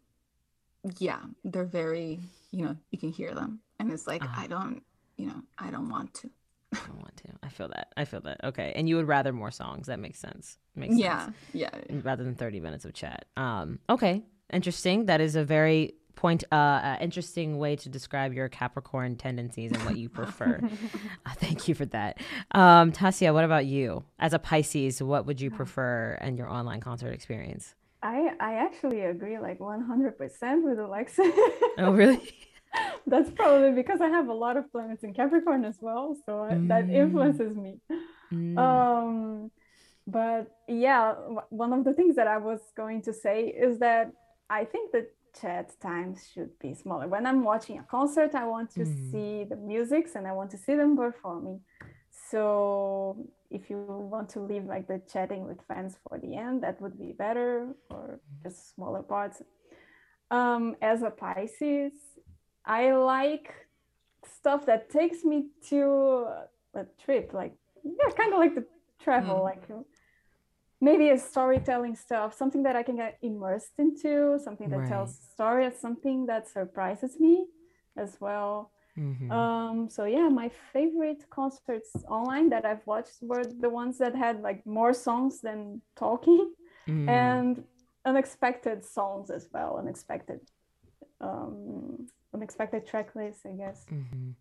yeah, 0.98 1.20
they're 1.44 1.66
very, 1.66 2.20
you 2.50 2.66
know, 2.66 2.76
you 2.90 2.98
can 2.98 3.12
hear 3.12 3.36
them, 3.36 3.60
and 3.78 3.92
it's 3.92 4.08
like 4.08 4.24
uh-huh. 4.24 4.42
I 4.42 4.48
don't, 4.48 4.82
you 5.18 5.28
know, 5.28 5.44
I 5.60 5.70
don't 5.70 5.90
want 5.90 6.16
to. 6.16 6.32
I 6.74 6.80
don't 6.88 6.98
want 6.98 7.18
to. 7.18 7.34
I 7.44 7.50
feel 7.50 7.68
that. 7.68 7.94
I 7.96 8.06
feel 8.06 8.22
that. 8.22 8.44
Okay, 8.44 8.74
and 8.76 8.90
you 8.90 8.96
would 8.96 9.08
rather 9.08 9.32
more 9.32 9.52
songs. 9.52 9.86
That 9.86 10.00
makes 10.00 10.18
sense. 10.18 10.58
Makes 10.76 10.98
yeah, 10.98 11.26
sense. 11.26 11.36
yeah. 11.54 11.70
Yeah. 11.92 11.98
Rather 12.02 12.24
than 12.24 12.34
thirty 12.34 12.60
minutes 12.60 12.86
of 12.86 12.94
chat. 12.94 13.26
Um. 13.38 13.78
Okay. 13.88 14.24
Interesting. 14.52 15.06
That 15.06 15.22
is 15.22 15.36
a 15.36 15.46
very 15.46 15.94
point 16.16 16.44
uh, 16.52 16.56
uh, 16.56 16.98
interesting 17.02 17.58
way 17.58 17.76
to 17.78 17.90
describe 17.90 18.34
your 18.34 18.50
Capricorn 18.50 19.16
tendencies 19.16 19.72
and 19.72 19.84
what 19.86 19.98
you 19.98 20.10
prefer. 20.10 20.60
uh, 21.26 21.34
thank 21.36 21.68
you 21.68 21.76
for 21.76 21.86
that. 21.88 22.20
Um, 22.52 22.92
Tássia, 22.92 23.34
what 23.34 23.44
about 23.44 23.66
you? 23.66 24.04
As 24.20 24.34
a 24.34 24.40
Pisces, 24.40 25.02
what 25.02 25.26
would 25.26 25.42
you 25.42 25.50
prefer 25.50 26.18
in 26.22 26.38
your 26.38 26.50
online 26.50 26.82
concert 26.82 27.12
experience? 27.12 27.76
I 28.04 28.32
I 28.40 28.54
actually 28.56 29.02
agree 29.02 29.38
like 29.40 29.60
100% 29.60 30.64
with 30.64 30.80
Alexis. 30.80 31.32
oh, 31.78 31.92
really? 31.92 32.34
That's 33.08 33.30
probably 33.32 33.72
because 33.72 34.02
I 34.02 34.08
have 34.08 34.28
a 34.28 34.34
lot 34.34 34.58
of 34.58 34.72
planets 34.72 35.04
in 35.04 35.14
Capricorn 35.14 35.66
as 35.66 35.78
well, 35.82 36.16
so 36.26 36.48
mm. 36.50 36.68
that 36.70 36.90
influences 36.90 37.56
me. 37.56 37.80
Mm. 38.32 38.58
Um, 38.58 39.52
but 40.08 40.56
yeah, 40.68 41.14
one 41.50 41.74
of 41.74 41.84
the 41.84 41.94
things 41.94 42.16
that 42.16 42.28
I 42.28 42.38
was 42.38 42.60
going 42.76 43.02
to 43.04 43.14
say 43.14 43.48
is 43.48 43.80
that 43.80 44.12
I 44.50 44.66
think 44.66 44.92
that 44.92 45.08
chat 45.40 45.72
times 45.82 46.28
should 46.34 46.58
be 46.60 46.74
smaller. 46.74 47.08
When 47.08 47.26
I'm 47.26 47.44
watching 47.44 47.80
a 47.80 47.84
concert, 47.84 48.36
I 48.36 48.46
want 48.46 48.72
to 48.72 48.82
mm. 48.82 49.12
see 49.12 49.44
the 49.44 49.56
musics 49.56 50.16
and 50.16 50.28
I 50.28 50.34
want 50.34 50.52
to 50.52 50.58
see 50.58 50.76
them 50.76 50.98
performing. 50.98 51.62
So 52.30 53.28
if 53.50 53.70
you 53.70 53.78
want 53.88 54.30
to 54.30 54.40
leave 54.40 54.66
like 54.66 54.88
the 54.88 55.02
chatting 55.12 55.48
with 55.48 55.60
fans 55.68 55.98
for 56.08 56.18
the 56.18 56.36
end, 56.36 56.64
that 56.64 56.82
would 56.82 56.98
be 56.98 57.12
better, 57.12 57.76
or 57.90 58.20
just 58.44 58.74
smaller 58.76 59.04
parts. 59.04 59.42
Um, 60.30 60.76
as 60.82 61.04
a 61.04 61.10
Pisces, 61.10 61.94
I 62.66 62.94
like 62.94 63.54
stuff 64.38 64.66
that 64.68 64.90
takes 64.90 65.24
me 65.24 65.48
to 65.70 66.28
a 66.74 66.86
trip, 67.04 67.32
like 67.34 67.54
yeah, 67.84 68.10
kind 68.16 68.34
of 68.34 68.40
like 68.40 68.56
the 68.56 68.66
travel, 69.04 69.40
mm. 69.40 69.44
like 69.44 69.68
maybe 70.82 71.10
a 71.10 71.18
storytelling 71.18 71.96
stuff, 71.96 72.36
something 72.36 72.64
that 72.64 72.76
I 72.76 72.84
can 72.84 72.96
get 72.96 73.18
immersed 73.22 73.74
into, 73.78 74.40
something 74.44 74.70
that 74.70 74.80
right. 74.80 74.90
tells 74.90 75.18
story, 75.34 75.70
something 75.80 76.26
that 76.26 76.50
surprises 76.50 77.20
me 77.20 77.46
as 77.96 78.18
well. 78.20 78.72
Mm-hmm. 78.98 79.32
Um, 79.32 79.90
so 79.90 80.06
yeah, 80.06 80.28
my 80.28 80.50
favorite 80.74 81.24
concerts 81.30 81.92
online 82.10 82.50
that 82.50 82.66
I've 82.66 82.86
watched 82.86 83.20
were 83.22 83.44
the 83.44 83.70
ones 83.70 84.00
that 84.00 84.16
had 84.16 84.42
like 84.42 84.66
more 84.66 84.94
songs 84.94 85.40
than 85.40 85.82
talking 85.96 86.54
mm. 86.90 87.08
and 87.08 87.64
unexpected 88.04 88.84
songs 88.84 89.30
as 89.30 89.48
well, 89.54 89.78
unexpected 89.78 90.42
um 91.22 92.08
unexpected 92.34 92.88
track 92.88 93.16
lists, 93.16 93.46
I 93.46 93.52
guess. 93.52 93.86
Mm-hmm. 93.92 94.32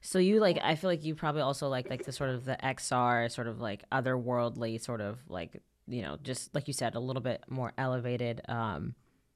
So 0.00 0.18
you 0.18 0.40
like 0.40 0.58
I 0.62 0.74
feel 0.74 0.90
like 0.90 1.04
you 1.04 1.14
probably 1.14 1.42
also 1.42 1.68
like 1.68 1.90
like 1.90 2.04
the 2.04 2.12
sort 2.12 2.30
of 2.30 2.44
the 2.44 2.56
XR 2.62 3.30
sort 3.30 3.46
of 3.46 3.60
like 3.60 3.84
otherworldly 3.90 4.80
sort 4.80 5.00
of 5.00 5.18
like 5.28 5.62
you 5.86 6.02
know 6.02 6.18
just 6.22 6.54
like 6.54 6.68
you 6.68 6.74
said 6.74 6.94
a 6.94 7.00
little 7.00 7.22
bit 7.22 7.42
more 7.48 7.72
elevated 7.78 8.40
um 8.48 8.94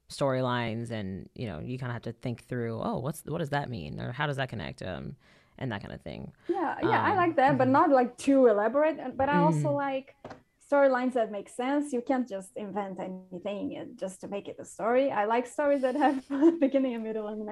storylines 0.09 0.91
and 0.91 1.29
you 1.33 1.47
know 1.47 1.59
you 1.59 1.79
kind 1.79 1.89
of 1.89 1.93
have 1.93 2.03
to 2.03 2.11
think 2.11 2.45
through 2.45 2.79
oh 2.83 2.99
what's 2.99 3.23
what 3.25 3.39
does 3.39 3.49
that 3.49 3.69
mean 3.69 3.99
or 3.99 4.11
how 4.11 4.27
does 4.27 4.37
that 4.37 4.49
connect 4.49 4.83
um 4.83 5.15
and 5.57 5.71
that 5.71 5.81
kind 5.81 5.93
of 5.93 6.01
thing. 6.01 6.31
Yeah, 6.47 6.77
yeah, 6.81 6.99
um, 6.99 7.11
I 7.11 7.15
like 7.15 7.35
that, 7.35 7.57
but 7.57 7.65
mm-hmm. 7.65 7.73
not 7.73 7.89
like 7.89 8.17
too 8.17 8.47
elaborate. 8.47 9.17
But 9.17 9.29
I 9.29 9.39
also 9.39 9.67
mm-hmm. 9.67 9.75
like 9.75 10.15
storylines 10.73 11.13
that 11.13 11.31
make 11.31 11.49
sense. 11.49 11.93
You 11.93 12.01
can't 12.01 12.27
just 12.27 12.49
invent 12.55 12.99
anything 12.99 13.95
just 13.95 14.21
to 14.21 14.27
make 14.27 14.47
it 14.47 14.55
a 14.59 14.65
story. 14.65 15.11
I 15.11 15.25
like 15.25 15.45
stories 15.45 15.81
that 15.81 15.95
have 15.95 16.23
beginning, 16.59 16.95
a 16.95 16.99
middle, 16.99 17.27
and 17.27 17.47
an 17.47 17.49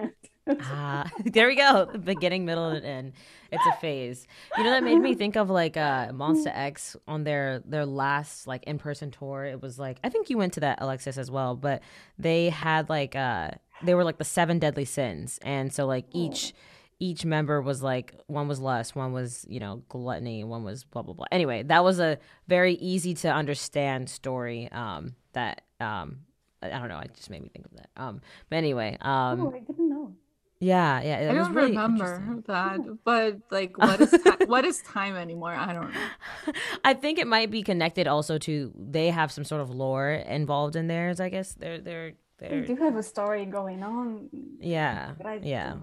end. 0.48 0.58
ah, 0.62 1.10
there 1.26 1.48
we 1.48 1.56
go. 1.56 1.86
Beginning, 1.86 2.46
middle, 2.46 2.70
and 2.70 2.86
end. 2.86 3.14
It's 3.52 3.66
a 3.66 3.74
phase. 3.74 4.26
You 4.58 4.64
know 4.64 4.72
that 4.72 4.84
made 4.84 5.00
me 5.00 5.14
think 5.14 5.36
of 5.36 5.50
like 5.50 5.78
uh, 5.78 6.08
Monsta 6.10 6.52
X 6.54 6.96
on 7.08 7.24
their 7.24 7.62
their 7.66 7.86
last 7.86 8.48
like 8.48 8.64
in 8.64 8.80
person 8.80 9.12
tour. 9.12 9.46
It 9.46 9.62
was 9.62 9.78
like 9.78 10.00
I 10.04 10.10
think 10.10 10.30
you 10.30 10.38
went 10.38 10.54
to 10.54 10.62
that 10.62 10.80
Alexis 10.82 11.18
as 11.18 11.30
well, 11.30 11.56
but 11.56 11.84
they 12.18 12.50
had 12.50 12.90
like 12.90 13.16
uh 13.16 13.52
they 13.84 13.94
were 13.94 14.04
like 14.04 14.18
the 14.18 14.26
seven 14.26 14.58
deadly 14.58 14.86
sins, 14.86 15.40
and 15.44 15.72
so 15.72 15.86
like 15.86 16.06
each. 16.12 16.54
Oh 16.56 16.60
each 17.02 17.26
member 17.26 17.60
was 17.60 17.82
like 17.82 18.14
one 18.28 18.48
was 18.48 18.60
lust, 18.60 18.96
one 18.96 19.12
was 19.12 19.44
you 19.50 19.60
know 19.60 19.82
gluttony, 19.90 20.44
one 20.44 20.64
was 20.64 20.84
blah 20.84 21.02
blah 21.02 21.16
blah. 21.16 21.26
Anyway, 21.32 21.64
that 21.64 21.84
was 21.84 22.00
a 22.00 22.20
very 22.48 22.76
easy 22.76 23.16
to 23.16 23.28
understand 23.28 24.08
story. 24.08 24.72
Um, 24.72 25.16
that 25.34 25.64
um, 25.80 26.20
I, 26.62 26.68
I 26.68 26.80
don't 26.80 26.90
know. 26.90 27.00
It 27.00 27.16
just 27.16 27.32
made 27.32 27.42
me 27.42 27.50
think 27.50 27.66
of 27.66 27.72
that. 27.74 27.90
Um, 27.98 28.22
but 28.50 28.58
anyway, 28.58 28.98
um, 29.02 29.42
oh, 29.42 29.54
I 29.54 29.60
didn't 29.60 29.90
know. 29.90 30.14
Yeah, 30.60 31.02
yeah. 31.02 31.32
I 31.32 31.34
don't 31.34 31.56
really 31.56 31.72
remember 31.72 32.44
that, 32.46 33.00
but 33.04 33.40
like, 33.50 33.80
what 33.80 34.00
is 34.00 34.12
ti- 34.12 34.46
what 34.46 34.64
is 34.64 34.84
time 34.84 35.16
anymore? 35.16 35.56
I 35.56 35.74
don't 35.74 35.92
know. 35.92 36.54
I 36.84 36.94
think 36.94 37.18
it 37.18 37.26
might 37.26 37.50
be 37.50 37.64
connected 37.64 38.06
also 38.06 38.38
to 38.38 38.72
they 38.78 39.10
have 39.10 39.32
some 39.32 39.44
sort 39.44 39.62
of 39.62 39.72
lore 39.72 40.12
involved 40.12 40.76
in 40.76 40.86
theirs. 40.86 41.20
I 41.20 41.30
guess 41.30 41.56
they're 41.56 41.80
they're 41.80 42.14
they 42.38 42.62
do 42.62 42.76
have 42.76 42.96
a 42.96 43.04
story 43.04 43.46
going 43.46 43.82
on. 43.82 44.30
Yeah, 44.60 45.14
yeah 45.42 45.76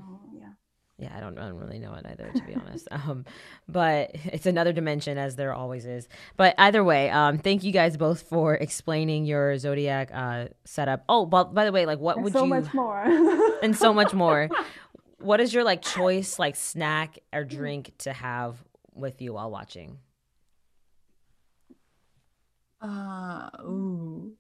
yeah, 0.99 1.17
I 1.17 1.21
don't, 1.21 1.39
I 1.39 1.47
don't 1.47 1.59
really 1.59 1.79
know 1.79 1.95
it 1.95 2.05
either, 2.07 2.31
to 2.35 2.43
be 2.43 2.55
honest. 2.55 2.89
Um, 2.99 3.25
but 3.69 4.11
it's 4.25 4.47
another 4.47 4.73
dimension, 4.73 5.19
as 5.19 5.37
there 5.37 5.55
always 5.55 5.87
is. 5.87 6.09
But 6.37 6.55
either 6.59 6.83
way, 6.83 7.11
um, 7.11 7.39
thank 7.39 7.63
you 7.63 7.71
guys 7.71 7.97
both 7.97 8.23
for 8.23 8.55
explaining 8.55 9.25
your 9.25 9.57
zodiac 9.57 10.11
uh, 10.13 10.47
setup. 10.65 11.05
Oh, 11.09 11.25
but 11.25 11.55
by 11.55 11.65
the 11.65 11.71
way, 11.71 11.87
like, 11.87 12.01
what 12.01 12.17
and 12.17 12.25
would 12.25 12.33
so 12.33 12.45
you? 12.45 12.51
So 12.51 12.61
much 12.61 12.75
more. 12.75 13.05
and 13.63 13.77
so 13.77 13.95
much 13.95 14.13
more. 14.13 14.49
what 15.19 15.41
is 15.41 15.55
your 15.55 15.63
like 15.63 15.83
choice, 15.83 16.39
like 16.39 16.57
snack 16.57 17.19
or 17.33 17.45
drink 17.45 17.93
to 17.99 18.13
have 18.13 18.57
with 18.95 19.23
you 19.23 19.35
while 19.35 19.51
watching? 19.51 19.99
Uh, 22.81 23.49
ooh. 23.61 24.33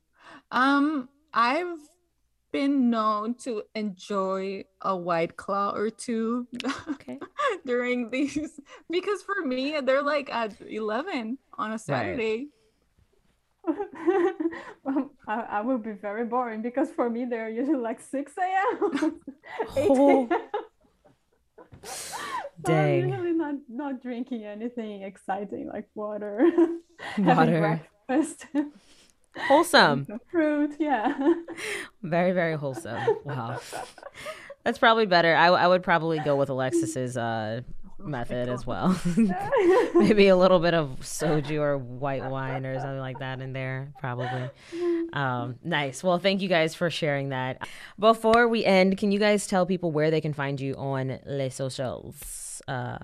Um, 0.50 1.08
I've 1.32 1.78
been 2.58 2.90
known 2.90 3.34
to 3.34 3.62
enjoy 3.76 4.64
a 4.82 4.96
white 4.96 5.36
claw 5.36 5.70
or 5.70 5.90
two 5.90 6.44
okay. 6.90 7.16
during 7.64 8.10
these 8.10 8.58
because 8.90 9.22
for 9.22 9.46
me 9.46 9.78
they're 9.80 10.02
like 10.02 10.28
at 10.28 10.60
11 10.60 11.38
on 11.56 11.72
a 11.72 11.78
Saturday. 11.78 12.48
Right. 13.64 13.76
well, 14.84 15.10
I, 15.28 15.40
I 15.58 15.60
will 15.60 15.78
be 15.78 15.92
very 15.92 16.24
boring 16.24 16.60
because 16.60 16.90
for 16.90 17.08
me 17.08 17.26
they're 17.26 17.48
usually 17.48 17.78
like 17.78 18.00
6 18.00 18.32
a.m. 18.36 19.20
8 19.76 19.90
a.m. 19.90 20.28
Dang. 22.60 23.04
I'm 23.04 23.08
usually 23.08 23.36
not 23.44 23.54
not 23.68 24.02
drinking 24.02 24.46
anything 24.46 25.02
exciting 25.02 25.68
like 25.68 25.86
water. 25.94 26.50
Water. 27.18 27.80
breakfast. 28.08 28.46
Wholesome. 29.36 30.06
Fruit, 30.30 30.74
yeah. 30.78 31.16
Very, 32.02 32.32
very 32.32 32.56
wholesome. 32.56 33.18
Wow. 33.24 33.60
That's 34.64 34.78
probably 34.78 35.06
better. 35.06 35.34
I, 35.34 35.46
I 35.46 35.66
would 35.66 35.82
probably 35.82 36.18
go 36.18 36.36
with 36.36 36.48
Alexis's 36.50 37.16
uh, 37.16 37.62
method 37.98 38.48
as 38.48 38.66
well. 38.66 38.98
Maybe 39.94 40.28
a 40.28 40.36
little 40.36 40.58
bit 40.58 40.74
of 40.74 40.98
soju 41.00 41.60
or 41.60 41.78
white 41.78 42.24
wine 42.24 42.66
or 42.66 42.78
something 42.78 42.98
like 42.98 43.18
that 43.20 43.40
in 43.40 43.52
there, 43.52 43.92
probably. 43.98 44.50
Um, 45.12 45.56
nice. 45.64 46.02
Well, 46.02 46.18
thank 46.18 46.42
you 46.42 46.48
guys 46.48 46.74
for 46.74 46.90
sharing 46.90 47.30
that. 47.30 47.66
Before 47.98 48.48
we 48.48 48.64
end, 48.64 48.98
can 48.98 49.12
you 49.12 49.18
guys 49.18 49.46
tell 49.46 49.66
people 49.66 49.90
where 49.90 50.10
they 50.10 50.20
can 50.20 50.32
find 50.32 50.60
you 50.60 50.74
on 50.74 51.18
les 51.26 51.50
socials? 51.54 52.60
Uh, 52.68 52.98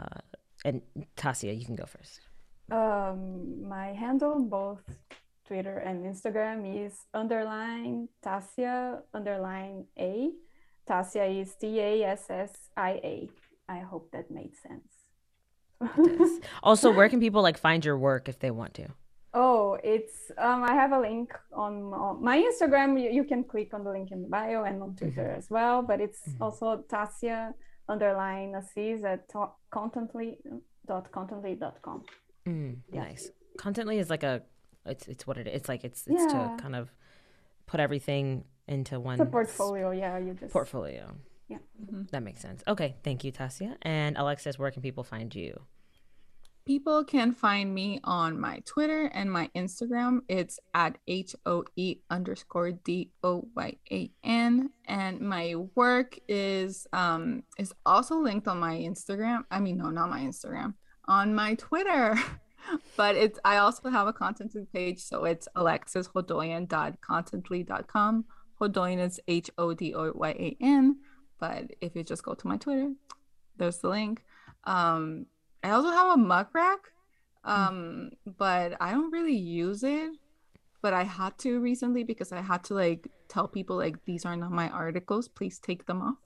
and 0.64 0.82
Tássia, 1.16 1.58
you 1.58 1.64
can 1.64 1.76
go 1.76 1.86
first. 1.86 2.20
Um, 2.70 3.68
my 3.68 3.88
handle, 3.88 4.40
both 4.40 4.82
Twitter 5.46 5.78
and 5.78 6.04
Instagram, 6.04 6.86
is 6.86 6.94
underline 7.12 8.08
Tasia 8.24 9.00
underline 9.12 9.84
A. 9.98 10.30
Tassia 10.88 11.40
is 11.40 11.54
T 11.54 11.80
A 11.80 12.04
S 12.04 12.26
S 12.30 12.52
I 12.76 12.90
A. 13.04 13.28
I 13.68 13.78
hope 13.80 14.10
that 14.12 14.30
made 14.30 14.52
sense. 14.56 16.40
also, 16.62 16.90
where 16.90 17.08
can 17.08 17.20
people 17.20 17.42
like 17.42 17.58
find 17.58 17.84
your 17.84 17.98
work 17.98 18.28
if 18.28 18.38
they 18.38 18.50
want 18.50 18.74
to? 18.74 18.88
Oh, 19.32 19.76
it's 19.82 20.30
um, 20.38 20.62
I 20.62 20.74
have 20.74 20.92
a 20.92 21.00
link 21.00 21.32
on, 21.52 22.22
my 22.22 22.38
Instagram. 22.38 23.00
You, 23.02 23.10
you, 23.10 23.24
can 23.24 23.42
click 23.42 23.74
on 23.74 23.82
the 23.82 23.90
link 23.90 24.12
in 24.12 24.22
the 24.22 24.28
bio 24.28 24.62
and 24.62 24.80
on 24.80 24.94
Twitter 24.94 25.22
mm-hmm. 25.22 25.38
as 25.38 25.50
well. 25.50 25.82
But 25.82 26.00
it's 26.00 26.20
mm-hmm. 26.20 26.42
also 26.42 26.84
Tassia 26.88 27.52
underline 27.88 28.54
Assis 28.54 29.02
at 29.04 29.28
contently 29.72 30.36
dot 30.86 31.10
dot 31.12 31.82
com. 31.82 32.02
Mm, 32.46 32.76
yeah. 32.92 33.02
Nice. 33.02 33.30
Contently 33.58 33.98
is 33.98 34.08
like 34.08 34.22
a 34.22 34.42
it's 34.86 35.08
it's 35.08 35.26
what 35.26 35.38
it 35.38 35.46
is. 35.46 35.54
It's 35.54 35.68
like 35.68 35.84
it's 35.84 36.06
it's 36.06 36.32
yeah. 36.32 36.54
to 36.56 36.62
kind 36.62 36.76
of 36.76 36.92
put 37.66 37.80
everything 37.80 38.44
into 38.66 39.00
one 39.00 39.14
it's 39.14 39.22
a 39.22 39.30
portfolio. 39.30 39.90
Yeah, 39.90 40.18
you 40.18 40.34
just 40.34 40.52
portfolio. 40.52 41.14
Yeah, 41.48 41.58
mm-hmm. 41.82 42.02
that 42.10 42.22
makes 42.22 42.40
sense. 42.40 42.62
Okay, 42.66 42.96
thank 43.04 43.24
you, 43.24 43.32
Tássia 43.32 43.76
and 43.82 44.16
Alexis. 44.16 44.58
Where 44.58 44.70
can 44.70 44.82
people 44.82 45.04
find 45.04 45.34
you? 45.34 45.60
People 46.64 47.04
can 47.04 47.32
find 47.32 47.74
me 47.74 48.00
on 48.04 48.40
my 48.40 48.62
Twitter 48.64 49.10
and 49.12 49.30
my 49.30 49.50
Instagram. 49.54 50.20
It's 50.28 50.58
at 50.72 50.96
H 51.06 51.36
O 51.44 51.64
E 51.76 51.96
underscore 52.08 52.72
D 52.72 53.10
O 53.22 53.46
Y 53.54 53.76
A 53.92 54.10
N. 54.24 54.70
And 54.86 55.20
my 55.20 55.56
work 55.74 56.18
is 56.26 56.86
um 56.94 57.42
is 57.58 57.74
also 57.84 58.16
linked 58.16 58.48
on 58.48 58.58
my 58.58 58.76
Instagram. 58.76 59.44
I 59.50 59.60
mean, 59.60 59.76
no, 59.76 59.90
not 59.90 60.08
my 60.08 60.20
Instagram, 60.20 60.74
on 61.06 61.34
my 61.34 61.54
Twitter. 61.56 62.16
but 62.96 63.16
it's 63.16 63.38
I 63.44 63.58
also 63.58 63.90
have 63.90 64.06
a 64.06 64.12
Contently 64.12 64.66
page, 64.72 65.00
so 65.00 65.24
it's 65.24 65.48
alexishodoyan.contently.com. 65.56 68.24
Hodoyan 68.60 69.00
is 69.00 69.18
H 69.26 69.50
O 69.58 69.74
D 69.74 69.92
O 69.94 70.12
Y 70.14 70.30
A 70.30 70.56
N. 70.60 70.98
But 71.38 71.72
if 71.80 71.96
you 71.96 72.04
just 72.04 72.22
go 72.22 72.34
to 72.34 72.46
my 72.46 72.56
Twitter, 72.56 72.92
there's 73.56 73.78
the 73.78 73.88
link. 73.88 74.24
Um, 74.64 75.26
I 75.62 75.70
also 75.70 75.90
have 75.90 76.14
a 76.14 76.16
Muck 76.16 76.54
Rack, 76.54 76.92
um, 77.44 78.12
but 78.24 78.76
I 78.80 78.92
don't 78.92 79.10
really 79.10 79.36
use 79.36 79.82
it. 79.82 80.12
But 80.80 80.94
I 80.94 81.04
had 81.04 81.38
to 81.38 81.60
recently 81.60 82.04
because 82.04 82.32
I 82.32 82.42
had 82.42 82.62
to 82.64 82.74
like 82.74 83.08
tell 83.28 83.48
people 83.48 83.76
like 83.76 84.04
these 84.04 84.24
are 84.24 84.36
not 84.36 84.52
my 84.52 84.68
articles. 84.68 85.28
Please 85.28 85.58
take 85.58 85.86
them 85.86 86.02
off. 86.02 86.18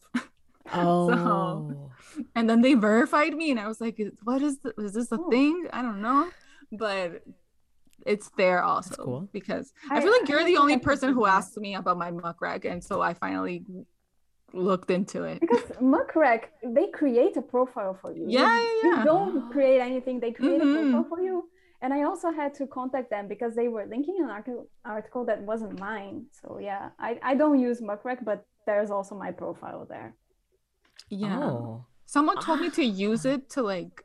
Oh. 0.73 1.09
so, 1.09 1.91
and 2.35 2.49
then 2.49 2.61
they 2.61 2.75
verified 2.75 3.35
me, 3.35 3.51
and 3.51 3.61
I 3.61 3.69
was 3.69 3.81
like, 3.81 4.01
"What 4.25 4.43
is 4.43 4.59
this? 4.59 4.73
Is 4.79 4.93
this 4.93 5.13
a 5.13 5.19
oh. 5.19 5.31
thing? 5.31 5.69
I 5.73 5.83
don't 5.83 6.03
know." 6.03 6.29
But 6.73 7.23
it's 8.07 8.31
there 8.37 8.63
also 8.63 9.05
cool. 9.05 9.29
because 9.33 9.73
I, 9.91 9.99
I, 9.99 10.01
feel 10.01 10.13
like 10.13 10.29
you're 10.29 10.45
the 10.45 10.57
only 10.57 10.79
person 10.79 11.13
who 11.13 11.27
asked 11.27 11.57
me 11.57 11.75
about 11.75 11.99
my 11.99 12.11
Muck 12.11 12.41
Rack, 12.41 12.65
and 12.65 12.83
so 12.83 13.01
I 13.01 13.15
finally 13.15 13.65
looked 14.53 14.91
into 14.91 15.25
it. 15.25 15.41
Because 15.41 15.65
Muck 15.81 16.15
Rack, 16.15 16.53
they 16.65 16.87
create 16.89 17.37
a 17.37 17.43
profile 17.43 17.99
for 18.01 18.15
you. 18.15 18.27
Yeah, 18.29 18.61
you, 18.61 18.81
yeah. 18.85 18.99
You 18.99 19.05
don't 19.05 19.51
create 19.51 19.81
anything; 19.81 20.21
they 20.21 20.33
create 20.33 20.61
mm-hmm. 20.61 20.89
a 20.89 20.91
profile 20.91 21.09
for 21.09 21.21
you. 21.21 21.49
And 21.81 21.95
I 21.95 22.03
also 22.03 22.33
had 22.33 22.55
to 22.55 22.67
contact 22.67 23.09
them 23.09 23.29
because 23.29 23.55
they 23.55 23.69
were 23.69 23.87
linking 23.87 24.17
an 24.21 24.31
article 24.31 24.69
article 24.85 25.25
that 25.27 25.41
wasn't 25.43 25.79
mine. 25.79 26.27
So 26.33 26.59
yeah, 26.61 26.91
I, 26.99 27.21
I 27.23 27.35
don't 27.37 27.61
use 27.61 27.81
Muck 27.81 28.05
Rack, 28.05 28.25
but 28.25 28.45
there's 28.67 28.91
also 28.91 29.15
my 29.15 29.31
profile 29.31 29.87
there. 29.89 30.17
Yeah. 31.11 31.39
Oh. 31.41 31.87
Someone 32.07 32.41
told 32.41 32.61
me 32.61 32.71
to 32.71 32.83
ah. 32.83 32.93
use 32.93 33.25
it 33.25 33.51
to 33.51 33.63
like 33.63 34.03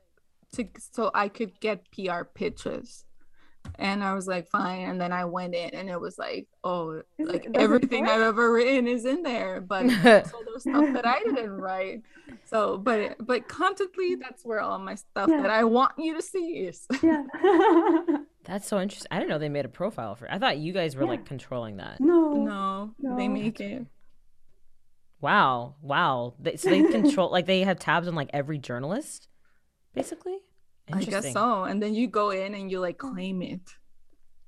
to 0.54 0.68
so 0.92 1.12
I 1.14 1.30
could 1.30 1.60
get 1.60 1.90
PR 1.92 2.24
pitches 2.24 3.06
and 3.80 4.04
I 4.04 4.14
was 4.14 4.28
like, 4.28 4.48
fine. 4.50 4.90
And 4.90 5.02
then 5.02 5.12
I 5.12 5.26
went 5.26 5.56
in 5.56 5.72
and 5.72 5.90
it 5.90 6.00
was 6.00 6.18
like, 6.18 6.48
oh, 6.64 7.02
like 7.18 7.48
everything 7.54 8.08
I've 8.08 8.22
ever 8.22 8.52
written 8.52 8.88
is 8.88 9.06
in 9.06 9.24
there, 9.24 9.62
but 9.62 9.90
so 9.90 10.02
there's 10.02 10.62
stuff 10.62 10.94
that 10.94 11.06
I 11.06 11.20
didn't 11.20 11.52
write. 11.52 12.02
So, 12.46 12.78
but 12.78 13.18
but 13.26 13.48
Contently, 13.48 14.16
that's 14.20 14.46
where 14.46 14.60
all 14.60 14.78
my 14.80 14.96
stuff 14.96 15.30
yeah. 15.30 15.42
that 15.42 15.52
I 15.52 15.64
want 15.64 15.94
you 15.98 16.16
to 16.16 16.22
see 16.22 16.68
is. 16.68 16.86
Yeah. 17.02 17.24
that's 18.44 18.68
so 18.68 18.80
interesting. 18.80 19.08
I 19.12 19.18
didn't 19.18 19.30
know 19.30 19.40
they 19.40 19.50
made 19.50 19.66
a 19.66 19.70
profile 19.70 20.16
for. 20.16 20.26
It. 20.26 20.34
I 20.34 20.40
thought 20.40 20.58
you 20.58 20.74
guys 20.74 20.96
were 20.96 21.04
yeah. 21.04 21.10
like 21.10 21.26
controlling 21.26 21.78
that. 21.78 22.00
No, 22.00 22.34
no, 22.34 22.92
no. 23.00 23.18
they 23.18 23.28
make 23.28 23.60
it. 23.60 23.86
Wow, 25.24 25.76
wow. 25.82 26.34
They, 26.38 26.58
so 26.58 26.70
they 26.70 26.84
control 26.84 27.32
like 27.32 27.46
they 27.46 27.62
have 27.62 27.80
tabs 27.80 28.10
on 28.10 28.14
like 28.14 28.30
every 28.34 28.58
journalist, 28.58 29.30
basically. 29.94 30.38
I 30.92 31.02
guess 31.02 31.32
so. 31.32 31.64
And 31.64 31.82
then 31.82 31.94
you 31.96 32.08
go 32.08 32.32
in 32.32 32.54
and 32.54 32.70
you 32.70 32.82
like 32.82 32.98
claim 32.98 33.42
it. 33.42 33.62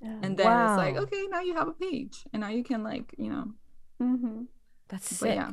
Yeah. 0.02 0.18
And 0.22 0.36
then 0.36 0.46
wow. 0.46 0.74
it's 0.74 0.76
like, 0.76 0.96
okay, 1.04 1.28
now 1.30 1.40
you 1.40 1.54
have 1.54 1.68
a 1.68 1.72
page. 1.72 2.24
And 2.30 2.42
now 2.42 2.50
you 2.50 2.62
can 2.62 2.84
like, 2.84 3.14
you 3.16 3.30
know. 3.30 3.52
Mm-hmm. 4.02 4.42
That's 4.88 5.16
sick. 5.16 5.34
yeah. 5.34 5.52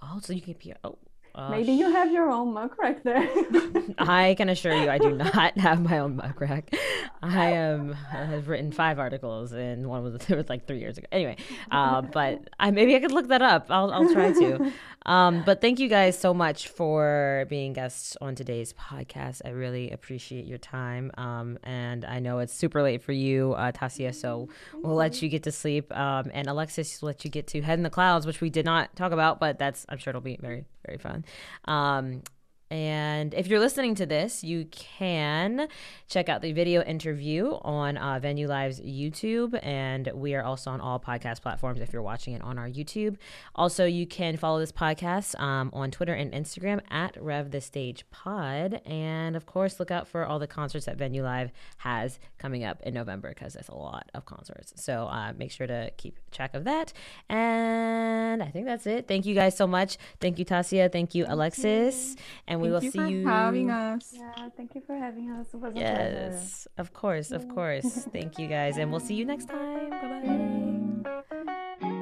Oh, 0.00 0.20
so 0.22 0.32
you 0.32 0.40
can 0.40 0.54
be 0.54 0.74
oh 0.84 0.96
uh, 1.34 1.50
Maybe 1.50 1.72
you 1.72 1.90
have 1.90 2.12
your 2.12 2.30
own 2.30 2.52
Muck 2.52 2.76
Rack 2.78 3.02
there. 3.02 3.28
I 3.98 4.34
can 4.36 4.48
assure 4.48 4.74
you, 4.74 4.90
I 4.90 4.98
do 4.98 5.10
not 5.16 5.56
have 5.58 5.80
my 5.82 5.98
own 5.98 6.16
Muck 6.16 6.40
Rack. 6.40 6.74
I 7.22 7.50
am 7.52 7.96
I 8.12 8.24
have 8.24 8.48
written 8.48 8.72
five 8.72 8.98
articles, 8.98 9.52
and 9.52 9.88
one 9.88 10.02
was, 10.02 10.28
was 10.28 10.48
like 10.48 10.66
three 10.66 10.78
years 10.78 10.98
ago. 10.98 11.06
Anyway, 11.12 11.36
uh, 11.70 12.02
but 12.02 12.48
I 12.58 12.70
maybe 12.70 12.96
I 12.96 13.00
could 13.00 13.12
look 13.12 13.28
that 13.28 13.42
up. 13.42 13.66
I'll 13.70 13.92
I'll 13.92 14.12
try 14.12 14.32
to. 14.32 14.72
Um, 15.06 15.42
but 15.46 15.60
thank 15.60 15.78
you 15.78 15.88
guys 15.88 16.18
so 16.18 16.34
much 16.34 16.68
for 16.68 17.46
being 17.48 17.72
guests 17.72 18.16
on 18.20 18.34
today's 18.34 18.74
podcast. 18.74 19.40
I 19.44 19.50
really 19.50 19.90
appreciate 19.90 20.44
your 20.44 20.58
time. 20.58 21.10
Um, 21.16 21.58
and 21.62 22.04
I 22.04 22.18
know 22.20 22.38
it's 22.40 22.52
super 22.52 22.82
late 22.82 23.02
for 23.02 23.12
you, 23.12 23.54
uh, 23.54 23.72
Tássia, 23.72 24.14
so 24.14 24.48
we'll 24.74 24.94
let 24.96 25.22
you 25.22 25.28
get 25.28 25.42
to 25.44 25.52
sleep. 25.52 25.94
Um, 25.96 26.30
and 26.34 26.48
Alexis, 26.48 27.00
we'll 27.00 27.08
let 27.08 27.24
you 27.24 27.30
get 27.30 27.46
to 27.48 27.62
head 27.62 27.78
in 27.78 27.82
the 27.82 27.90
clouds, 27.90 28.26
which 28.26 28.40
we 28.40 28.50
did 28.50 28.66
not 28.66 28.94
talk 28.94 29.12
about, 29.12 29.40
but 29.40 29.58
that's 29.58 29.86
I'm 29.88 29.98
sure 29.98 30.10
it'll 30.10 30.20
be 30.20 30.38
very 30.40 30.66
very 30.86 30.98
fun. 30.98 31.19
Um, 31.66 32.22
and 32.70 33.34
if 33.34 33.48
you're 33.48 33.58
listening 33.58 33.96
to 33.96 34.06
this, 34.06 34.44
you 34.44 34.66
can 34.70 35.66
check 36.08 36.28
out 36.28 36.40
the 36.40 36.52
video 36.52 36.82
interview 36.82 37.58
on 37.62 37.96
uh, 37.96 38.20
VenewLive's 38.22 38.80
YouTube. 38.80 39.58
And 39.64 40.08
we 40.14 40.36
are 40.36 40.44
also 40.44 40.70
on 40.70 40.80
all 40.80 41.00
podcast 41.00 41.42
platforms 41.42 41.80
if 41.80 41.92
you're 41.92 42.00
watching 42.00 42.34
it 42.34 42.42
on 42.42 42.58
our 42.58 42.68
YouTube. 42.68 43.16
Also, 43.56 43.86
you 43.86 44.06
can 44.06 44.36
follow 44.36 44.60
this 44.60 44.70
podcast 44.70 45.38
um, 45.40 45.70
on 45.72 45.90
Twitter 45.90 46.14
and 46.14 46.32
Instagram 46.32 46.80
at 46.90 47.20
Rev 47.20 47.50
the 47.50 47.60
Stage 47.60 48.04
Pod. 48.12 48.80
And 48.86 49.34
of 49.34 49.46
course, 49.46 49.80
look 49.80 49.90
out 49.90 50.06
for 50.06 50.24
all 50.24 50.38
the 50.38 50.46
concerts 50.46 50.86
that 50.86 50.96
VenewLive 50.96 51.50
has 51.78 52.20
coming 52.38 52.62
up 52.62 52.80
in 52.82 52.94
November 52.94 53.30
because 53.30 53.54
there's 53.54 53.68
a 53.68 53.74
lot 53.74 54.08
of 54.14 54.26
concerts. 54.26 54.74
So 54.76 55.06
uh, 55.06 55.32
make 55.36 55.50
sure 55.50 55.66
to 55.66 55.90
keep 55.96 56.18
track 56.30 56.54
of 56.54 56.62
that. 56.64 56.92
And 57.28 58.44
I 58.44 58.46
think 58.46 58.66
that's 58.66 58.86
it. 58.86 59.08
Thank 59.08 59.26
you 59.26 59.34
guys 59.34 59.56
so 59.56 59.66
much. 59.66 59.98
Thank 60.20 60.38
you, 60.38 60.44
Tássia. 60.44 60.90
Thank 60.90 61.16
you, 61.16 61.24
Alexis. 61.28 62.14
And 62.46 62.59
we 62.60 62.70
will 62.70 62.82
you 62.82 62.90
see 62.90 63.08
you 63.08 63.26
having 63.26 63.70
us. 63.70 64.12
Yeah, 64.12 64.48
thank 64.56 64.74
you 64.74 64.82
for 64.86 64.96
having 64.96 65.30
us. 65.30 65.46
It 65.52 65.56
was 65.56 65.72
yes, 65.74 66.68
of 66.78 66.92
course, 66.92 67.30
of 67.30 67.48
course. 67.48 68.06
thank 68.12 68.38
you 68.38 68.48
guys, 68.48 68.76
and 68.78 68.90
we'll 68.90 69.00
see 69.00 69.14
you 69.14 69.24
next 69.24 69.48
time. 69.48 69.90
Bye 69.90 71.78
bye. 71.80 71.96